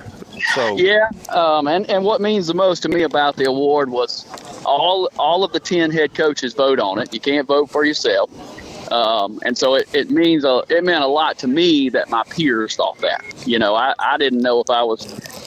[0.55, 4.26] So Yeah, um, and and what means the most to me about the award was
[4.66, 7.14] all all of the ten head coaches vote on it.
[7.14, 8.32] You can't vote for yourself,
[8.91, 12.24] um, and so it, it means a, it meant a lot to me that my
[12.24, 13.24] peers thought that.
[13.45, 15.05] You know, I, I didn't know if I was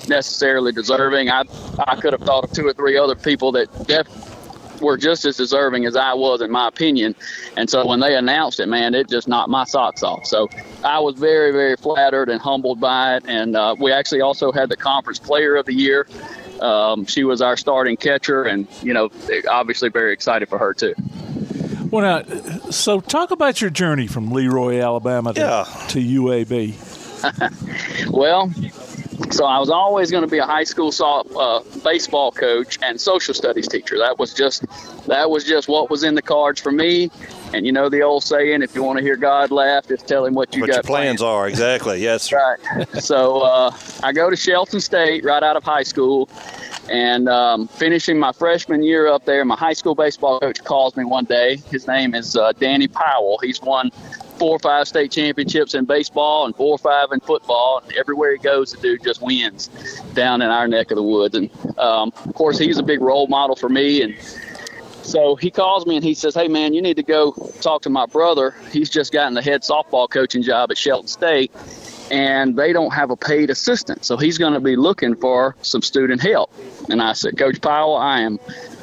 [0.08, 1.30] necessarily deserving.
[1.30, 1.44] I
[1.86, 5.36] I could have thought of two or three other people that def- were just as
[5.36, 7.14] deserving as I was, in my opinion.
[7.56, 10.26] And so when they announced it, man, it just knocked my socks off.
[10.26, 10.48] So
[10.84, 13.24] I was very, very flattered and humbled by it.
[13.26, 16.06] And uh, we actually also had the conference player of the year.
[16.60, 19.10] Um, she was our starting catcher, and you know,
[19.50, 20.94] obviously very excited for her too.
[21.90, 25.86] Well, now, so talk about your journey from Leroy, Alabama to, Yeah.
[25.88, 28.10] to UAB.
[28.14, 28.50] well,
[29.30, 30.92] So I was always going to be a high school
[31.38, 33.98] uh, baseball coach and social studies teacher.
[33.98, 34.64] That was just
[35.06, 37.10] that was just what was in the cards for me.
[37.52, 40.24] And you know the old saying, if you want to hear God laugh, just tell
[40.24, 42.00] him what you what got your plans are exactly.
[42.00, 42.58] Yes, sir.
[42.76, 42.88] Right.
[43.02, 46.28] so uh, I go to Shelton State right out of high school,
[46.90, 51.04] and um, finishing my freshman year up there, my high school baseball coach calls me
[51.04, 51.56] one day.
[51.70, 53.38] His name is uh, Danny Powell.
[53.42, 53.90] He's won
[54.38, 57.82] four or five state championships in baseball and four or five in football.
[57.84, 59.68] And everywhere he goes, the dude just wins
[60.14, 61.34] down in our neck of the woods.
[61.34, 64.02] And um, of course, he's a big role model for me.
[64.02, 64.14] And
[65.02, 67.90] so he calls me and he says, Hey, man, you need to go talk to
[67.90, 68.54] my brother.
[68.72, 71.52] He's just gotten the head softball coaching job at Shelton State,
[72.14, 74.04] and they don't have a paid assistant.
[74.04, 76.52] So he's going to be looking for some student help.
[76.88, 78.38] And I said, Coach Powell, I am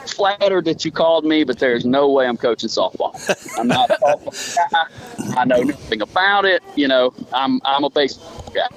[0.06, 3.14] flattered that you called me, but there's no way I'm coaching softball.
[3.58, 5.42] I'm not a softball guy.
[5.42, 6.62] I know nothing about it.
[6.76, 8.68] You know, I'm I'm a baseball guy.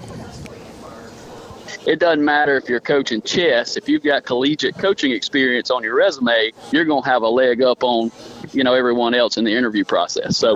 [1.85, 3.77] It doesn't matter if you're coaching chess.
[3.77, 7.61] If you've got collegiate coaching experience on your resume, you're going to have a leg
[7.61, 8.13] up on,
[8.53, 10.37] you know, everyone else in the interview process.
[10.37, 10.55] So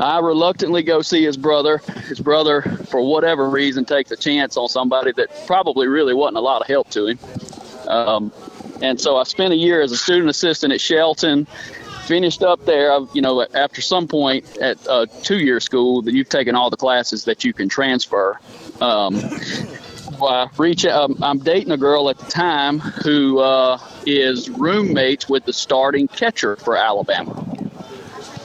[0.00, 1.78] I reluctantly go see his brother.
[2.08, 6.40] His brother, for whatever reason, takes a chance on somebody that probably really wasn't a
[6.40, 7.18] lot of help to him.
[7.86, 8.32] Um,
[8.82, 11.46] and so I spent a year as a student assistant at Shelton.
[12.06, 16.28] Finished up there, I- you know, after some point at a two-year school that you've
[16.28, 18.40] taken all the classes that you can transfer.
[18.80, 19.20] Um,
[20.22, 20.84] I reach.
[20.86, 26.08] Um, I'm dating a girl at the time who uh, is roommates with the starting
[26.08, 27.59] catcher for Alabama.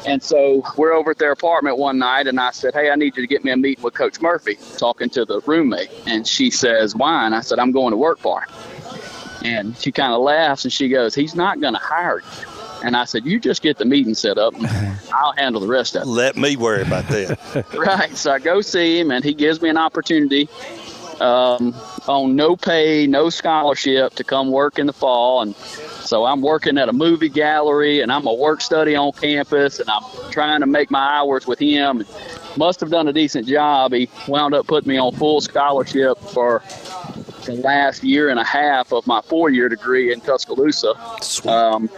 [0.06, 3.15] And so we're over at their apartment one night, and I said, Hey, I need
[3.15, 5.90] you to get me a meeting with Coach Murphy, talking to the roommate.
[6.06, 7.26] And she says, Why?
[7.26, 8.49] And I said, I'm going to work for him.
[9.44, 12.48] And she kind of laughs and she goes, He's not going to hire you.
[12.84, 14.68] And I said, You just get the meeting set up, and
[15.14, 16.07] I'll handle the rest of it.
[16.07, 17.65] Let me worry about that.
[17.76, 18.15] Right.
[18.15, 20.49] So I go see him, and he gives me an opportunity
[21.19, 21.73] um,
[22.07, 25.41] on no pay, no scholarship to come work in the fall.
[25.41, 25.56] And
[26.06, 29.90] so I'm working at a movie gallery, and I'm a work study on campus, and
[29.90, 32.06] I'm trying to make my hours with him.
[32.57, 33.94] Must have done a decent job.
[33.94, 36.64] He wound up putting me on full scholarship for
[37.45, 40.94] the last year and a half of my four-year degree in Tuscaloosa.
[41.48, 41.90] Um,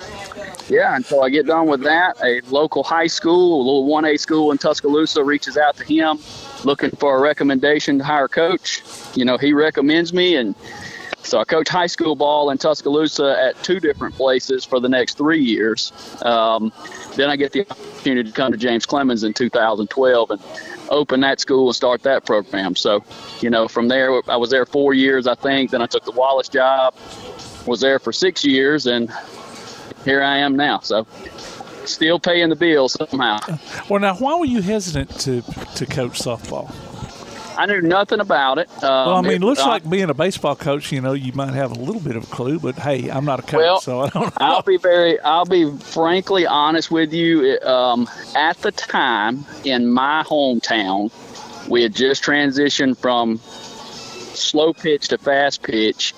[0.68, 2.18] yeah, and so I get done with that.
[2.24, 6.20] A local high school, a little 1A school in Tuscaloosa, reaches out to him
[6.64, 8.84] looking for a recommendation to hire a coach.
[9.16, 10.56] You know, he recommends me, and
[11.28, 15.18] so I coached high school ball in Tuscaloosa at two different places for the next
[15.18, 15.92] three years.
[16.22, 16.72] Um,
[17.16, 20.42] then I get the opportunity to come to James Clemens in 2012 and
[20.90, 22.78] open that school and start that program.
[22.78, 23.04] So,
[23.42, 25.72] you know, from there, I was there four years, I think.
[25.72, 26.96] Then I took the Wallace job,
[27.66, 29.12] was there for six years, and
[30.06, 30.80] here I am now.
[30.80, 31.06] So,
[31.84, 33.40] still paying the bills somehow.
[33.90, 36.74] Well, now, why were you hesitant to to coach softball?
[37.58, 38.70] I knew nothing about it.
[38.84, 41.54] Um, well, I mean, it looks like being a baseball coach, you know, you might
[41.54, 44.02] have a little bit of a clue, but hey, I'm not a coach, Well, so
[44.02, 44.32] I don't Know.
[44.46, 47.44] I'll be very, I'll be frankly honest with you.
[47.44, 51.12] It, Um, at the time in my hometown,
[51.68, 53.40] we had just transitioned from
[54.36, 56.14] slow pitch to fast pitch.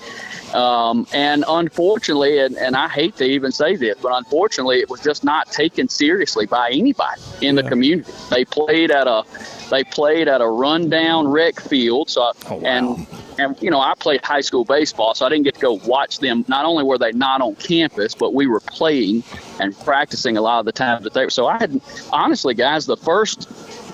[0.54, 5.00] Um, and unfortunately, and, and I hate to even say this, but unfortunately, it was
[5.00, 8.10] just not taken seriously by anybody in the community.
[8.30, 9.24] They played at a
[9.70, 12.10] they played at a rundown rec field.
[12.10, 13.06] So I, and
[13.38, 16.18] and you know I played high school baseball, so I didn't get to go watch
[16.18, 16.44] them.
[16.48, 19.22] Not only were they not on campus, but we were playing
[19.60, 21.30] and practicing a lot of the time that they were.
[21.30, 21.80] So I had
[22.12, 23.48] honestly, guys, the first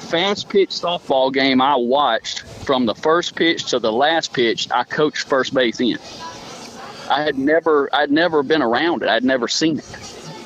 [0.06, 4.84] fast pitch softball game I watched from the first pitch to the last pitch, I
[4.84, 5.98] coached first base in.
[7.08, 9.08] I had never, I'd never been around it.
[9.08, 9.84] I'd never seen it.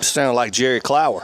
[0.05, 1.21] Sound like Jerry Clower.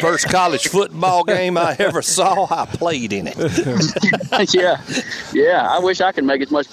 [0.00, 3.36] First college football game I ever saw, I played in it.
[4.54, 4.82] yeah,
[5.34, 5.68] yeah.
[5.70, 6.66] I wish I could make as much.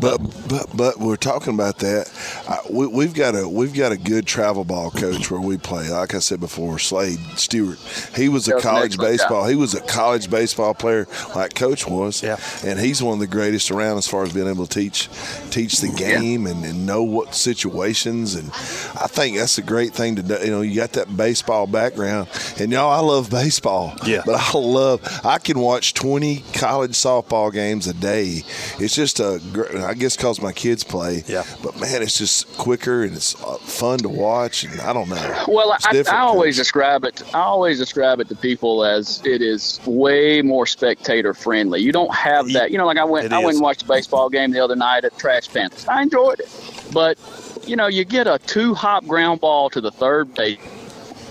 [0.00, 0.18] But
[0.48, 2.10] but but we're talking about that.
[2.48, 5.88] I, we, we've got a we've got a good travel ball coach where we play.
[5.90, 7.78] Like I said before, Slade Stewart.
[8.16, 9.42] He was a college baseball.
[9.42, 9.50] job.
[9.50, 12.22] He was a college baseball player like Coach was.
[12.22, 12.38] Yeah.
[12.64, 15.08] And he's one of the greatest around as far as being able to teach
[15.50, 18.34] teach the game and, and know what situations.
[18.34, 20.38] And I think that's a great thing to do.
[20.42, 22.28] You know, you got that baseball background,
[22.58, 23.94] and y'all, I love baseball.
[24.06, 24.22] Yeah.
[24.24, 25.02] But I love.
[25.24, 28.42] I can watch twenty college softball games a day.
[28.78, 29.40] It's just a.
[29.52, 31.24] gr- I guess because my kids play.
[31.26, 31.42] Yeah.
[31.64, 34.62] But man, it's just quicker and it's uh, fun to watch.
[34.62, 35.44] And I don't know.
[35.48, 37.24] Well, It's I, I always describe it.
[37.34, 41.80] I always describe it to people as it is way more spectator friendly.
[41.80, 42.70] You don't have that.
[42.70, 44.76] You know, like I went, It I went and watched a baseball game the other
[44.76, 45.88] night at Trash Pandas.
[45.88, 46.48] I enjoyed it,
[46.92, 47.18] but
[47.66, 50.60] you know, you get a two hop ground ball to the third base,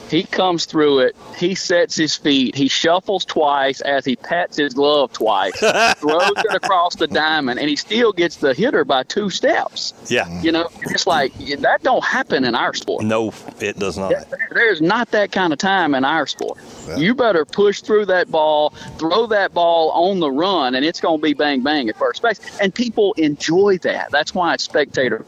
[0.10, 1.16] He comes through it.
[1.38, 2.56] He sets his feet.
[2.56, 7.70] He shuffles twice as he pats his glove twice, throws it across the diamond, and
[7.70, 9.94] he still gets the hitter by two steps.
[10.10, 10.42] Yeah.
[10.42, 13.04] You know, it's like that don't happen in our sport.
[13.04, 14.14] No, it does not.
[14.52, 16.60] There's not that kind of time in our sport.
[16.98, 21.20] You better push through that ball, throw that ball on the run, and it's going
[21.20, 22.40] to be bang bang at first base.
[22.60, 24.10] And people enjoy that.
[24.12, 25.26] That's why it's spectator.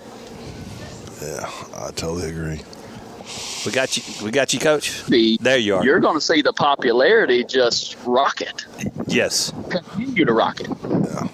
[1.22, 2.62] Yeah, I totally agree.
[3.66, 4.26] We got you.
[4.26, 5.06] We got you, coach.
[5.06, 5.86] The, there you are.
[5.86, 8.66] You're going to see the popularity just rocket.
[9.08, 9.54] Yes.
[9.70, 10.68] Continue to rocket.
[10.68, 11.28] Yeah.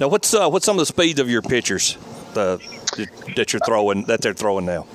[0.00, 1.98] Now, what's uh, what's some of the speeds of your pitchers
[2.34, 2.58] uh,
[3.36, 4.86] that you're throwing that they're throwing now?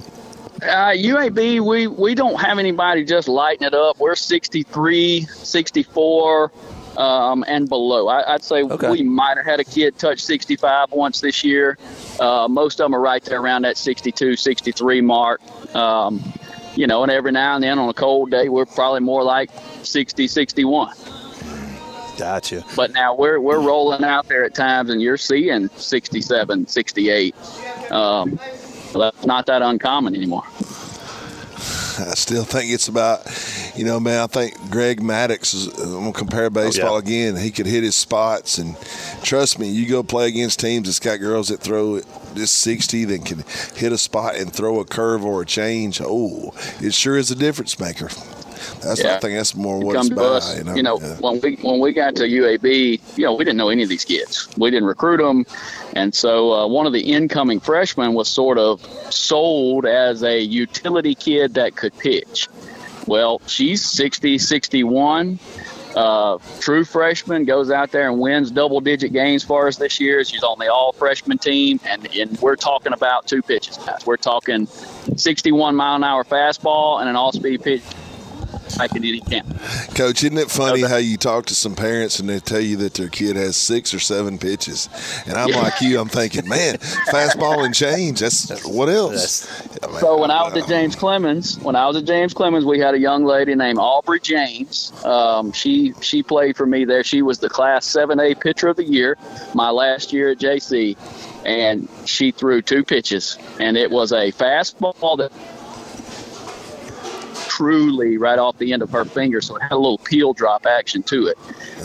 [0.61, 3.99] Uh, UAB, we, we don't have anybody just lighting it up.
[3.99, 6.51] We're 63, 64,
[6.97, 8.07] um, and below.
[8.07, 11.77] I, I'd say we might have had a kid touch 65 once this year.
[12.19, 15.41] Uh, most of them are right there around that 62, 63 mark.
[15.73, 16.23] Um,
[16.75, 19.49] you know, and every now and then on a cold day, we're probably more like
[19.83, 20.93] 60, 61.
[22.17, 22.63] Gotcha.
[22.75, 27.35] But now we're we're rolling out there at times, and you're seeing 67, 68.
[27.91, 28.39] Um,
[28.93, 30.43] that's not that uncommon anymore.
[31.99, 33.21] I still think it's about,
[33.75, 34.21] you know, man.
[34.21, 35.67] I think Greg Maddux is.
[35.79, 37.35] I'm gonna compare oh, baseball Oh, again.
[37.35, 38.77] He could hit his spots, and
[39.23, 42.01] trust me, you go play against teams that's got girls that throw
[42.35, 43.43] just 60 that can
[43.75, 45.99] hit a spot and throw a curve or a change.
[46.03, 48.09] Oh, it sure is a difference maker.
[48.81, 49.15] That's Yeah.
[49.15, 50.25] I think that's more what it's about.
[50.25, 51.15] us, you know, you know, Yeah.
[51.19, 54.05] when we when we got to UAB, you know, we didn't know any of these
[54.05, 54.47] kids.
[54.57, 55.45] We didn't recruit them,
[55.93, 61.15] and so uh, one of the incoming freshmen was sort of sold as a utility
[61.15, 62.47] kid that could pitch.
[63.07, 65.39] Well, she's 60, 61.
[65.95, 70.23] Uh, true freshman goes out there and wins double digit games for us this year.
[70.23, 73.77] She's on the all freshman team, and, and we're talking about two pitches.
[73.77, 74.05] guys.
[74.05, 74.67] We're talking
[75.15, 77.81] 61 mile an hour fastball and an all speed pitch.
[78.79, 79.47] I any camp.
[79.95, 82.93] Coach, isn't it funny how you talk to some parents and they tell you that
[82.95, 84.89] their kid has six or seven pitches?
[85.27, 85.61] And I'm Yeah.
[85.61, 88.19] like you, I'm thinking, man, fastball and change.
[88.19, 89.47] That's what else?
[89.99, 92.93] So when I was at James Clemens, when I was at James Clemens, we had
[92.93, 94.91] a young lady named Aubrey James.
[95.03, 97.03] Um, she she played for me there.
[97.03, 99.17] She was the Class 7A Pitcher of the Year
[99.53, 100.95] my last year at JC,
[101.45, 105.31] and she threw two pitches, and it was a fastball that
[107.57, 110.67] truly right off the end of her finger, so it had a little peel drop
[110.67, 111.37] action to it.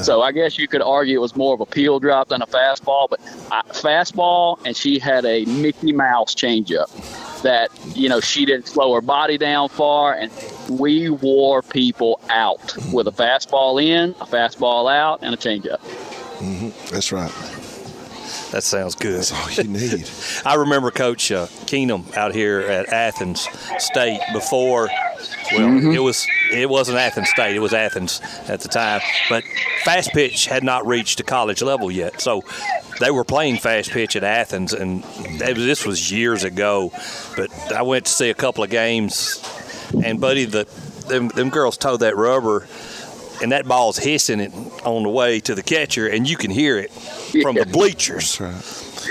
[0.02, 2.46] So I guess you could argue it was more of a peel drop than a
[2.46, 3.20] fastball, but
[3.50, 6.90] I, fastball, and she had a Mickey Mouse changeup
[7.42, 10.30] that you know she didn't slow her body down far, and
[10.68, 15.80] we wore people out with a fastball in, a fastball out, and a changeup.
[16.38, 17.32] hmm That's right.
[18.52, 19.14] That sounds good.
[19.14, 20.08] That's all you need.
[20.44, 24.90] I remember Coach uh, Keenum out here at Athens State before.
[25.54, 25.94] Well, Mhm.
[25.94, 29.00] it was it wasn't Athens State; it was Athens at the time.
[29.28, 29.44] But
[29.84, 32.42] fast pitch had not reached the college level yet, so
[33.00, 35.04] they were playing fast pitch at Athens, and
[35.40, 36.92] it was, this was years ago.
[37.36, 39.40] But I went to see a couple of games,
[40.04, 40.66] and buddy, the
[41.08, 42.66] them, them girls toed that rubber.
[43.42, 44.52] And that ball's hissing it
[44.84, 46.92] on the way to the catcher, and you can hear it
[47.42, 48.38] from the bleachers.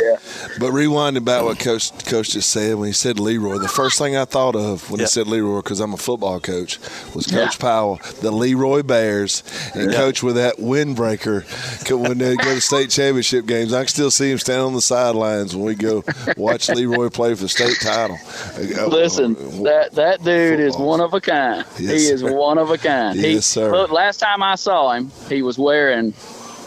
[0.01, 0.17] Yeah.
[0.59, 4.15] But rewinding about what Coach Coach just said when he said Leroy, the first thing
[4.17, 5.05] I thought of when Yeah.
[5.05, 6.79] he said Leroy, because I'm a football coach,
[7.13, 7.45] was Yeah.
[7.45, 9.43] Coach Powell, the Leroy Bears,
[9.75, 9.97] and Yeah.
[9.97, 11.43] Coach with that windbreaker
[11.91, 13.73] when they go to state championship games.
[13.73, 16.03] I can still see him standing on the sidelines when we go
[16.37, 18.17] watch Leroy play for the state title.
[18.57, 19.33] Uh, Listen,
[19.63, 21.65] that that dude is one of a kind.
[21.79, 22.33] Yes, he is sir.
[22.33, 23.19] one of a kind.
[23.19, 23.71] he, Yes, sir.
[23.71, 26.13] Look, last time I saw him, he was wearing.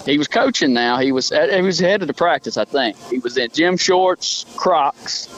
[0.05, 0.99] He was coaching now.
[0.99, 2.57] He was he was headed to practice.
[2.57, 5.29] I think he was in gym shorts, Crocs.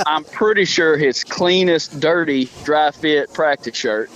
[0.06, 4.10] I'm pretty sure his cleanest, dirty, dry fit practice shirt.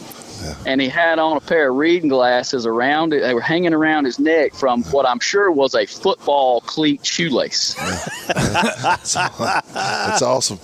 [0.65, 3.21] And he had on a pair of reading glasses around it.
[3.21, 7.75] They were hanging around his neck from what I'm sure was a football cleat shoelace.
[9.75, 10.59] That's awesome.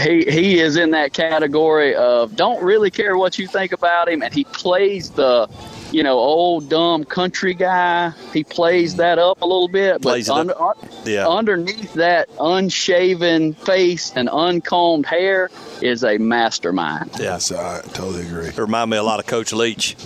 [0.00, 4.22] he he is in that category of don't really care what you think about him,
[4.22, 5.48] and he plays the
[5.92, 8.10] you know old dumb country guy.
[8.32, 10.38] He plays that up a little bit, but Plays it up.
[10.38, 10.74] under, un-
[11.04, 11.28] Yeah.
[11.28, 15.50] underneath that unshaven face and uncombed hair
[15.80, 17.10] is a mastermind.
[17.20, 18.50] Yeah, I totally agree.
[18.56, 19.96] Remind me a lot of Coach Leach.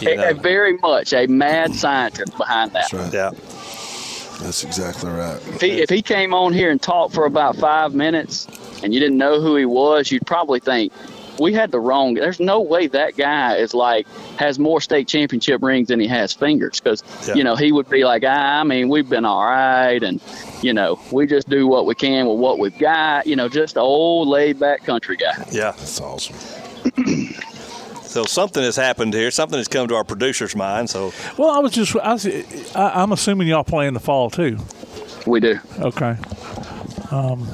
[0.00, 0.30] You know.
[0.30, 2.92] a very much a mad scientist behind that.
[2.92, 3.12] Right.
[3.12, 3.30] Yeah.
[4.40, 5.36] That's exactly right.
[5.48, 8.46] If he, if he came on here and talked for about five minutes
[8.82, 10.92] and you didn't know who he was, you'd probably think
[11.40, 12.14] we had the wrong.
[12.14, 14.06] There's no way that guy is like
[14.38, 17.34] has more state championship rings than he has fingers because Yeah.
[17.34, 20.20] you know he would be like, "Ah, I mean, we've been all right, and
[20.62, 23.26] you know we just do what we can with what we've got.
[23.26, 25.46] You know, just an old laid back country guy.
[25.50, 26.36] Yeah, that's awesome.
[28.02, 29.30] So something has happened here.
[29.30, 30.90] Something has come to our producer's mind.
[30.90, 32.26] So Well, I was just, I was,
[32.74, 34.58] I, I'm assuming y'all play in the fall too.
[35.28, 35.60] We do.
[35.78, 36.16] Okay.
[37.12, 37.46] Um,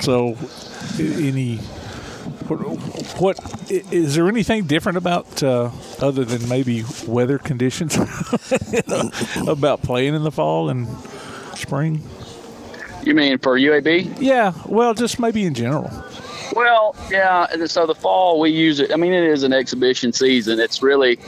[0.00, 0.38] so,
[0.98, 1.58] any,
[2.58, 5.70] what, what is there anything different about uh,
[6.00, 7.96] other than maybe weather conditions
[9.46, 10.88] about playing in the fall and
[11.54, 12.02] spring?
[13.02, 14.20] You mean for UAB?
[14.20, 14.52] Yeah.
[14.66, 15.90] Well, just maybe in general.
[16.54, 17.46] Well, yeah.
[17.52, 18.92] and So the fall we use it.
[18.92, 20.58] I mean, it is an exhibition season.
[20.58, 21.18] It's really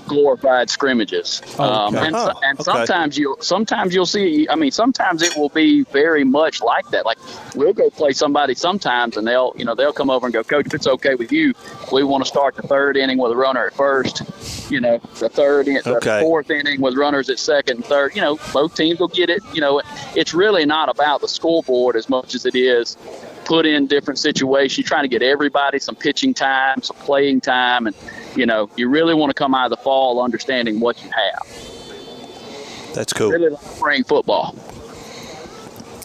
[0.00, 1.98] glorified scrimmages, Oh, okay.
[1.98, 2.62] um, and, so- Huh, and okay.
[2.64, 4.46] sometimes you'll sometimes you'll see.
[4.48, 7.04] I mean, sometimes it will be very much like that.
[7.06, 7.18] Like
[7.54, 10.66] we'll go play somebody sometimes, and they'll you know they'll come over and go, Coach,
[10.66, 11.54] if it's okay with you,
[11.92, 14.22] we want to start the third inning with a runner at first.
[14.70, 16.18] You know, the third, in, Okay.
[16.18, 18.16] the fourth inning with runners at second and third.
[18.16, 19.40] You know, both teams will get it.
[19.54, 19.80] You know,
[20.16, 22.96] it's really not about the scoreboard as much as it is
[23.44, 24.84] put in different situations.
[24.86, 27.94] Trying to get everybody some pitching time, some playing time, and
[28.36, 32.94] you know, you really want to come out of the fall understanding what you have.
[32.94, 33.30] that's cool.
[33.30, 34.54] Really like spring football.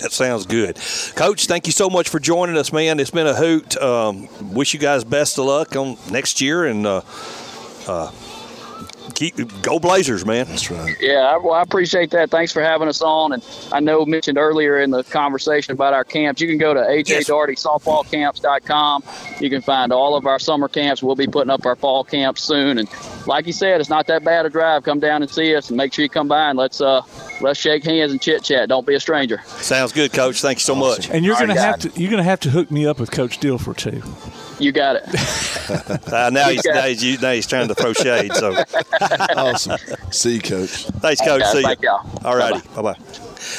[0.01, 0.79] That sounds good.
[1.15, 2.99] Coach, thank you so much for joining us, man.
[2.99, 3.77] It's been a hoot.
[3.77, 7.01] Um, wish you guys best of luck on next year and uh,
[7.87, 8.11] uh,
[9.21, 10.47] keep go Blazers, man.
[10.47, 10.95] That's right.
[10.99, 12.29] Yeah, I, well, I appreciate that.
[12.31, 13.33] Thanks for having us on.
[13.33, 16.79] And I know mentioned earlier in the conversation about our camps, you can go to
[16.79, 19.03] ajdaughertysoftballcamps.com.
[19.39, 21.03] You can find all of our summer camps.
[21.03, 22.79] We'll be putting up our fall camps soon.
[22.79, 22.89] And
[23.27, 24.81] like you said, it's not that bad a drive.
[24.83, 27.03] Come down and see us, and make sure you come by and let's uh
[27.41, 28.69] let's shake hands and chit chat.
[28.69, 29.39] Don't be a stranger.
[29.45, 30.41] Sounds good, Coach.
[30.41, 31.11] Thank you so much.
[31.11, 31.93] And you're All gonna right, have guys.
[31.93, 34.01] to, you're gonna have to hook me up with Coach Dilfer too.
[34.61, 35.03] You got it.
[36.11, 38.33] Uh, now he's now he's, now he's trying to throw shade.
[38.33, 38.53] So
[39.37, 39.77] awesome.
[40.11, 40.69] See you, Coach.
[40.99, 41.41] Thanks, Coach.
[41.41, 41.87] Okay, See thank you.
[41.87, 42.25] y'all.
[42.25, 42.59] All righty.
[42.75, 42.97] Bye bye.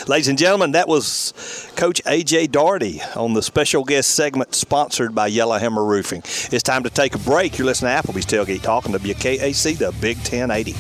[0.07, 1.33] Ladies and gentlemen, that was
[1.75, 6.21] Coach AJ Daugherty on the special guest segment sponsored by Yellowhammer Roofing.
[6.53, 7.57] It's time to take a break.
[7.57, 10.75] You're listening to Applebee's Tailgate Talk on WKAC, the Big 1080.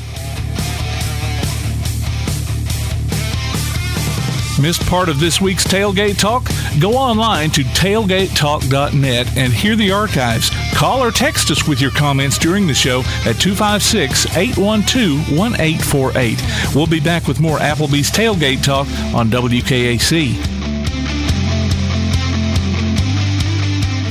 [4.60, 6.44] Missed part of this week's Tailgate Talk?
[6.80, 10.50] Go online to tailgatetalk.net and hear the archives.
[10.74, 16.74] Call or text us with your comments during the show at 256 812 1848.
[16.74, 20.61] We'll be back with more Applebee's Tailgate Talk on WKAC.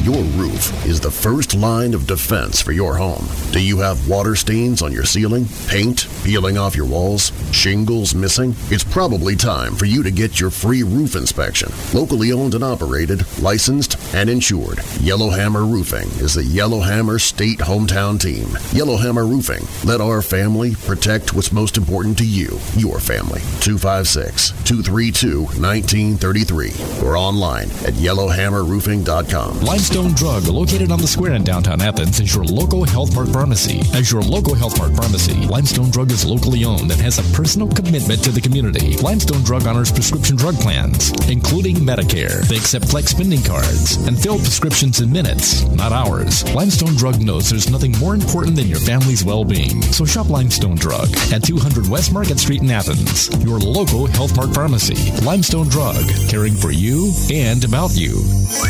[0.04, 3.28] Your roof is the first line of defense for your home.
[3.52, 8.56] Do you have water stains on your ceiling, paint peeling off your walls, shingles missing?
[8.70, 11.72] It's probably time for you to get your free roof inspection.
[11.94, 14.80] Locally owned and operated, licensed, and insured.
[15.02, 18.58] Yellowhammer Roofing is the Yellowhammer State hometown team.
[18.72, 19.68] Yellowhammer Roofing.
[19.88, 23.42] Let our family protect what's most important to you, your family.
[23.62, 26.72] 256 232 1933
[27.04, 29.62] or online at yellowhammerroofing.com.
[29.92, 33.82] Limestone Drug, located on the square in downtown Athens, is your local Health Mart pharmacy.
[33.94, 37.68] As your local Health Mart pharmacy, Limestone Drug is locally owned and has a personal
[37.68, 38.96] commitment to the community.
[39.04, 42.40] Limestone Drug honors prescription drug plans, including Medicare.
[42.48, 46.50] They accept flex spending cards and fill prescriptions in minutes, not hours.
[46.56, 49.82] Limestone Drug knows there's nothing more important than your family's well-being.
[49.92, 54.56] So shop Limestone Drug at 200 West Market Street in Athens, your local Health Mart
[54.56, 55.12] pharmacy.
[55.26, 58.24] Limestone Drug, caring for you and about you.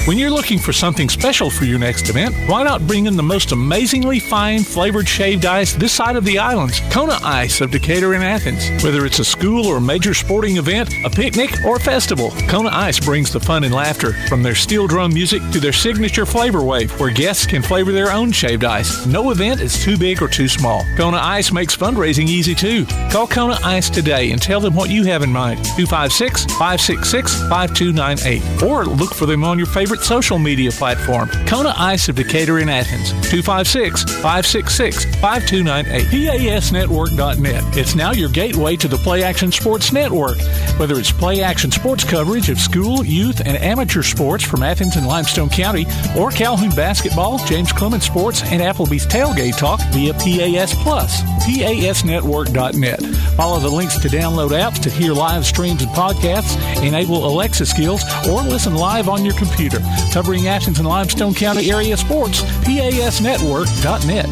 [0.05, 3.23] When you're looking for something special for your next event, why not bring in the
[3.23, 6.79] most amazingly fine flavored shaved ice this side of the islands?
[6.89, 8.81] Kona Ice of Decatur in Athens.
[8.81, 12.99] Whether it's a school or major sporting event, a picnic, or a festival, Kona Ice
[12.99, 14.13] brings the fun and laughter.
[14.29, 18.11] From their steel drum music to their signature flavor wave, where guests can flavor their
[18.11, 19.05] own shaved ice.
[19.05, 20.85] No event is too big or too small.
[20.95, 22.85] Kona Ice makes fundraising easy too.
[23.11, 25.63] Call Kona Ice today and tell them what you have in mind.
[25.75, 28.63] 256 566 5298.
[28.63, 31.00] Or look for them on your favorite social media platform.
[31.47, 33.09] Kona Ice of Decatur in Athens.
[33.29, 36.07] 256 566 5298.
[36.07, 37.77] PASnetwork.net.
[37.77, 40.37] It's now your gateway to the Play Action Sports Network.
[40.77, 45.07] Whether it's play action sports coverage of school, youth, and amateur sports from Athens and
[45.07, 45.85] Limestone County,
[46.17, 51.21] or Calhoun basketball, James Clemens Sports, and Applebee's Tailgate Talk via PAS Plus.
[51.45, 53.01] PASnetwork.net.
[53.35, 58.03] Follow the links to download apps to hear live streams and podcasts, enable Alexa skills,
[58.27, 59.79] or listen live on your computer.
[60.11, 64.25] Covering Athens and Limestone County area sports, PASnetwork.net.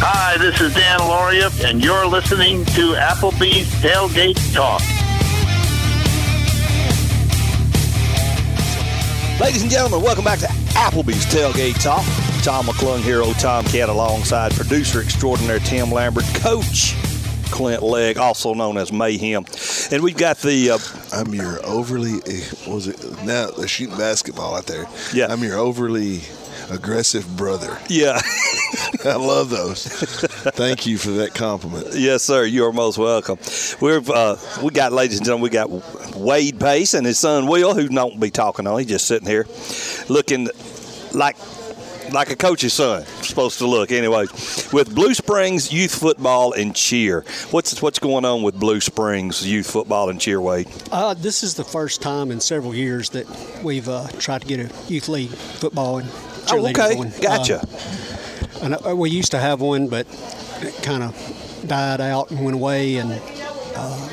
[0.00, 4.80] Hi, this is Dan Loria, and you're listening to Applebee's Tailgate Talk.
[9.40, 12.04] Ladies and gentlemen, welcome back to Applebee's Tailgate Talk.
[12.42, 16.96] Tom McClung here, old Tom Cat, alongside producer extraordinaire Tim Lambert, coach
[17.50, 19.44] Clint Legg, also known as Mayhem.
[19.92, 20.70] And we've got the.
[20.70, 20.78] Uh,
[21.12, 22.14] I'm your overly.
[22.26, 24.86] eh, what Was it now they're shooting basketball out there?
[25.12, 25.26] Yeah.
[25.30, 26.20] I'm your overly
[26.70, 27.78] aggressive brother.
[27.88, 28.20] Yeah.
[29.04, 29.86] I love those.
[29.86, 31.88] Thank you for that compliment.
[31.94, 32.44] Yes, sir.
[32.44, 33.38] You are most welcome.
[33.80, 35.70] We're uh, we got, ladies and gentlemen, we got
[36.16, 38.78] Wade Pace and his son Will, who don't be talking on.
[38.78, 39.46] He's just sitting here,
[40.08, 40.48] looking
[41.12, 41.36] like
[42.14, 43.92] like a coach's son supposed to look.
[43.92, 44.26] Anyway,
[44.72, 49.70] with Blue Springs Youth Football and Cheer, what's what's going on with Blue Springs Youth
[49.70, 50.68] Football and Cheer, Wade?
[50.92, 53.26] Uh, this is the first time in several years that
[53.62, 56.94] we've uh, tried to get a youth league football and Oh, cheerleading okay.
[56.94, 57.12] going.
[57.22, 57.60] Gotcha.
[57.60, 60.06] Uh, and uh, we used to have one, but
[60.60, 62.96] it kind of died out and went away.
[62.96, 63.12] And
[63.74, 64.08] uh,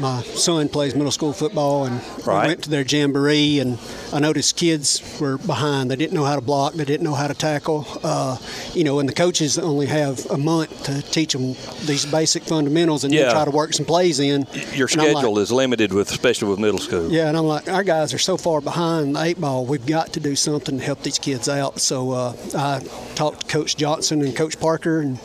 [0.00, 2.42] my son plays middle school football, and Right.
[2.42, 3.78] we went to their jamboree, and
[4.12, 5.90] I noticed kids were behind.
[5.90, 6.74] They didn't know how to block.
[6.74, 7.86] They didn't know how to tackle.
[8.04, 8.36] Uh,
[8.74, 11.54] you know, and the coaches only have a month to teach them
[11.86, 13.24] these basic fundamentals, and Yeah.
[13.24, 14.46] then try to work some plays in.
[14.74, 17.10] Your And I'm like, schedule is limited with, especially with middle school.
[17.10, 19.64] yeah, and I'm like, our guys are so far behind the eight ball.
[19.64, 21.80] We've got to do something to help these kids out.
[21.80, 22.80] So uh, I
[23.14, 25.18] talked to Coach Johnson and Coach Parker, and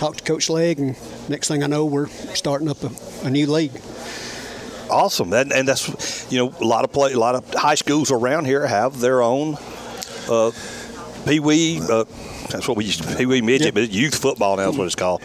[0.00, 0.96] talked to Coach Legg, and
[1.28, 2.90] next thing I know, we're starting up a,
[3.26, 3.78] a new league.
[4.88, 8.10] Awesome, and, and that's you know a lot of play, a lot of high schools
[8.10, 9.58] around here have their own
[10.28, 10.52] uh,
[11.26, 11.82] pee wee.
[11.82, 12.04] Uh,
[12.48, 14.94] that's what we used to pee wee midget, but youth football now is what it's
[14.94, 15.22] called.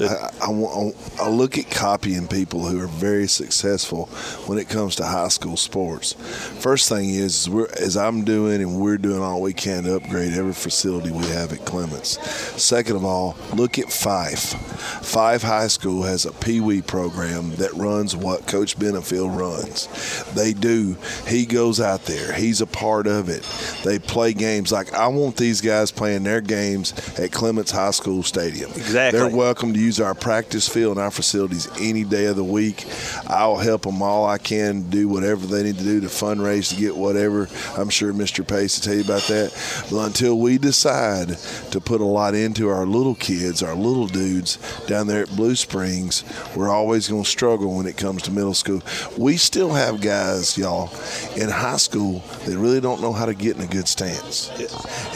[0.00, 4.06] I, I, I look at copying people who are very successful
[4.46, 6.12] when it comes to high school sports.
[6.12, 10.32] First thing is, we're, as I'm doing and we're doing all we can to upgrade
[10.32, 12.18] every facility we have at Clements.
[12.60, 14.54] Second of all, look at Fyffe.
[15.00, 19.88] Fyffe High School has a Pee Wee program that runs what Coach Benefield runs.
[20.34, 20.96] They do.
[21.26, 22.32] He goes out there.
[22.32, 23.42] He's a part of it.
[23.84, 28.22] They play games like I want these guys playing their games at Clements High School
[28.22, 28.70] Stadium.
[28.72, 29.18] Exactly.
[29.18, 32.86] They're welcome to use our practice field and our facilities any day of the week.
[33.26, 36.80] I'll help them all I can do whatever they need to do to fundraise to
[36.80, 37.48] get whatever.
[37.76, 38.46] I'm sure Mr.
[38.46, 39.86] Pace will tell you about that.
[39.90, 41.36] But until we decide
[41.70, 45.54] to put a lot into our little kids, our little dudes down there at Blue
[45.54, 46.24] Springs,
[46.56, 48.82] we're always going to struggle when it comes to middle school.
[49.18, 50.90] We still have guys, y'all,
[51.36, 54.48] in high school that really don't know how to get in a good stance.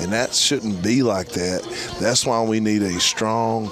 [0.00, 1.62] And that shouldn't be like that.
[2.00, 3.70] That's why we need a strong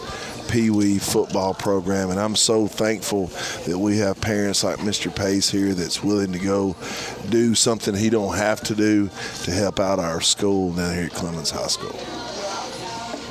[0.49, 3.27] Pee Wee football program, and I'm so thankful
[3.67, 5.15] that we have parents like Mr.
[5.15, 6.77] Pace here that's willing to go
[7.29, 9.11] do something he don't have to do
[9.45, 11.99] to help out our school down here at Clements High School.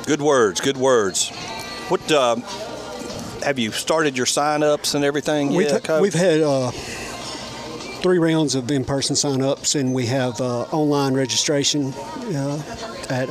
[0.06, 1.30] Good words, good words.
[1.88, 2.42] What um,
[3.42, 5.54] have you started your sign-ups and everything?
[5.54, 6.02] We've, yet, Coach?
[6.02, 12.62] we've had uh, three rounds of in-person sign-ups, and we have uh, online registration uh,
[13.08, 13.30] at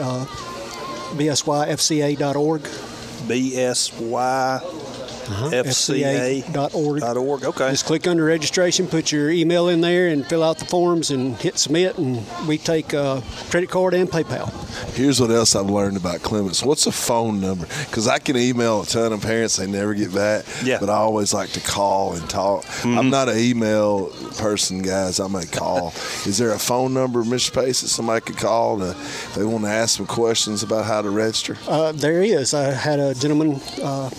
[3.25, 4.59] uh, bsyfca.org.
[4.61, 4.94] BSY.
[5.27, 5.49] Uh-huh.
[5.51, 6.43] FCA.
[6.43, 7.43] FCA.org.
[7.43, 7.69] Okay.
[7.71, 11.35] Just click under registration, put your email in there, and fill out the forms, and
[11.37, 11.97] hit submit.
[11.97, 14.51] And we take uh, credit card and PayPal.
[14.93, 16.63] Here's what else I've learned about Clements.
[16.63, 17.65] What's a phone number?
[17.85, 20.45] Because I can email a ton of parents, they never get back.
[20.63, 20.79] Yeah.
[20.79, 22.65] But I always like to call and talk.
[22.83, 24.07] I'm not an email
[24.37, 25.19] person, guys.
[25.19, 25.89] I'm a call.
[26.25, 27.53] Is there a phone number, Mr.
[27.53, 31.01] Pace, that somebody could call to, if they want to ask some questions about how
[31.01, 31.57] to register?
[31.67, 32.53] Uh, there is.
[32.53, 34.09] I had a gentleman uh,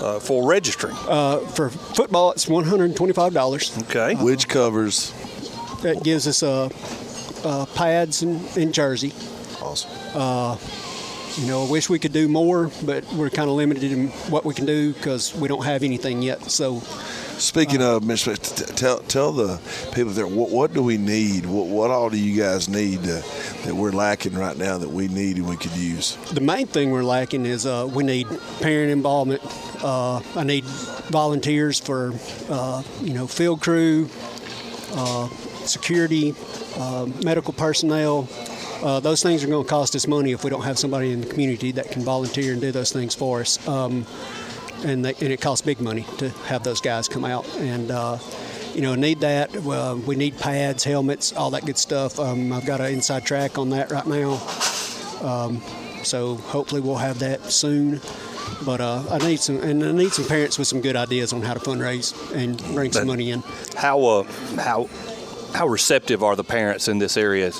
[0.00, 0.94] uh, for registering?
[1.08, 3.82] Uh, for football, it's $125.
[3.84, 4.14] Okay.
[4.22, 5.12] Which covers?
[5.82, 6.68] That gives us uh,
[7.44, 9.12] uh, pads and, and jersey.
[9.60, 9.90] Awesome.
[10.14, 10.56] Uh,
[11.36, 14.44] you know, I wish we could do more, but we're kind of limited in what
[14.44, 16.50] we can do because we don't have anything yet.
[16.50, 16.82] So,
[17.38, 18.36] Speaking of, Mr.
[18.74, 19.60] Tell tell the
[19.94, 21.46] people there what, what do we need?
[21.46, 23.22] What what all do you guys need uh,
[23.64, 26.16] that we're lacking right now that we need and we could use?
[26.32, 28.26] the main thing we're lacking is uh, we need
[28.60, 29.40] parent involvement.
[29.82, 32.12] Uh, I need volunteers for,
[32.48, 34.08] uh, you know, field crew,
[34.92, 35.28] uh,
[35.64, 36.34] security,
[36.76, 38.28] uh, medical personnel.
[38.82, 41.20] Uh, those things are going to cost us money if we don't have somebody in
[41.20, 43.66] the community that can volunteer and do those things for us.
[43.66, 44.06] Um,
[44.84, 47.90] and, they, and it costs big money to have those guys come out and.
[47.90, 48.18] Uh,
[48.74, 49.56] you know, need that.
[49.56, 52.20] Uh, we need pads, helmets, all that good stuff.
[52.20, 54.34] Um, I've got an inside track on that right now.
[55.20, 55.60] Um,
[56.04, 58.00] so hopefully we'll have that soon.
[58.64, 61.42] But uh, I need some, and I need some parents with some good ideas on
[61.42, 63.42] how to fundraise and bring some money in.
[63.76, 64.22] How uh,
[64.56, 64.88] how
[65.54, 67.50] how receptive are the parents in this area?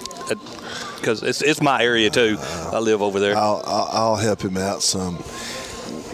[0.97, 2.37] Because it's, it's my area too.
[2.41, 3.37] I live over there.
[3.37, 5.19] I'll, I'll, I'll help him out some.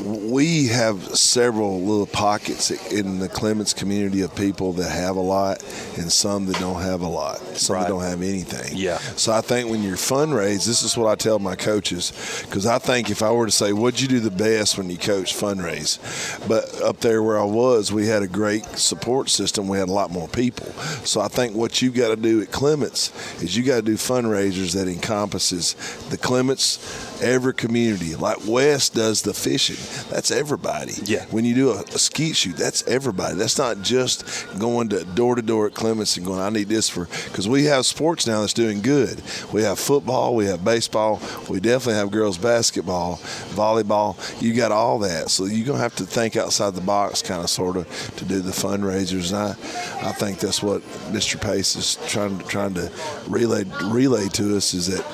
[0.04, 5.62] We have several little pockets in the Clements community of people that have a lot
[5.96, 7.38] and some that don't have a lot.
[7.56, 8.76] Some that don't have anything.
[8.76, 8.98] Yeah.
[8.98, 12.78] So I think when you're fundraise, this is what I tell my coaches because I
[12.78, 15.98] think if I were to say, what'd you do the best when you coach fundraise?
[16.46, 19.68] But up there where I was, we had a great support system.
[19.68, 20.66] We had a lot more people.
[21.04, 23.10] So I think what you got to do at Clements
[23.42, 25.74] is you got to do fundraisers that encompasses
[26.10, 28.16] the Clements, every community.
[28.16, 29.76] Like West does the fishing.
[30.10, 30.94] That's everybody.
[31.04, 31.24] Yeah.
[31.26, 33.36] When you do a, a skeet shoot, that's everybody.
[33.36, 34.24] That's not just
[34.58, 37.64] going to door to door at Clements and going, I need this for, because we
[37.64, 39.22] have sports now that's doing good.
[39.52, 43.16] We have football, we have baseball, we definitely have girls basketball,
[43.54, 44.16] volleyball.
[44.42, 45.30] You got all that.
[45.30, 48.24] So you're going to have to think outside the box, kind of, sort of, to
[48.24, 49.32] do the fundraisers.
[49.32, 51.40] And I, I think that's what Mr.
[51.40, 52.90] Pace is trying, trying to
[53.28, 55.04] relay, relay to us is that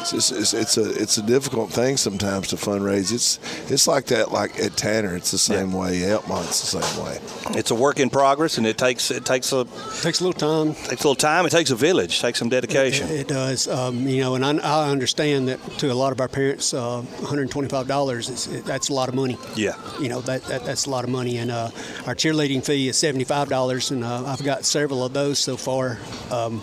[0.00, 3.12] it's, it's, it's a it's a difficult thing sometimes to fundraise.
[3.12, 3.38] It's
[3.70, 5.14] it's like that like at Tanner.
[5.16, 6.04] It's the same way.
[6.04, 7.18] Elkmont's the same way.
[7.58, 9.64] It's a work in progress, and it takes it takes a
[10.02, 10.74] takes a little time.
[10.74, 11.46] Takes a little time.
[11.46, 12.18] It takes a village.
[12.18, 13.08] It takes some dedication.
[13.08, 16.20] It, it does, um, you know, and I, I understand that to a lot of
[16.20, 19.38] our parents, uh, $125 is it, that's a lot of money.
[19.54, 19.74] Yeah.
[20.00, 21.70] You know that, that that's a lot of money, and uh,
[22.06, 25.98] our cheerleading fee is $75, and uh, I've got several of those so far.
[26.30, 26.62] Um,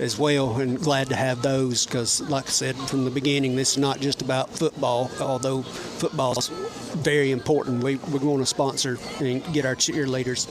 [0.00, 3.72] as well, and glad to have those because, like I said from the beginning, this
[3.72, 5.10] is not just about football.
[5.20, 10.46] Although football's very important, we we want to sponsor and get our cheerleaders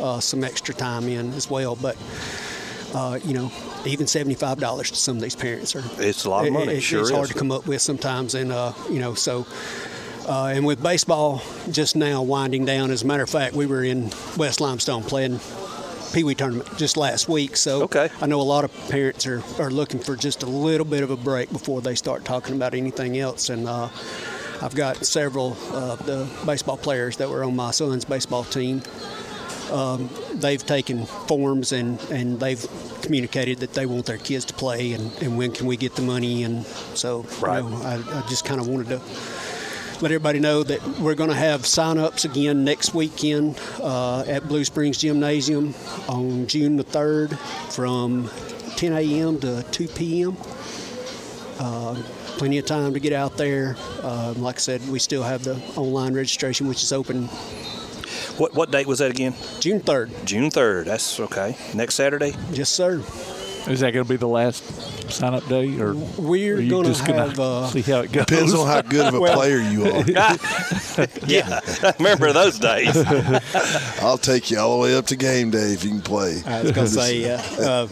[0.00, 1.76] uh, some extra time in as well.
[1.76, 1.96] But
[2.94, 3.50] uh, you know,
[3.86, 6.74] even seventy-five dollars to some of these parents are It's a lot of money.
[6.74, 7.16] it- Sure it's is.
[7.16, 9.46] hard to come up with sometimes, and uh, you know, so.
[10.26, 13.82] Uh, and with baseball just now winding down, as a matter of fact, we were
[13.82, 15.40] in West Limestone playing
[16.12, 17.56] Pee Wee tournament just last week.
[17.56, 18.08] So okay.
[18.20, 21.10] I know a lot of parents are, are looking for just a little bit of
[21.10, 23.50] a break before they start talking about anything else.
[23.50, 23.88] And uh,
[24.62, 28.82] I've got several of the baseball players that were on my son's baseball team.
[29.70, 32.64] Um, they've taken forms and, and they've
[33.02, 36.02] communicated that they want their kids to play and, and when can we get the
[36.02, 36.42] money.
[36.42, 36.64] And
[36.94, 37.62] so Right.
[37.62, 39.00] you know, I, I just kind of wanted to
[40.00, 44.64] let everybody know that we're going to have sign-ups again next weekend uh, at Blue
[44.64, 45.74] Springs Gymnasium
[46.08, 47.36] on June the 3rd
[47.72, 48.30] from
[48.76, 49.40] 10 a.m.
[49.40, 50.36] to 2 p.m.
[51.58, 52.00] Uh,
[52.36, 53.76] plenty of time to get out there.
[54.02, 57.26] Uh, like I said, we still have the online registration, which is open
[58.38, 59.34] What what date was that again?
[59.58, 60.24] June 3rd.
[60.24, 60.84] June 3rd.
[60.84, 61.56] That's okay.
[61.74, 62.34] Next Saturday?
[62.52, 63.02] Yes, sir.
[63.66, 64.64] Is that going to be the last
[65.10, 65.78] sign up day?
[65.80, 68.26] Or We're are you gonna just gonna have, uh, see how it goes?
[68.26, 70.04] Depends on how good of a Well- player you are.
[71.26, 72.96] yeah, I remember those days.
[74.02, 76.42] I'll take you all the way up to game day if you can play.
[76.46, 77.88] I was going to say, uh, uh,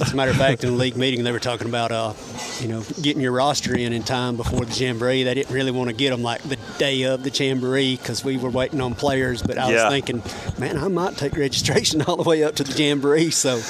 [0.00, 2.12] as a matter of fact, in the league meeting, they were talking about, uh,
[2.60, 5.22] you know, getting your roster in in time before the jamboree.
[5.22, 8.36] They didn't really want to get them like the day of the jamboree because we
[8.36, 9.42] were waiting on players.
[9.42, 9.84] But I Yeah.
[9.84, 10.22] was thinking,
[10.58, 13.30] man, I might take registration all the way up to the jamboree.
[13.30, 13.60] So,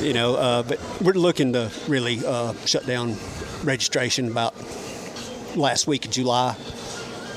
[0.00, 3.16] you know, uh, but we're looking to really uh, shut down
[3.64, 4.54] registration about
[5.56, 6.56] last week of July.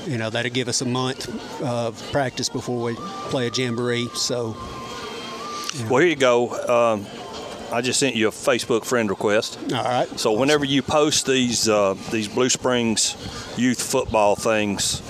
[0.06, 1.28] You know, that'll give us a month
[1.62, 2.94] of practice before we
[3.30, 4.08] play a jamboree.
[4.14, 4.56] So,
[5.88, 6.50] Well, here you go.
[6.68, 7.06] Um,
[7.72, 9.58] I just sent you a Facebook friend request.
[9.72, 10.08] All right.
[10.18, 13.16] So whenever you post these uh, these Blue Springs
[13.56, 15.00] youth football things,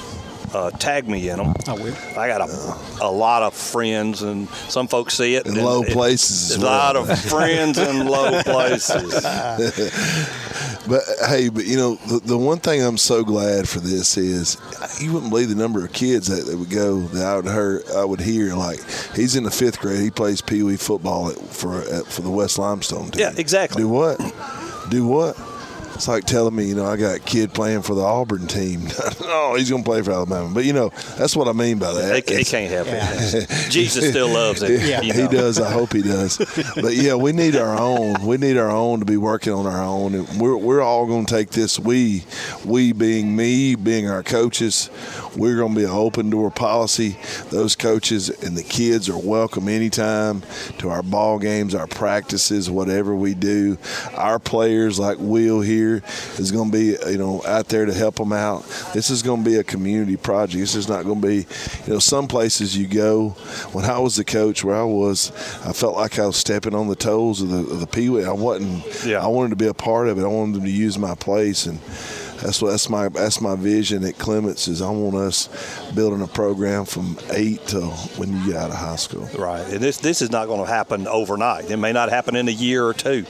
[0.55, 1.55] uh, tag me in them.
[1.66, 1.94] I will.
[2.18, 6.52] I got a, a lot of friends, and some folks see it In low places
[6.52, 9.14] as A lot of friends in low places.
[10.89, 14.56] but hey, but you know, the, the one thing I'm so glad for this is
[15.01, 17.82] you wouldn't believe the number of kids that, that would go that I would hear
[17.97, 18.81] I would hear like
[19.14, 20.01] he's in the fifth grade.
[20.01, 23.20] He plays pee wee football at, for at, for the West Limestone team.
[23.20, 23.82] Yeah, exactly.
[23.82, 24.18] Do what?
[24.90, 25.36] Do what?
[25.95, 28.83] It's like telling me, you know, I got a kid playing for the Auburn team.
[29.23, 30.51] oh, he's going to play for Alabama.
[30.53, 32.29] But, you know, that's what I mean by that.
[32.29, 33.71] He, he It's- can't help it.
[33.71, 34.83] Jesus still loves it.
[34.83, 35.61] yeah, you he does.
[35.61, 36.37] I hope he does.
[36.75, 38.27] But yeah, we need our own.
[38.27, 41.27] We need our own to be working on our own, and we're we're all going
[41.27, 41.79] to take this.
[41.79, 42.25] We,
[42.65, 44.91] we being me, being our coaches,
[45.37, 47.16] we're going to be an open door policy.
[47.51, 50.43] Those coaches and the kids are welcome anytime
[50.79, 53.79] to our ball games, our practices, whatever we do.
[54.15, 58.16] Our players, like Will here, is going to be you know out there to help
[58.16, 58.62] them out.
[58.93, 60.61] This is going to be a community project.
[60.61, 61.47] This is not going to be,
[61.86, 63.31] you know, some places you go.
[63.73, 65.31] When I was the coach, where I was,
[65.65, 68.24] I felt like I was stepping on the toes of the of the Pee Wee.
[68.24, 69.05] I wasn't.
[69.05, 69.23] Yeah.
[69.23, 70.23] I wanted to be a part of it.
[70.23, 71.78] I wanted them to use my place and.
[72.45, 75.49] That's what that's my that's my vision at Clements is I want us
[75.95, 79.27] building a program from eight till when you get out of high school.
[79.39, 81.71] Right, and this this is not going to happen overnight.
[81.71, 83.25] It may not happen in a year or two,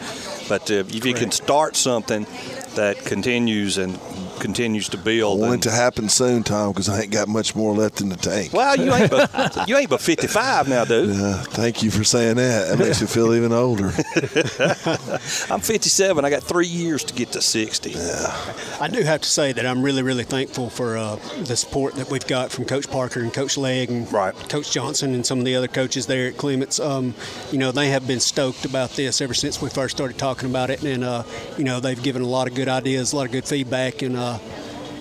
[0.49, 2.27] but uh, if you can start something
[2.75, 4.01] that continues and
[4.41, 5.43] continues to build.
[5.43, 8.09] I want it to happen soon, Tom, because I ain't got much more left in
[8.09, 8.53] the tank.
[8.53, 11.17] well, you ain't but you ain't but 55 now, dude.
[11.17, 12.69] Uh, thank you for saying that.
[12.69, 13.87] That makes me feel even older.
[15.53, 16.25] I'm 57.
[16.25, 17.91] I got three years to get to 60.
[17.91, 18.55] Yeah.
[18.81, 22.11] I do have to say that I'm really, really thankful for uh, the support that
[22.11, 25.57] we've got from Coach Parker and Coach Legg and Coach Johnson and some of the
[25.57, 26.81] other coaches there at Clements.
[26.81, 27.15] Um,
[27.53, 30.71] you know, they have been stoked about this ever since we first started talking about
[30.71, 31.23] it, and uh,
[31.57, 34.17] you know, they've given a lot of good ideas, a lot of good feedback, and
[34.17, 34.24] uh,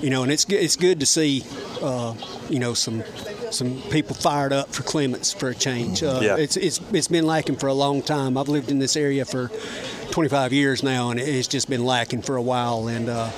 [0.02, 1.44] you know, and it's good- it's good to see,
[1.82, 2.14] uh,
[2.50, 3.04] you know, some
[3.52, 6.02] some people fired up for Clements for a change.
[6.04, 6.38] Uh, Yeah.
[6.38, 8.36] It's it's it's been lacking for a long time.
[8.38, 9.52] I've lived in this area for
[10.12, 12.88] 25 years now, and it's just been lacking for a while.
[12.88, 13.30] And uh,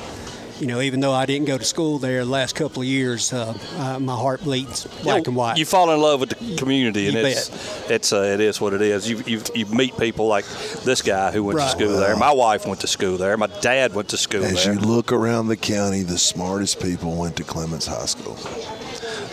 [0.59, 3.33] you know, even though I didn't go to school there the last couple of years,
[3.33, 5.57] uh, uh, my heart bleeds black You and white.
[5.57, 8.73] You fall in love with the community, and You it's it's uh, it is what
[8.73, 9.09] it is.
[9.09, 10.45] You, you you meet people like
[10.83, 11.65] this guy who went Right.
[11.65, 12.15] to school there.
[12.15, 13.35] My wife went to school there.
[13.37, 14.73] My dad went to school As there.
[14.73, 18.37] As you look around the county, the smartest people went to Clements High School.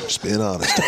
[0.03, 0.79] Just being honest.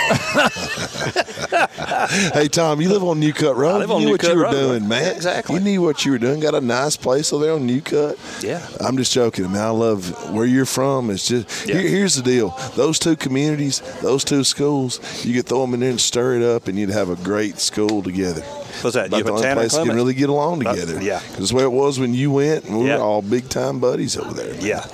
[2.35, 3.77] hey Tom, you live on New Cut Road.
[3.77, 4.51] I live you on knew New what Cut you were Road.
[4.53, 5.15] doing, man.
[5.15, 5.55] Exactly.
[5.55, 6.41] You knew what you were doing.
[6.41, 8.19] Got a nice place over there on New Cut.
[8.43, 8.67] Yeah.
[8.81, 9.45] I'm just joking.
[9.45, 11.11] I mean, I love where you're from.
[11.11, 12.51] It's just here, here's the deal.
[12.75, 16.43] Those two communities, those two schools, you could throw them in there and stir it
[16.43, 18.43] up, and you'd have a great school together.
[18.81, 19.07] What's that?
[19.09, 21.01] About You the have only place can really get along together.
[21.01, 21.21] yeah.
[21.31, 22.97] because the way it was when you went, and we Yeah.
[22.99, 24.55] were all big time buddies over there.
[24.61, 24.85] Yeah.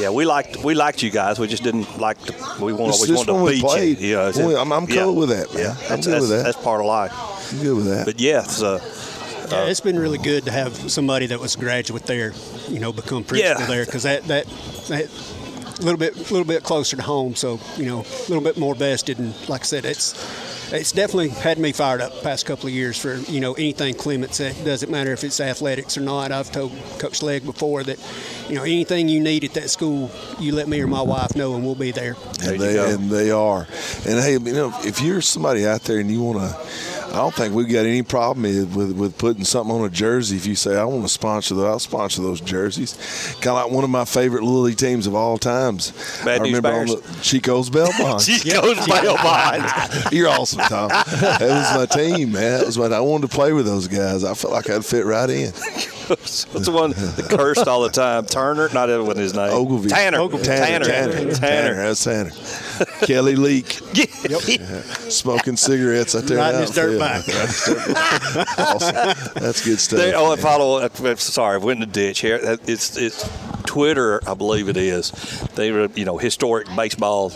[0.00, 1.38] Yeah, we liked we liked you guys.
[1.38, 2.32] We just didn't like to.
[2.64, 4.08] We want, Just- always just wanted to beat played, you.
[4.08, 5.62] you know, when we- I'm- I'm cool with that, man.
[5.62, 6.42] Yeah, I'm that's, good that's, with that.
[6.44, 7.12] That's part of life.
[7.52, 8.06] I'm good with that.
[8.06, 8.80] But yeah, it's, uh,
[9.50, 12.32] Yeah, it's been really good to have somebody that was a graduate there,
[12.68, 13.66] you know, become principal Yeah.
[13.66, 14.46] there because that that
[14.88, 18.56] that a little bit little bit closer to home, so you know, a little bit
[18.56, 19.18] more vested.
[19.18, 20.14] And like I said, it's
[20.72, 23.94] it's definitely had me fired up the past couple of years for you know anything
[23.94, 24.40] Clements.
[24.40, 26.32] It doesn't matter if it's athletics or not.
[26.32, 27.98] I've told Coach Legg before that
[28.48, 31.54] you know anything you need at that school, you let me or my wife know,
[31.54, 32.16] and we'll be there.
[32.42, 33.66] and they and they are.
[34.06, 37.34] And hey, you know, if you're somebody out there and you want to, I don't
[37.34, 38.42] think we've got any problem
[38.74, 40.36] with with putting something on a jersey.
[40.36, 42.94] If you say I want to sponsor those, I'll sponsor those jerseys.
[43.40, 45.90] Kind of like one of my favorite little league teams of all times.
[46.24, 48.26] Bad I remember on the Chico's Bell Bonds.
[48.26, 49.72] Chico's Bail Bonds.
[50.12, 50.88] You're awesome, Tom.
[50.88, 52.58] That was my team, man.
[52.58, 54.22] That was what I wanted to play with those guys.
[54.22, 55.52] I felt like I'd fit right in.
[56.18, 58.26] What's the one that cursed all the time?
[58.26, 58.68] Turner?
[58.74, 59.52] Not that was his name.
[59.52, 59.90] Ogilvy.
[59.90, 60.18] Tanner.
[60.18, 60.44] Ogilvy.
[60.44, 60.84] Tanner.
[60.84, 61.12] Tanner.
[61.12, 61.34] Tanner.
[61.34, 61.74] Tanner.
[61.76, 62.30] That's Tanner.
[63.06, 63.78] Kelly Leak.
[64.30, 64.38] Yeah.
[65.08, 66.38] Smoking cigarettes out there.
[66.38, 67.96] in Riding his dirt outfield.
[68.58, 69.32] awesome.
[69.42, 69.98] That's good stuff.
[69.98, 70.44] They, oh, and man.
[70.44, 70.88] follow.
[71.16, 72.38] Sorry, I went in the ditch here.
[72.42, 73.28] It's it's
[73.66, 75.10] Twitter, I believe it is.
[75.54, 77.30] They were you know historic baseball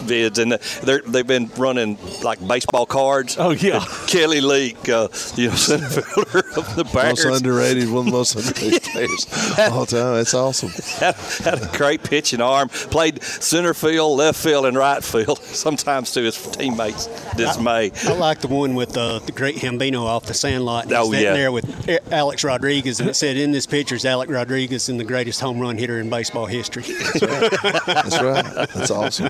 [0.00, 0.52] vids, and
[0.86, 3.36] they're they've been running like baseball cards.
[3.38, 7.24] Oh yeah, Kelly Leak, uh, you know center fielder of the Bears.
[7.24, 9.26] Most underrated, one of the most underrated players
[9.58, 10.14] of all time.
[10.14, 10.70] That's awesome.
[10.98, 11.14] had,
[11.44, 12.68] had a great pitching arm.
[12.68, 15.38] Played center field, left field, and right field.
[15.44, 17.06] Sometimes to his teammates'
[17.36, 17.90] dismay.
[18.04, 20.86] I like the one with uh, the great Hambino off the sandlot.
[20.86, 21.32] He's Oh, sitting yeah.
[21.32, 25.04] there with Alex Rodriguez, and it said in this picture is Alex Rodriguez and the
[25.04, 26.82] greatest home run hitter in baseball history.
[26.82, 28.68] That's right.
[28.74, 29.28] That's awesome.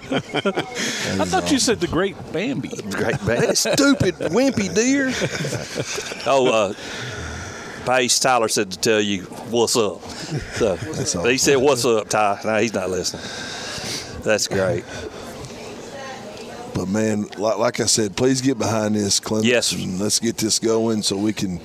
[1.21, 2.69] I thought you said the great Bambi.
[2.91, 3.47] Great Bambi.
[3.47, 5.13] That stupid wimpy deer.
[6.27, 6.75] Oh, uh,
[7.87, 10.03] Pace Tyler said to tell you what's up.
[10.03, 10.77] So
[11.25, 13.23] he said, "What's up, Ty?" No, he's not listening.
[14.23, 14.85] That's great.
[16.75, 19.49] But man, like, like I said, please get behind this, Clements.
[19.49, 19.75] Yes.
[20.01, 21.61] let's get this going so we can.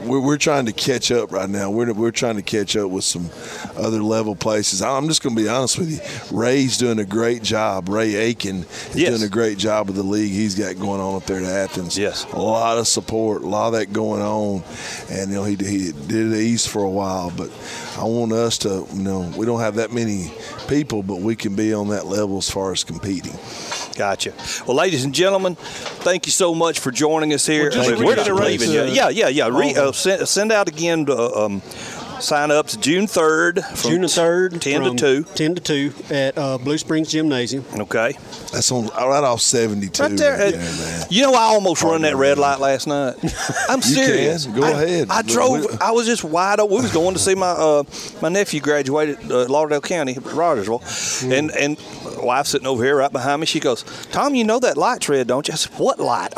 [0.00, 1.70] We're, we're trying to catch up right now.
[1.70, 3.30] We're we're trying to catch up with some
[3.76, 4.82] other level places.
[4.82, 6.36] I'm just going to be honest with you.
[6.36, 7.88] Ray's doing a great job.
[7.88, 9.10] Ray Aiken is Yes.
[9.10, 11.96] doing a great job with the league he's got going on up there at Athens.
[11.98, 12.24] Yes.
[12.32, 14.62] a lot of support, a lot of that going on,
[15.10, 17.50] and you know he he did it east for a while, but
[17.96, 20.32] I want us to you know we don't have that many
[20.68, 23.36] people, but we can be on that level as far as competing.
[23.96, 24.32] Gotcha.
[24.66, 27.70] Well, ladies and gentlemen, thank you so much for joining us here.
[27.70, 28.88] Well, just we're not leaving yet.
[28.92, 29.48] Yeah, yeah, yeah.
[29.48, 31.06] Re, uh, send, send out again.
[31.08, 31.62] Uh, um,
[32.24, 33.62] sign ups June third.
[33.64, 35.30] From June the third, ten from to two.
[35.34, 37.64] ten to two at uh, Blue Springs Gymnasium.
[37.78, 38.12] Okay.
[38.52, 40.02] That's on right off 72.
[40.02, 40.38] Right there.
[40.38, 41.06] right uh, man.
[41.10, 43.14] you know, I almost run that red light last night.
[43.68, 44.46] I'm You serious.
[44.46, 44.54] can.
[44.54, 45.08] Go I- ahead.
[45.10, 45.66] I drove.
[45.80, 46.76] I was just wide open.
[46.76, 47.84] We was going to see my uh,
[48.22, 51.38] my nephew graduated uh, Lauderdale County, Rogersville, Mm.
[51.38, 51.78] and and
[52.24, 53.46] wife sitting over here right behind me.
[53.46, 56.32] She goes, "Tom, you know that light's red, don't you?" I said, "What light?"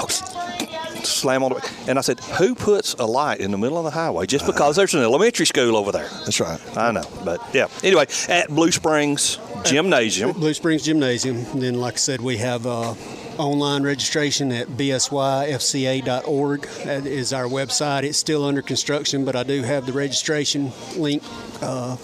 [1.06, 3.90] Slam on the and I said, "Who puts a light in the middle of the
[3.90, 6.60] highway just because there's an elementary school over there?" That's right.
[6.76, 7.68] I know, but yeah.
[7.82, 10.32] Anyway, at Blue Springs Gymnasium.
[10.32, 11.36] Blue Springs Gymnasium.
[11.52, 12.94] And then, like I said, we have uh,
[13.38, 16.62] online registration at bsyfca.org.
[16.84, 18.02] That is our website.
[18.04, 21.22] It's still under construction, but I do have the registration link
[21.62, 21.96] uh,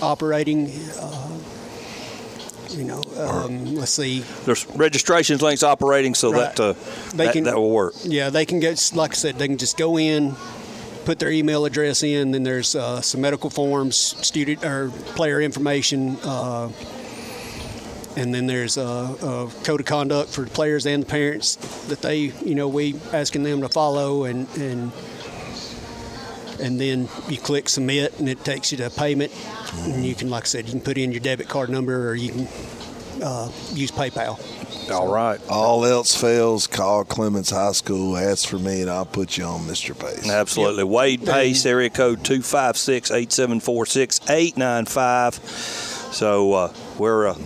[0.00, 0.70] operating.
[0.98, 1.28] Uh,
[2.72, 4.24] You know, um, let's see.
[4.44, 6.54] There's registrations links operating, so Right.
[6.56, 6.72] that, uh,
[7.14, 7.94] They that can- that will work.
[8.04, 10.34] Yeah, they can get, like I said, they can just go in,
[11.04, 16.16] put their email address in, then there's uh, some medical forms, student or player information,
[16.24, 16.68] uh,
[18.16, 21.56] and then there's a, a code of conduct for the players and the parents
[21.88, 24.92] that they, you know, we asking them to follow, and and
[26.62, 29.32] and then you click submit, and it takes you to payment,
[29.80, 32.14] and you can, like I said, you can put in your debit card number, or
[32.14, 32.48] you can
[33.22, 34.38] uh, use PayPal.
[34.90, 35.40] All right.
[35.48, 39.60] All else fails, call Clements High School, ask for me, and I'll put you on
[39.60, 39.98] Mr.
[39.98, 40.28] Pace.
[40.28, 40.84] Absolutely.
[40.84, 45.34] Wade Pace, area code 256 874 6895.
[46.14, 47.38] So uh, we're, uh,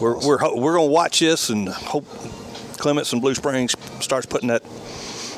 [0.00, 2.04] we're, we're, ho- we're going to watch this and hope
[2.78, 4.62] Clements and Blue Springs starts putting that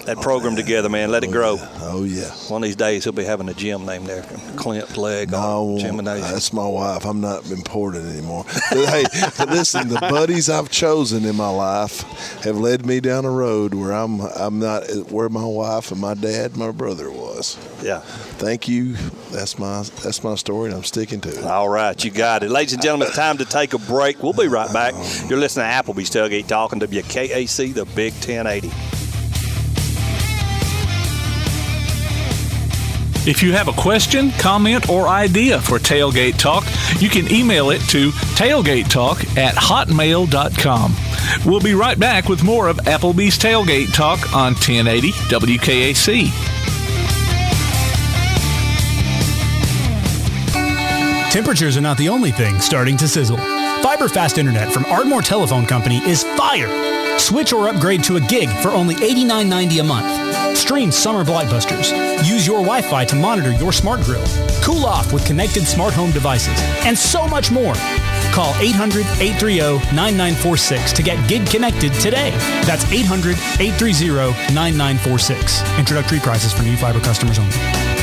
[0.06, 1.10] that program together, man.
[1.10, 1.56] Let it grow.
[1.58, 2.30] Oh, oh, yeah.
[2.48, 4.56] One of these days, he'll be having a gym named after him.
[4.56, 6.30] Clint Legg uh, No, Gymnasium.
[6.30, 7.04] that's my wife.
[7.04, 8.44] I'm not important anymore.
[8.70, 9.04] But hey,
[9.48, 12.02] listen, the buddies I've chosen in my life
[12.42, 16.14] have led me down a road where I'm I'm not where my wife and my
[16.14, 17.56] dad, and my brother was.
[17.82, 18.00] Yeah.
[18.00, 18.94] Thank you.
[19.32, 21.44] That's my that's my story, and I'm sticking to it.
[21.44, 22.50] All right, you got it.
[22.50, 24.22] Ladies and gentlemen, it's time to take a break.
[24.22, 24.92] We'll be right back.
[24.96, 25.26] Oh.
[25.28, 28.70] You're listening to Applebee's Tailgate Talking WKAC, the Big 1080.
[33.26, 36.64] If you have a question, comment, or idea for Tailgate Talk,
[37.00, 40.94] you can email it to tailgatetalk at hotmail.com.
[41.46, 46.30] We'll be right back with more of Applebee's Tailgate Talk on 1080 WKAC.
[51.32, 53.38] Temperatures are not the only thing starting to sizzle.
[53.38, 57.18] Fiber fast internet from Ardmore Telephone Company is fire.
[57.18, 60.23] Switch or upgrade to a gig for only $89.90 a month.
[60.54, 61.92] Stream summer blockbusters.
[62.26, 64.24] Use your Wi-Fi to monitor your smart grill.
[64.62, 66.58] Cool off with connected smart home devices.
[66.86, 67.74] And so much more.
[68.32, 72.30] Call 800-830-9946 to get gig connected today.
[72.64, 75.78] That's 800-830-9946.
[75.78, 77.93] Introductory prices for new fiber customers only.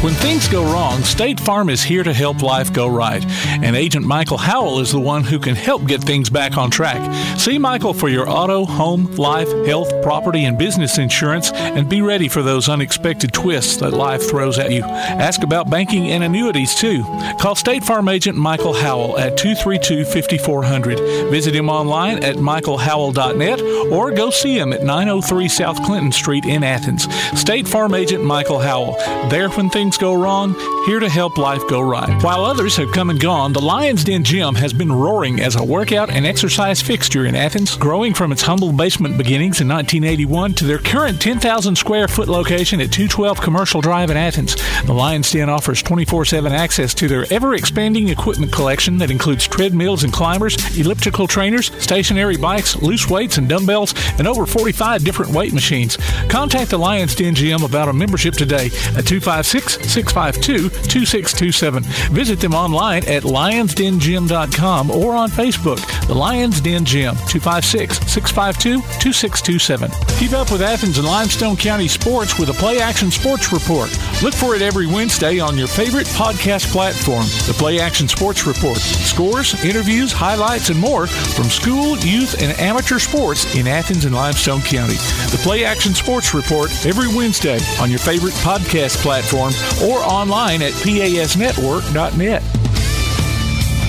[0.00, 3.24] When things go wrong, State Farm is here to help life go right.
[3.48, 7.36] And Agent Michael Howell is the one who can help get things back on track.
[7.36, 12.28] See Michael for your auto, home, life, health, property, and business insurance and be ready
[12.28, 14.84] for those unexpected twists that life throws at you.
[14.84, 17.02] Ask about banking and annuities too.
[17.40, 21.28] Call State Farm Agent Michael Howell at 232 5400.
[21.28, 23.60] Visit him online at michaelhowell.net
[23.90, 27.12] or go see him at 903 South Clinton Street in Athens.
[27.36, 28.92] State Farm Agent Michael Howell.
[29.28, 30.54] There when things go wrong,
[30.86, 32.22] here to help life go right.
[32.22, 35.64] While others have come and gone, the Lions Den Gym has been roaring as a
[35.64, 40.64] workout and exercise fixture in Athens, growing from its humble basement beginnings in 1981 to
[40.64, 44.56] their current 10,000 square foot location at 212 Commercial Drive in Athens.
[44.84, 49.46] The Lions Den offers 24 7 access to their ever expanding equipment collection that includes
[49.46, 55.32] treadmills and climbers, elliptical trainers, stationary bikes, loose weights and dumbbells, and over 45 different
[55.32, 55.96] weight machines.
[56.28, 58.66] Contact the Lions Den Gym about a membership today
[58.96, 61.82] at 256 652 2627.
[62.14, 69.90] Visit them online at lionsdengym.com or on Facebook, the Lions Den Gym, 256 652 2627.
[70.18, 73.90] Keep up with Athens and Limestone County sports with a Play Action Sports Report.
[74.22, 78.78] Look for it every Wednesday on your favorite podcast platform, the Play Action Sports Report.
[78.78, 84.60] Scores, interviews, highlights, and more from school, youth, and amateur sports in Athens and Limestone
[84.62, 84.94] County.
[85.30, 89.52] The Play Action Sports Report every Wednesday on your favorite podcast platform
[89.82, 92.42] or online at pasnetwork.net.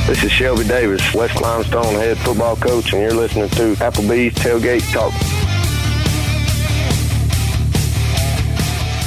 [0.07, 4.91] This is Shelby Davis, West Limestone head football coach, and you're listening to Applebee's Tailgate
[4.91, 5.13] Talk.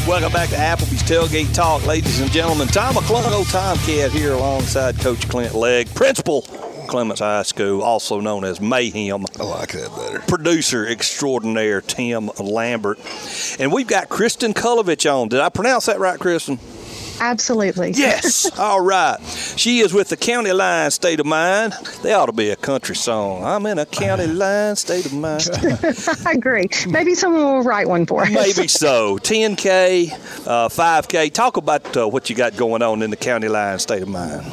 [0.07, 2.69] Welcome back to Applebee's Tailgate Talk, ladies and gentlemen.
[2.69, 6.43] Tom McClung, old Tomcat here alongside Coach Clint Legg, principal,
[6.93, 9.25] Clements High School, also known as Mayhem.
[9.41, 10.19] I like that better.
[10.29, 12.99] Producer extraordinaire Tim Lambert.
[13.59, 15.29] And we've got Kristen Kulavich on.
[15.29, 16.59] Did I pronounce that right, Kristen?
[17.19, 17.93] Absolutely.
[17.93, 18.51] Yes.
[18.59, 19.19] All right.
[19.57, 21.73] She is with the County Line State of Mind.
[22.03, 23.43] They ought to be a country song.
[23.43, 25.49] I'm in a county line state of mind.
[26.27, 26.69] I agree.
[26.87, 28.31] Maybe someone will write one for us.
[28.31, 29.17] Maybe so.
[29.17, 30.13] 10K,
[30.47, 31.33] uh, 5K.
[31.33, 34.45] Talk about uh, what you got going on in the County Line State of Mind.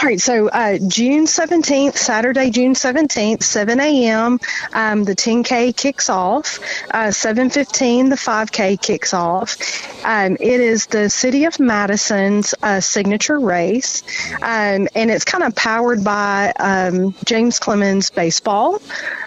[0.00, 4.38] All right, so uh, June 17th, Saturday, June 17th, 7 a.m.,
[4.72, 6.60] um, the 10K kicks off.
[6.92, 9.56] Uh, 7.15, the 5K kicks off.
[10.04, 14.04] Um, it is the City of Madison's uh, signature race,
[14.34, 18.80] um, and it's kind of powered by um, James Clemens Baseball.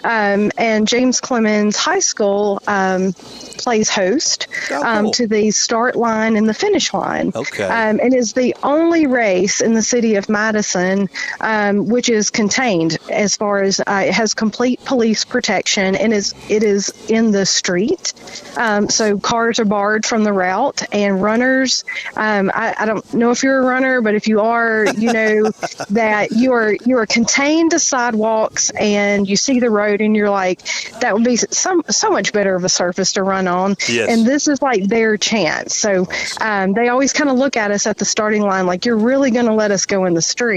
[0.04, 6.48] Um, and James Clemens High School um, plays host um, to the start line and
[6.48, 7.30] the finish line.
[7.34, 7.64] Okay.
[7.64, 11.08] Um, and is the only race in the city of Madison Madison,
[11.40, 16.34] um, which is contained as far as uh, it has complete police protection and is
[16.48, 18.12] it is in the street.
[18.56, 21.84] Um, so cars are barred from the route and runners.
[22.16, 25.50] Um, I, I don't know if you're a runner, but if you are, you know
[25.90, 30.30] that you are you are contained to sidewalks and you see the road and you're
[30.30, 30.60] like
[31.00, 33.76] that would be some so much better of a surface to run on.
[33.88, 34.08] Yes.
[34.08, 35.74] And this is like their chance.
[35.74, 36.06] So
[36.40, 39.32] um, they always kind of look at us at the starting line like you're really
[39.32, 40.51] going to let us go in the street.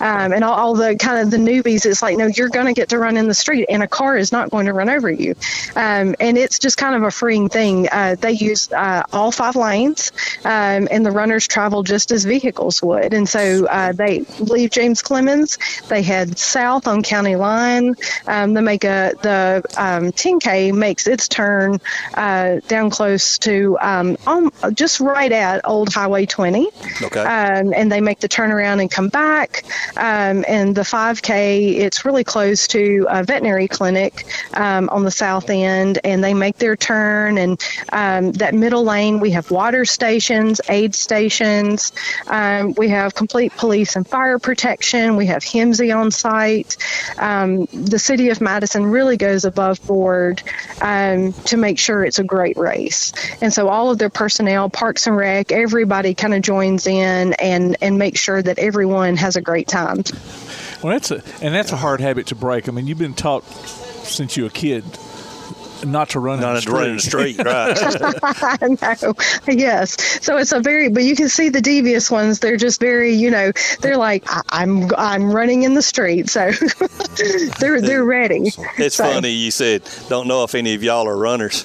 [0.00, 2.72] Um, and all, all the kind of the newbies, it's like no, you're going to
[2.72, 5.10] get to run in the street, and a car is not going to run over
[5.10, 5.34] you.
[5.76, 7.88] Um, and it's just kind of a freeing thing.
[7.90, 10.12] Uh, they use uh, all five lanes,
[10.44, 13.14] um, and the runners travel just as vehicles would.
[13.14, 17.94] And so uh, they leave James Clemens, they head south on County Line.
[18.26, 21.80] Um, they make a the um, 10K makes its turn
[22.14, 24.16] uh, down close to um,
[24.74, 26.68] just right at Old Highway 20.
[27.02, 27.20] Okay.
[27.20, 29.62] Um, and they make the turnaround and come back.
[29.96, 35.48] Um, and the 5K, it's really close to a veterinary clinic um, on the south
[35.48, 37.38] end, and they make their turn.
[37.38, 41.92] And um, that middle lane, we have water stations, aid stations.
[42.26, 45.14] Um, we have complete police and fire protection.
[45.14, 46.76] We have HEMSI on site.
[47.16, 50.42] Um, the city of Madison really goes above board
[50.82, 53.12] um, to make sure it's a great race.
[53.40, 57.76] And so all of their personnel, Parks and Rec, everybody kind of joins in and,
[57.80, 60.02] and makes sure that everyone has a great time.
[60.82, 62.68] Well, that's a and that's a hard habit to break.
[62.68, 63.44] I mean, you've been taught
[64.04, 64.84] since you were a kid
[65.86, 67.76] not to run Not in the to run in the street, right.
[68.22, 69.14] I know.
[69.48, 69.96] Yes.
[70.24, 72.40] So it's a very, but you can see the devious ones.
[72.40, 76.28] They're just very, you know, they're like, I, I'm, I'm running in the street.
[76.30, 76.50] So
[77.60, 78.50] they're, they're ready.
[78.78, 81.64] It's So- funny you said don't know if any of y'all are runners.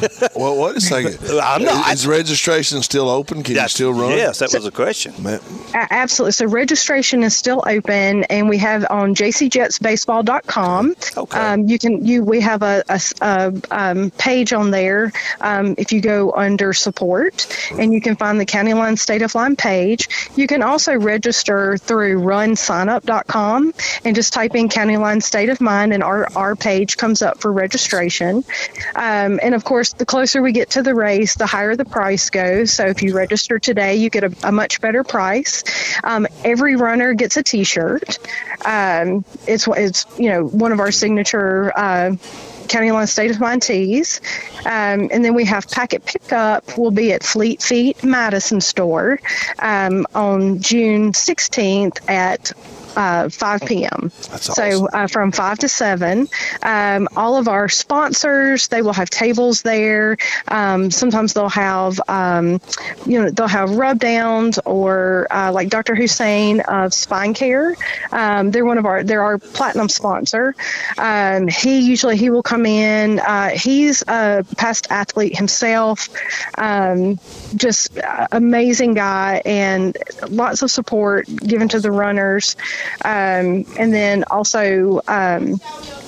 [0.36, 1.18] well, wait a second.
[1.40, 1.92] I'm not.
[1.92, 3.42] Is registration still open?
[3.42, 4.10] Can you still run?
[4.12, 5.14] Yes, that was a question.
[5.26, 5.40] A-
[5.74, 6.32] Absolutely.
[6.32, 10.94] So registration is still open, and we have on jcjetsbaseball.com.
[11.16, 11.38] Okay.
[11.38, 15.12] Um, you can you we have a, a s- a, um, page on there.
[15.40, 19.34] Um, if you go under support, and you can find the County Line State of
[19.34, 20.08] Line page.
[20.36, 23.74] You can also register through runsignup.com
[24.04, 27.40] and just type in County Line State of Mind, and our our page comes up
[27.40, 28.44] for registration.
[28.94, 32.30] Um, and of course, the closer we get to the race, the higher the price
[32.30, 32.72] goes.
[32.72, 35.64] So if you register today, you get a, a much better price.
[36.04, 38.18] Um, every runner gets a T-shirt.
[38.64, 41.72] Um, it's it's you know one of our signature.
[41.76, 42.16] Uh,
[42.68, 44.20] County Line State of Mind tees.
[44.64, 49.18] Um, and then we have packet pickup will be at Fleet Feet Madison store
[49.58, 52.52] um, on June 16th at
[52.96, 54.10] uh, 5 p.m.
[54.40, 56.28] So uh, from 5 to 7.
[56.62, 60.16] Um, all of our sponsors, they will have tables there.
[60.48, 62.60] Um, sometimes they'll have, um,
[63.06, 65.94] you know, they'll have rub downs or uh, like Dr.
[65.94, 67.76] Hussein of Spine Care.
[68.12, 70.54] Um, they're one of our, they're our platinum sponsor.
[70.96, 73.20] Um, he usually, he will come in.
[73.20, 76.08] Uh, he's a past athlete himself.
[76.56, 77.18] Um,
[77.56, 77.98] just
[78.32, 79.96] amazing guy and
[80.28, 82.56] lots of support given to the runners.
[83.04, 85.60] Um, and then also, um,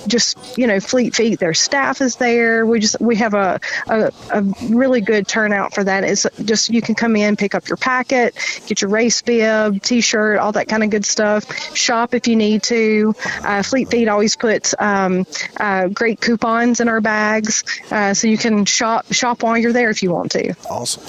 [0.07, 2.67] just you know, Fleet Feet, their staff is there.
[2.67, 6.05] We just we have a, a, a really good turnout for that.
[6.05, 8.35] It's just you can come in, pick up your packet,
[8.67, 11.77] get your race bib, T-shirt, all that kind of good stuff.
[11.77, 13.15] Shop if you need to.
[13.43, 15.27] Uh, Fleet Feet always puts um,
[15.59, 19.91] uh, great coupons in our bags, uh, so you can shop shop while you're there
[19.91, 20.55] if you want to.
[20.69, 21.03] Awesome.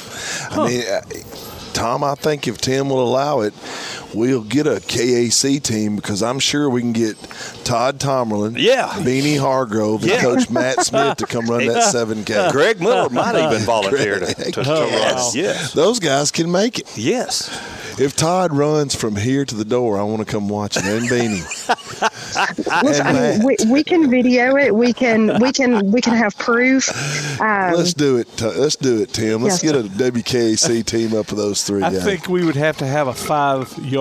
[0.51, 1.01] I mean, uh,
[1.73, 3.53] Tom, I think if Tim will allow it,
[4.13, 7.17] we'll get a KAC team because I'm sure we can get
[7.63, 8.87] Todd Tomerlin, Yeah.
[8.89, 12.51] Beanie Hargrove, and Coach Matt Smith to come run that 7K.
[12.51, 14.87] Greg Miller might even volunteer to- Greg, to- to run.
[14.89, 15.35] yes.
[15.35, 15.73] Yes.
[15.73, 16.97] Those guys can make it.
[16.97, 17.49] Yes.
[17.99, 21.07] If Todd runs from here to the door, I want to come watch him and
[21.09, 21.43] Beanie.
[22.83, 24.73] Listen, I mean, we, we can video it.
[24.73, 26.89] We can we can we can have proof.
[27.41, 28.41] Um, Let's do it.
[28.41, 29.43] Let's do it, Tim.
[29.43, 29.73] Let's Yes.
[29.73, 32.03] get a WKAC team up of those three I guys.
[32.03, 34.00] think we would have to have a five yard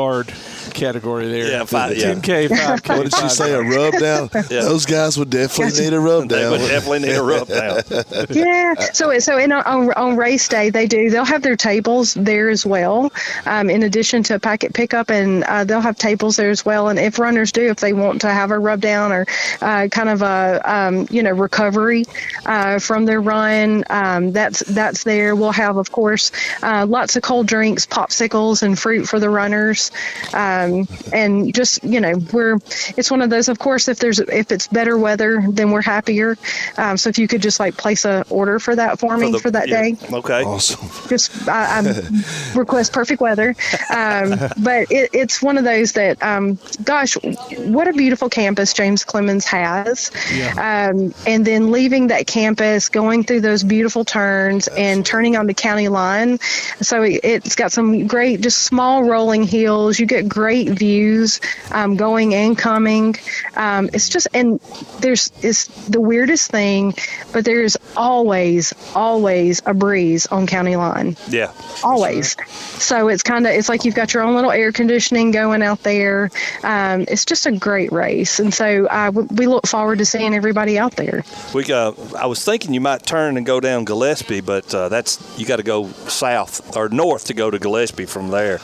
[0.74, 1.50] category there.
[1.50, 2.14] Yeah, five- yeah.
[2.14, 2.96] 10K, 5K.
[2.96, 3.52] What did she say?
[3.52, 4.30] A rub down?
[4.50, 4.62] Yeah.
[4.62, 6.50] Those guys would definitely need a rub They down.
[6.52, 7.82] would definitely need a rub down.
[8.30, 8.74] yeah.
[8.92, 11.10] So so in, on on race day they do.
[11.10, 13.12] They'll have their tables there as well.
[13.46, 16.88] Um, in addition to packet pickup, and uh, they'll have tables there as well.
[16.88, 19.26] And if runners do, if they want to have a rub down or
[19.60, 22.04] uh, kind of a um, you know recovery
[22.46, 23.84] uh, from their run.
[23.90, 25.36] Um, that's that's there.
[25.36, 26.32] We'll have, of course,
[26.62, 29.89] uh, lots of cold drinks, popsicles, and fruit for the runners,
[30.32, 32.58] um, and just you know we're
[32.96, 33.48] it's one of those.
[33.48, 36.36] Of course, if there's if it's better weather, then we're happier.
[36.76, 39.50] Um, so if you could just like place a order for that for me for,
[39.50, 39.82] the- that yeah.
[39.82, 40.44] day Okay.
[40.44, 41.08] Awesome.
[41.08, 41.84] just I, I'm
[42.54, 43.54] request perfect weather.
[43.94, 47.14] Um, but it, it's one of those that, um, gosh,
[47.56, 50.10] what a beautiful campus James Clemens has.
[50.52, 55.54] Um, and then leaving that campus, going through those beautiful turns and turning on the
[55.54, 56.38] county line.
[56.80, 59.79] So it, it's got some great, just small rolling hills.
[59.88, 61.40] You get great views
[61.70, 63.16] um, going and coming.
[63.56, 64.60] Um, it's just, and
[65.00, 66.94] there's, it's the weirdest thing,
[67.32, 71.52] but there's always, always a breeze on county line Yeah.
[71.82, 72.36] always.
[72.82, 75.82] So it's kind of it's like you've got your own little air conditioning going out
[75.82, 76.30] there.
[76.62, 80.78] Um, it's just a great race, and so uh, we look forward to seeing everybody
[80.78, 81.24] out there.
[81.54, 85.18] We uh, I was thinking you might turn and go down Gillespie, but uh, that's
[85.38, 88.58] you got to go south or north to go to Gillespie from there.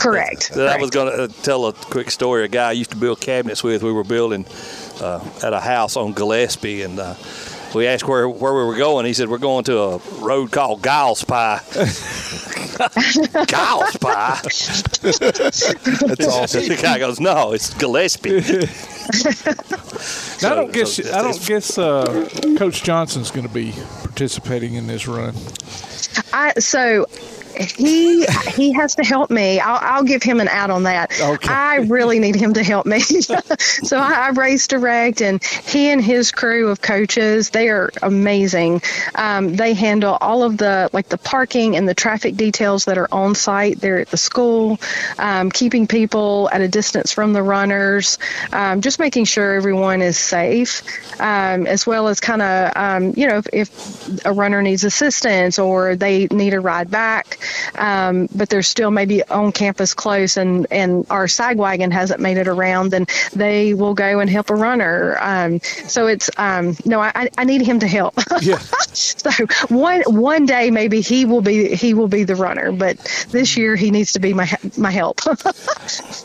[0.00, 0.50] Correct.
[0.58, 2.44] I was going to tell a quick story.
[2.44, 3.82] A guy I used to build cabinets with.
[3.82, 4.46] We were building
[5.00, 7.14] uh, at a house on Gillespie, and uh,
[7.74, 9.06] we asked where where we were going.
[9.06, 11.60] He said we're going to a road called Giles Pie.
[13.46, 14.40] Giles Pie.
[14.42, 16.68] That's awesome.
[16.68, 18.42] the guy goes, "No, it's Gillespie."
[20.42, 22.28] Now, I don't guess so I don't guess uh,
[22.58, 23.72] Coach Johnson's going to be
[24.02, 25.34] participating in this run.
[26.32, 27.06] I so
[27.58, 28.24] he
[28.54, 29.60] he has to help me.
[29.60, 31.18] I'll, I'll give him an out on that.
[31.20, 31.52] Okay.
[31.52, 33.00] I really need him to help me.
[33.00, 38.82] so I, I race direct, and he and his crew of coaches they are amazing.
[39.14, 43.08] Um, they handle all of the like the parking and the traffic details that are
[43.10, 44.78] on site there at the school,
[45.18, 48.18] um, keeping people at a distance from the runners,
[48.52, 50.82] um, just making sure everyone is safe,
[51.20, 55.58] um, as well as kind of um, you know if, if a runner needs assistance
[55.58, 57.38] or they need a ride back,
[57.74, 62.36] um, but they're still maybe on campus close and, and our sag wagon hasn't made
[62.36, 65.16] it around, then they will go and help a runner.
[65.20, 68.14] Um, so it's um, no, I, I need him to help.
[68.40, 68.58] Yeah.
[68.92, 69.30] so
[69.68, 72.98] one one day maybe he will be he will be the runner, but
[73.30, 75.20] this year he needs to be my my help.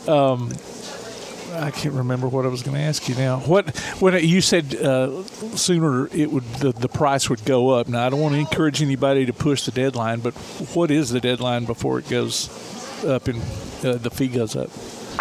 [0.06, 0.52] Um,
[1.54, 3.38] I can't remember what I was going to ask you now.
[3.40, 5.22] What when you said uh,
[5.56, 7.88] sooner it would the, the price would go up.
[7.88, 10.34] Now I don't want to encourage anybody to push the deadline, but
[10.74, 12.48] what is the deadline before it goes
[13.04, 13.40] up and
[13.84, 14.70] uh, the fee goes up?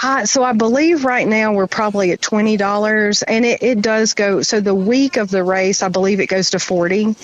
[0.01, 4.15] Uh, so I believe right now we're probably at twenty dollars, and it, it does
[4.15, 4.41] go.
[4.41, 7.15] So the week of the race, I believe it goes to forty.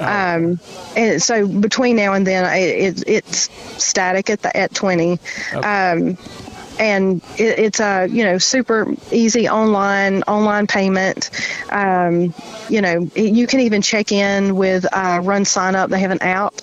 [0.00, 0.60] Um,
[0.96, 3.50] and so between now and then, it, it, it's
[3.82, 5.18] static at the at twenty.
[5.52, 6.16] Um,
[6.78, 11.30] and it, it's a you know super easy online online payment.
[11.70, 12.34] Um,
[12.68, 15.90] you know you can even check in with uh, Run Sign Up.
[15.90, 16.54] They have an app.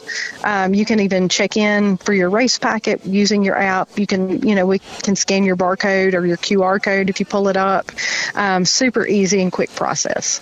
[0.44, 3.98] Um, you can even check in for your race packet using your app.
[3.98, 7.26] You can you know we can scan your barcode or your QR code if you
[7.26, 7.92] pull it up.
[8.36, 10.40] Um, super easy and quick process.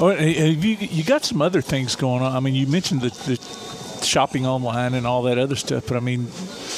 [0.00, 2.34] Oh, and- and you you got some other things going on.
[2.34, 6.00] I mean, you mentioned the, the shopping online and all that other stuff, but I
[6.00, 6.28] mean,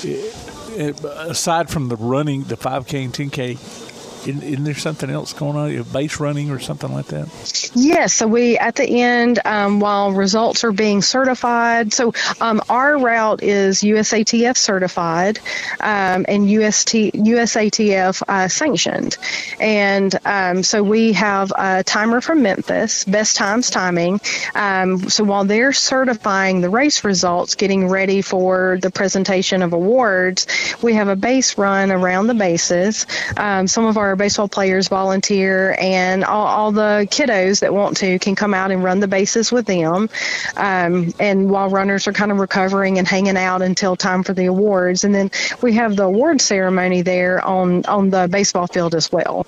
[0.03, 0.48] it, it,
[0.79, 3.88] aside from the running, the 5K and 10K,
[4.27, 5.83] isn't, isn't there something else going on?
[5.93, 7.71] Base running or something like that?
[7.75, 12.99] Yes, so we at the end, um, while results are being certified, so um, our
[12.99, 15.39] route is USATF certified
[15.81, 19.17] um, and UST USATF uh, sanctioned,
[19.61, 24.21] and um, so we have a timer from Memphis, best times timing.
[24.55, 30.47] Um, so while they're certifying the race results, getting ready for the presentation of awards,
[30.83, 33.07] we have a base run around the bases.
[33.37, 38.19] Um, some of our baseball players volunteer, and all, all the kiddos that want to
[38.19, 40.09] can come out and run the bases with them.
[40.57, 44.47] Um, and while runners are kind of recovering and hanging out until time for the
[44.47, 45.31] awards, and then
[45.63, 49.47] we have the award ceremony there on on the baseball field as well.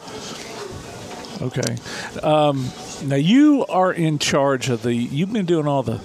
[1.42, 1.76] Okay.
[2.22, 2.70] Um,
[3.04, 4.94] now you are in charge of the.
[4.94, 6.00] You've been doing all the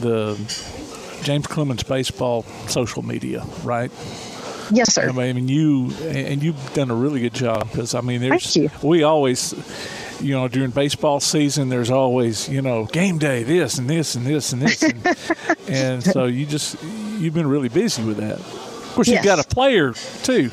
[0.00, 0.34] the
[1.22, 3.90] James Clemens baseball social media, right?
[4.70, 5.08] Yes, sir.
[5.08, 8.72] I mean, you and you've done a really good job because I mean, there's Thank
[8.82, 8.88] you.
[8.88, 9.54] we always,
[10.20, 14.26] you know, during baseball season, there's always you know game day, this and this and
[14.26, 15.16] this and this, and,
[15.68, 16.82] and so you just
[17.18, 18.38] you've been really busy with that.
[18.38, 19.16] Of course, Yes.
[19.24, 20.50] you've got a player too.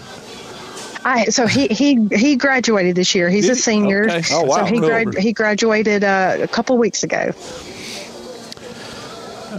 [1.06, 3.30] I, so he, he he graduated this year.
[3.30, 4.06] He's Did a senior.
[4.06, 4.22] Okay.
[4.32, 4.58] Oh, wow.
[4.60, 7.34] So he grad, he graduated uh, a couple weeks ago.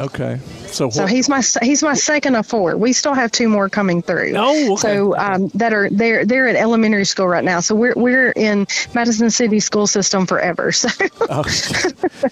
[0.00, 0.40] Okay.
[0.74, 2.76] So So he's my he's my second of four.
[2.76, 4.32] We still have two more coming through.
[4.36, 4.80] Oh, okay.
[4.82, 7.60] So um, that are they're they're at elementary school right now.
[7.60, 10.72] So we're we're in Madison City school system forever.
[10.82, 10.88] So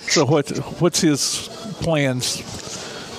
[0.09, 0.49] so what
[0.81, 1.49] what's his
[1.81, 2.41] plans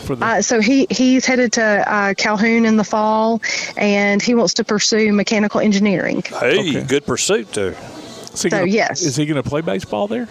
[0.06, 3.42] for the uh, so he he's headed to uh, Calhoun in the fall,
[3.78, 6.22] and he wants to pursue mechanical engineering.
[6.24, 7.74] Hey, good pursuit too.
[8.34, 9.02] So, gonna- yes.
[9.04, 10.28] Is he going to play baseball there?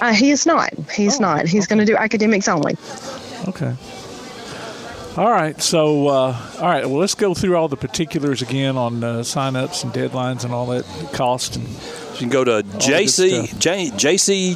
[0.00, 0.72] Uh, he is not.
[0.94, 1.46] He's Oh, not.
[1.46, 2.76] He's going to do academics only.
[3.48, 3.74] Okay.
[5.18, 5.60] All right.
[5.60, 6.86] So, uh, all right.
[6.86, 10.66] Well, let's go through all the particulars again on uh, sign-ups and deadlines and all
[10.66, 11.56] that cost.
[11.56, 14.54] And you can go to JC J, JC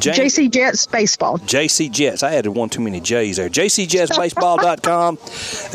[0.00, 1.36] J, JC Jets baseball.
[1.40, 2.22] JC Jets.
[2.22, 3.50] I added one too many J's there.
[3.50, 5.18] JCJetsBaseball.com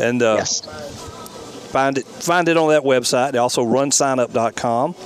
[0.04, 3.30] and uh, find it find it on that website.
[3.30, 4.96] They also run signup.com.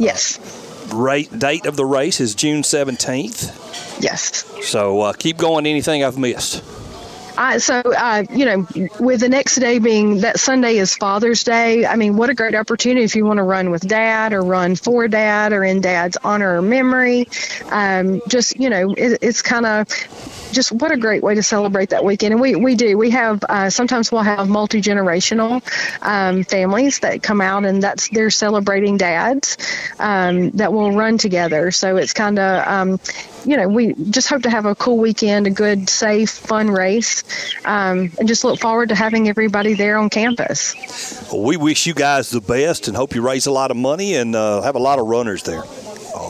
[0.00, 0.90] Yes.
[0.92, 4.02] Rate date of the race is June 17th.
[4.02, 4.44] Yes.
[4.68, 5.64] So uh, keep going.
[5.66, 6.64] Anything I've missed?
[7.40, 8.66] Uh, so, uh, you know,
[8.98, 12.54] with the next day being that Sunday is Father's Day, I mean, what a great
[12.54, 16.18] opportunity if you want to run with dad or run for dad or in dad's
[16.22, 17.28] honor or memory.
[17.70, 19.88] Um, just, you know, it, it's kind of
[20.52, 22.32] just what a great way to celebrate that weekend.
[22.32, 22.96] And we, we do.
[22.96, 25.62] We have, uh, sometimes we'll have multi generational
[26.02, 29.56] um, families that come out and that's they're celebrating dads
[29.98, 31.70] um, that will run together.
[31.70, 33.00] So it's kind of, um,
[33.44, 37.24] you know, we just hope to have a cool weekend, a good, safe, fun race,
[37.64, 40.74] um, and just look forward to having everybody there on campus.
[41.32, 44.14] Well, we wish you guys the best and hope you raise a lot of money
[44.14, 45.62] and uh, have a lot of runners there.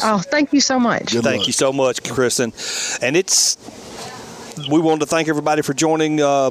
[0.03, 1.13] Oh, thank you so much.
[1.13, 2.53] Thank you so much, Kristen.
[3.03, 3.57] And it's
[4.69, 6.21] we wanted to thank everybody for joining.
[6.21, 6.51] Uh,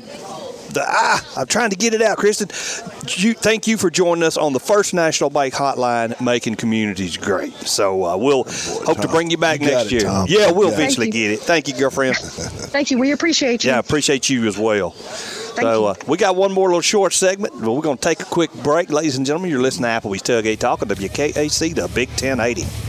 [0.74, 2.48] the ah, I'm trying to get it out, Kristen.
[3.20, 7.54] You, thank you for joining us on the First National Bank Hotline, making communities great.
[7.54, 10.02] So uh, we'll hope to bring you back you next it, year.
[10.02, 10.28] Tom.
[10.30, 10.74] Yeah, we'll You got it.
[10.74, 11.40] eventually get it.
[11.40, 12.18] Thank you, girlfriend.
[12.18, 13.00] Thank you.
[13.00, 13.72] We appreciate you.
[13.72, 14.92] Yeah, I appreciate you as well.
[14.94, 17.56] so uh, we got one more little short segment.
[17.56, 19.50] Well, we're going to take a quick break, ladies and gentlemen.
[19.50, 22.89] You're listening to Applebee's Tailgate Talk on WKAC, the Big 1080.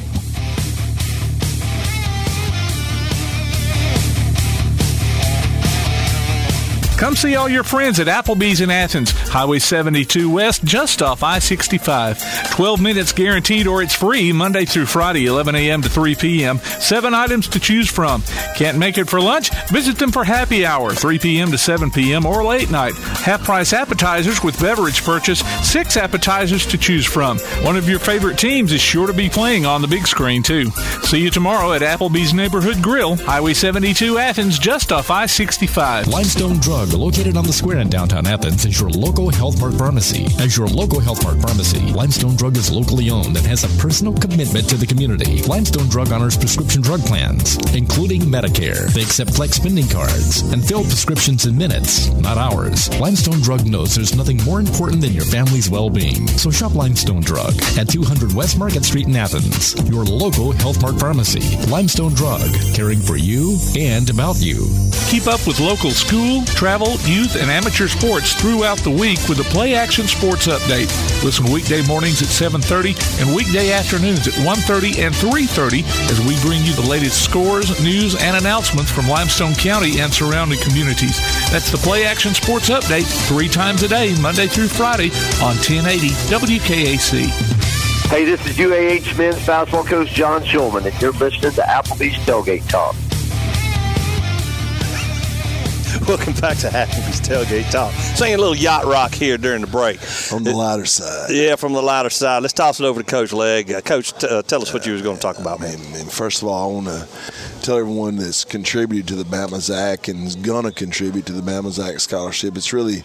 [7.01, 11.39] Come see all your friends at Applebee's in Athens, Highway 72 West, just off I
[11.39, 12.51] 65.
[12.51, 15.81] 12 minutes guaranteed or it's free Monday through Friday, 11 a.m.
[15.81, 16.59] to 3 p.m.
[16.59, 18.23] Seven items to choose from.
[18.55, 19.49] Can't make it for lunch?
[19.71, 21.51] Visit them for happy hour, 3 p.m.
[21.53, 22.27] to 7 p.m.
[22.27, 22.95] or late night.
[22.97, 27.39] Half price appetizers with beverage purchase, six appetizers to choose from.
[27.65, 30.67] One of your favorite teams is sure to be playing on the big screen, too.
[31.05, 36.09] See you tomorrow at Applebee's Neighborhood Grill, Highway 72 Athens, just off I 65.
[36.09, 40.27] Limestone Drug, located on the square in downtown Athens, is your local Health Mart pharmacy.
[40.39, 44.13] As your local Health Mart pharmacy, Limestone Drug is locally owned and has a personal
[44.13, 45.43] commitment to the community.
[45.43, 48.93] Limestone Drug honors prescription drug plans, including Medicare.
[48.93, 52.89] They accept flex spending cards and fill prescriptions in minutes, not hours.
[52.99, 56.27] Limestone Drug knows there's nothing more important than your family's well-being.
[56.29, 60.99] So shop Limestone Drug at 200 West Market Street in Athens, your local Health Mart
[60.99, 61.57] pharmacy.
[61.71, 64.67] Limestone Drug, caring for you and about you.
[65.09, 69.45] Keep up with local school, travel, youth, and amateur sports throughout the week with the
[69.45, 70.89] Play Action Sports Update.
[71.23, 76.65] Listen weekday mornings at 7:30 and weekday afternoons at 1:30 and 3:30 as we bring
[76.65, 81.21] you the latest scores, news, and announcements from Limestone County and surrounding communities.
[81.51, 85.11] That's the Play Action Sports Update three times a day, Monday through Friday
[85.43, 87.27] on 1080 WKAC.
[88.09, 92.67] Hey, this is UAH men's basketball coach John Shulman, and you're listening to Applebee's Tailgate
[92.69, 92.97] Talk.
[96.07, 97.93] Welcome back to Applebee's Tailgate Talk.
[97.93, 99.99] Singing a little yacht rock here during the break.
[99.99, 101.31] From the lighter side.
[101.31, 102.43] Yeah, from the lighter side.
[102.43, 103.73] Let's toss it over to Coach Legg.
[103.73, 105.81] Uh, Coach, t- uh, tell us what you was going to talk about, man.
[105.95, 107.09] And first of all, I want to
[107.63, 111.43] tell everyone that's contributed to the Bama Zach and is going to contribute to the
[111.43, 112.57] Bama Zach scholarship.
[112.57, 113.03] It's really,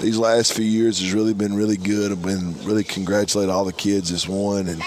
[0.00, 2.10] these last few years has really been really good.
[2.10, 4.66] I've been really congratulate all the kids that's won.
[4.68, 4.82] And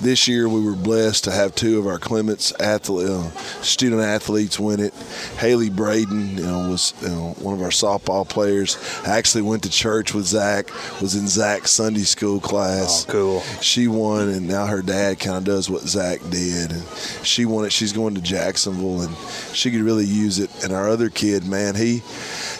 [0.00, 3.30] this year we were blessed to have two of our Clements athlete, uh,
[3.62, 4.94] student athletes win it.
[5.38, 8.76] Haley Braden, you know, was you know, one of our softball players.
[9.06, 10.68] I Actually went to church with Zach,
[11.00, 13.06] was in Zach's Sunday school class.
[13.08, 13.40] Oh, cool.
[13.62, 16.72] She won, and now her dad kind of does what Zach did.
[16.72, 16.82] And
[17.22, 17.72] she won it.
[17.72, 19.16] She's going to Jacksonville, and
[19.54, 20.50] she could really use it.
[20.64, 22.02] And our other kid, man, he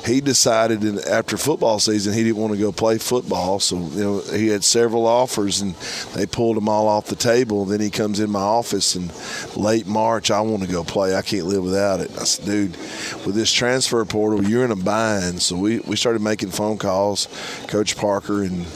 [0.04, 3.58] he decided in, after football season he didn't want to go play football.
[3.60, 5.74] So you know he had several offers, and
[6.14, 7.64] they pulled them all off the table.
[7.64, 9.12] Then he comes in my office, and
[9.56, 11.14] late March, I want to go play.
[11.14, 12.10] I can't live without it.
[12.18, 12.76] I said, dude,
[13.24, 15.40] with this transfer portal, you're in a bind.
[15.40, 17.28] So we we started making phone calls,
[17.68, 18.66] Coach Parker and.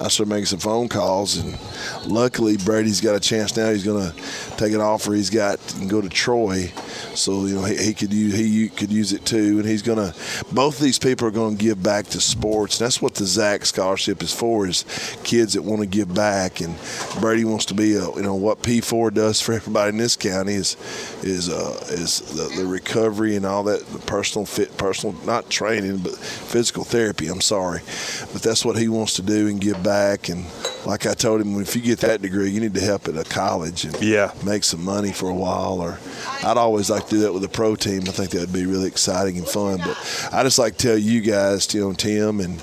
[0.00, 1.56] I started making some phone calls, and
[2.04, 3.70] luckily Brady's got a chance now.
[3.70, 6.72] He's going to take an offer he's got and go to Troy.
[7.14, 10.14] So you know he, he could use he could use it too, and he's gonna.
[10.52, 12.78] Both these people are to give back to sports.
[12.78, 14.84] That's what the Zach Scholarship is for: is
[15.24, 16.60] kids that want to give back.
[16.60, 16.74] And
[17.20, 20.54] Brady wants to be a you know what P4 does for everybody in this county
[20.54, 20.76] is
[21.22, 25.98] is uh, is the, the recovery and all that the personal fit personal not training
[25.98, 27.28] but physical therapy.
[27.28, 27.80] I'm sorry,
[28.32, 30.28] but that's what he wants to do and give back.
[30.28, 30.46] And
[30.86, 33.24] like I told him, if you get that degree, you need to help at a
[33.24, 34.32] college and yeah.
[34.44, 35.80] Make some money for a while.
[35.80, 35.98] Or
[36.42, 38.02] I'd always like to do that with a pro team.
[38.02, 39.78] I think that'd be really exciting and fun.
[39.78, 42.62] But I just like to tell you guys, you know, Tim and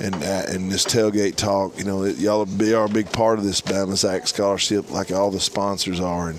[0.00, 3.10] and uh, and this tailgate talk, you know, that y'all are, be- are a big
[3.12, 6.38] part of this Bama Zach scholarship, like all the sponsors are, and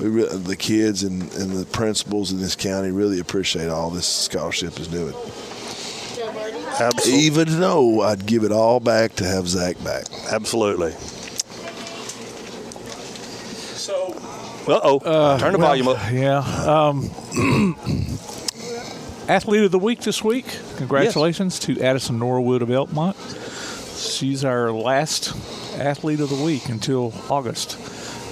[0.00, 4.06] we re- the kids and, and the principals in this county really appreciate all this
[4.06, 5.14] scholarship is doing.
[6.78, 7.24] Absolutely.
[7.24, 10.06] Even though I'd give it all back to have Zach back.
[10.30, 10.94] Absolutely.
[14.68, 15.38] Uh-oh.
[15.38, 15.98] Turn the well, volume up.
[16.12, 16.38] Yeah.
[16.38, 17.10] Um,
[19.28, 20.46] athlete of the week this week.
[20.76, 23.14] Congratulations to Addison Norwood of Elkmont.
[24.18, 25.34] She's our last
[25.78, 27.78] athlete of the week until August.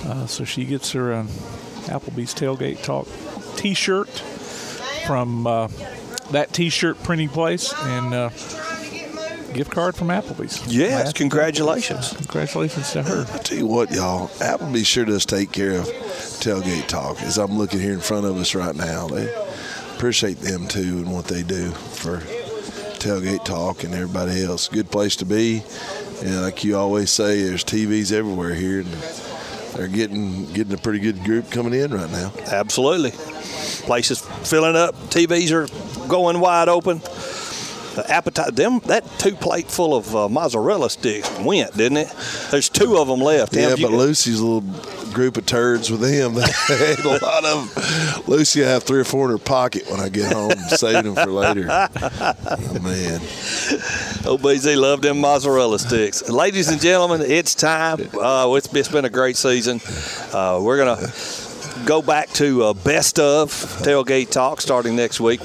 [0.06, 1.28] Uh, so she gets her um,
[1.86, 3.08] Applebee's Tailgate Talk
[3.56, 4.08] T-shirt
[5.06, 5.68] from uh,
[6.30, 8.30] that T-shirt printing place and uh,
[9.54, 10.66] gift card from Applebee's.
[10.66, 12.12] Yes, Last- congratulations.
[12.12, 13.26] Congratulations to her.
[13.32, 17.22] I tell you what, y'all, Applebee's sure does take care of tailgate talk.
[17.22, 19.32] As I'm looking here in front of us right now, they
[19.94, 22.18] appreciate them too and what they do for
[22.98, 24.68] tailgate talk and everybody else.
[24.68, 25.62] Good place to be,
[26.22, 28.88] and like you always say, there's TVs everywhere here, and
[29.74, 32.32] they're getting getting a pretty good group coming in right now.
[32.46, 33.10] Absolutely.
[33.86, 34.94] Place is filling up.
[35.10, 37.00] TVs are going wide open.
[37.94, 42.14] The appetite, them that two plate full of uh, mozzarella sticks went, didn't it?
[42.50, 43.54] There's two of them left.
[43.54, 44.62] Yeah, but Lucy's little
[45.12, 46.34] group of turds with him.
[46.68, 48.24] They ate a lot of them.
[48.26, 51.24] Lucy will have three or four in her pocket when I get home, saving them
[51.24, 51.66] for later.
[52.56, 53.20] Oh, man.
[54.24, 56.28] OBZ love them mozzarella sticks.
[56.28, 58.00] Ladies and gentlemen, it's time.
[58.14, 59.80] Uh, it's, it's been a great season.
[60.32, 63.50] Uh, we're to go back to uh, best of
[63.82, 65.40] tailgate talk starting next week.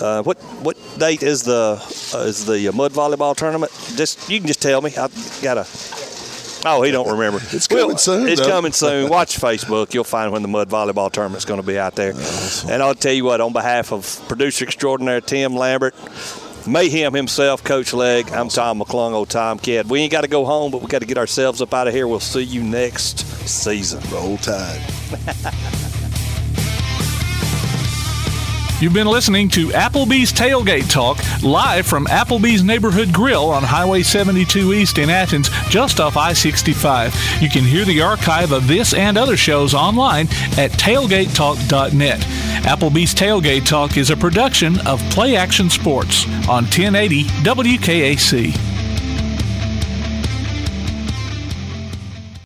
[0.00, 1.80] Uh, what what date is the
[2.14, 3.72] uh, is the mud volleyball tournament?
[3.96, 4.90] Just you can just tell me.
[4.96, 5.08] I
[5.42, 5.66] gotta.
[6.68, 7.40] Oh, he don't remember.
[7.52, 8.48] It's coming soon, It's though.
[8.48, 9.08] coming soon.
[9.08, 9.94] Watch Facebook.
[9.94, 12.12] You'll find when the mud volleyball tournament's going to be out there.
[12.68, 15.94] And I'll tell you what, on behalf of producer extraordinaire Tim Lambert,
[16.66, 18.32] Mayhem himself, Coach Legg.
[18.32, 19.86] I'm Tom McClung, old Tomcat.
[19.86, 21.94] We ain't got to go home, but we got to get ourselves up out of
[21.94, 22.08] here.
[22.08, 24.02] We'll see you next season.
[24.10, 24.82] Roll Tide.
[28.78, 34.74] You've been listening to Applebee's Tailgate Talk live from Applebee's Neighborhood Grill on Highway 72
[34.74, 37.14] East in Athens, just off I 65.
[37.40, 40.26] You can hear the archive of this and other shows online
[40.58, 42.20] at tailgatetalk.net.
[42.66, 48.65] Applebee's Tailgate Talk is a production of Play Action Sports on 1080 WKAC.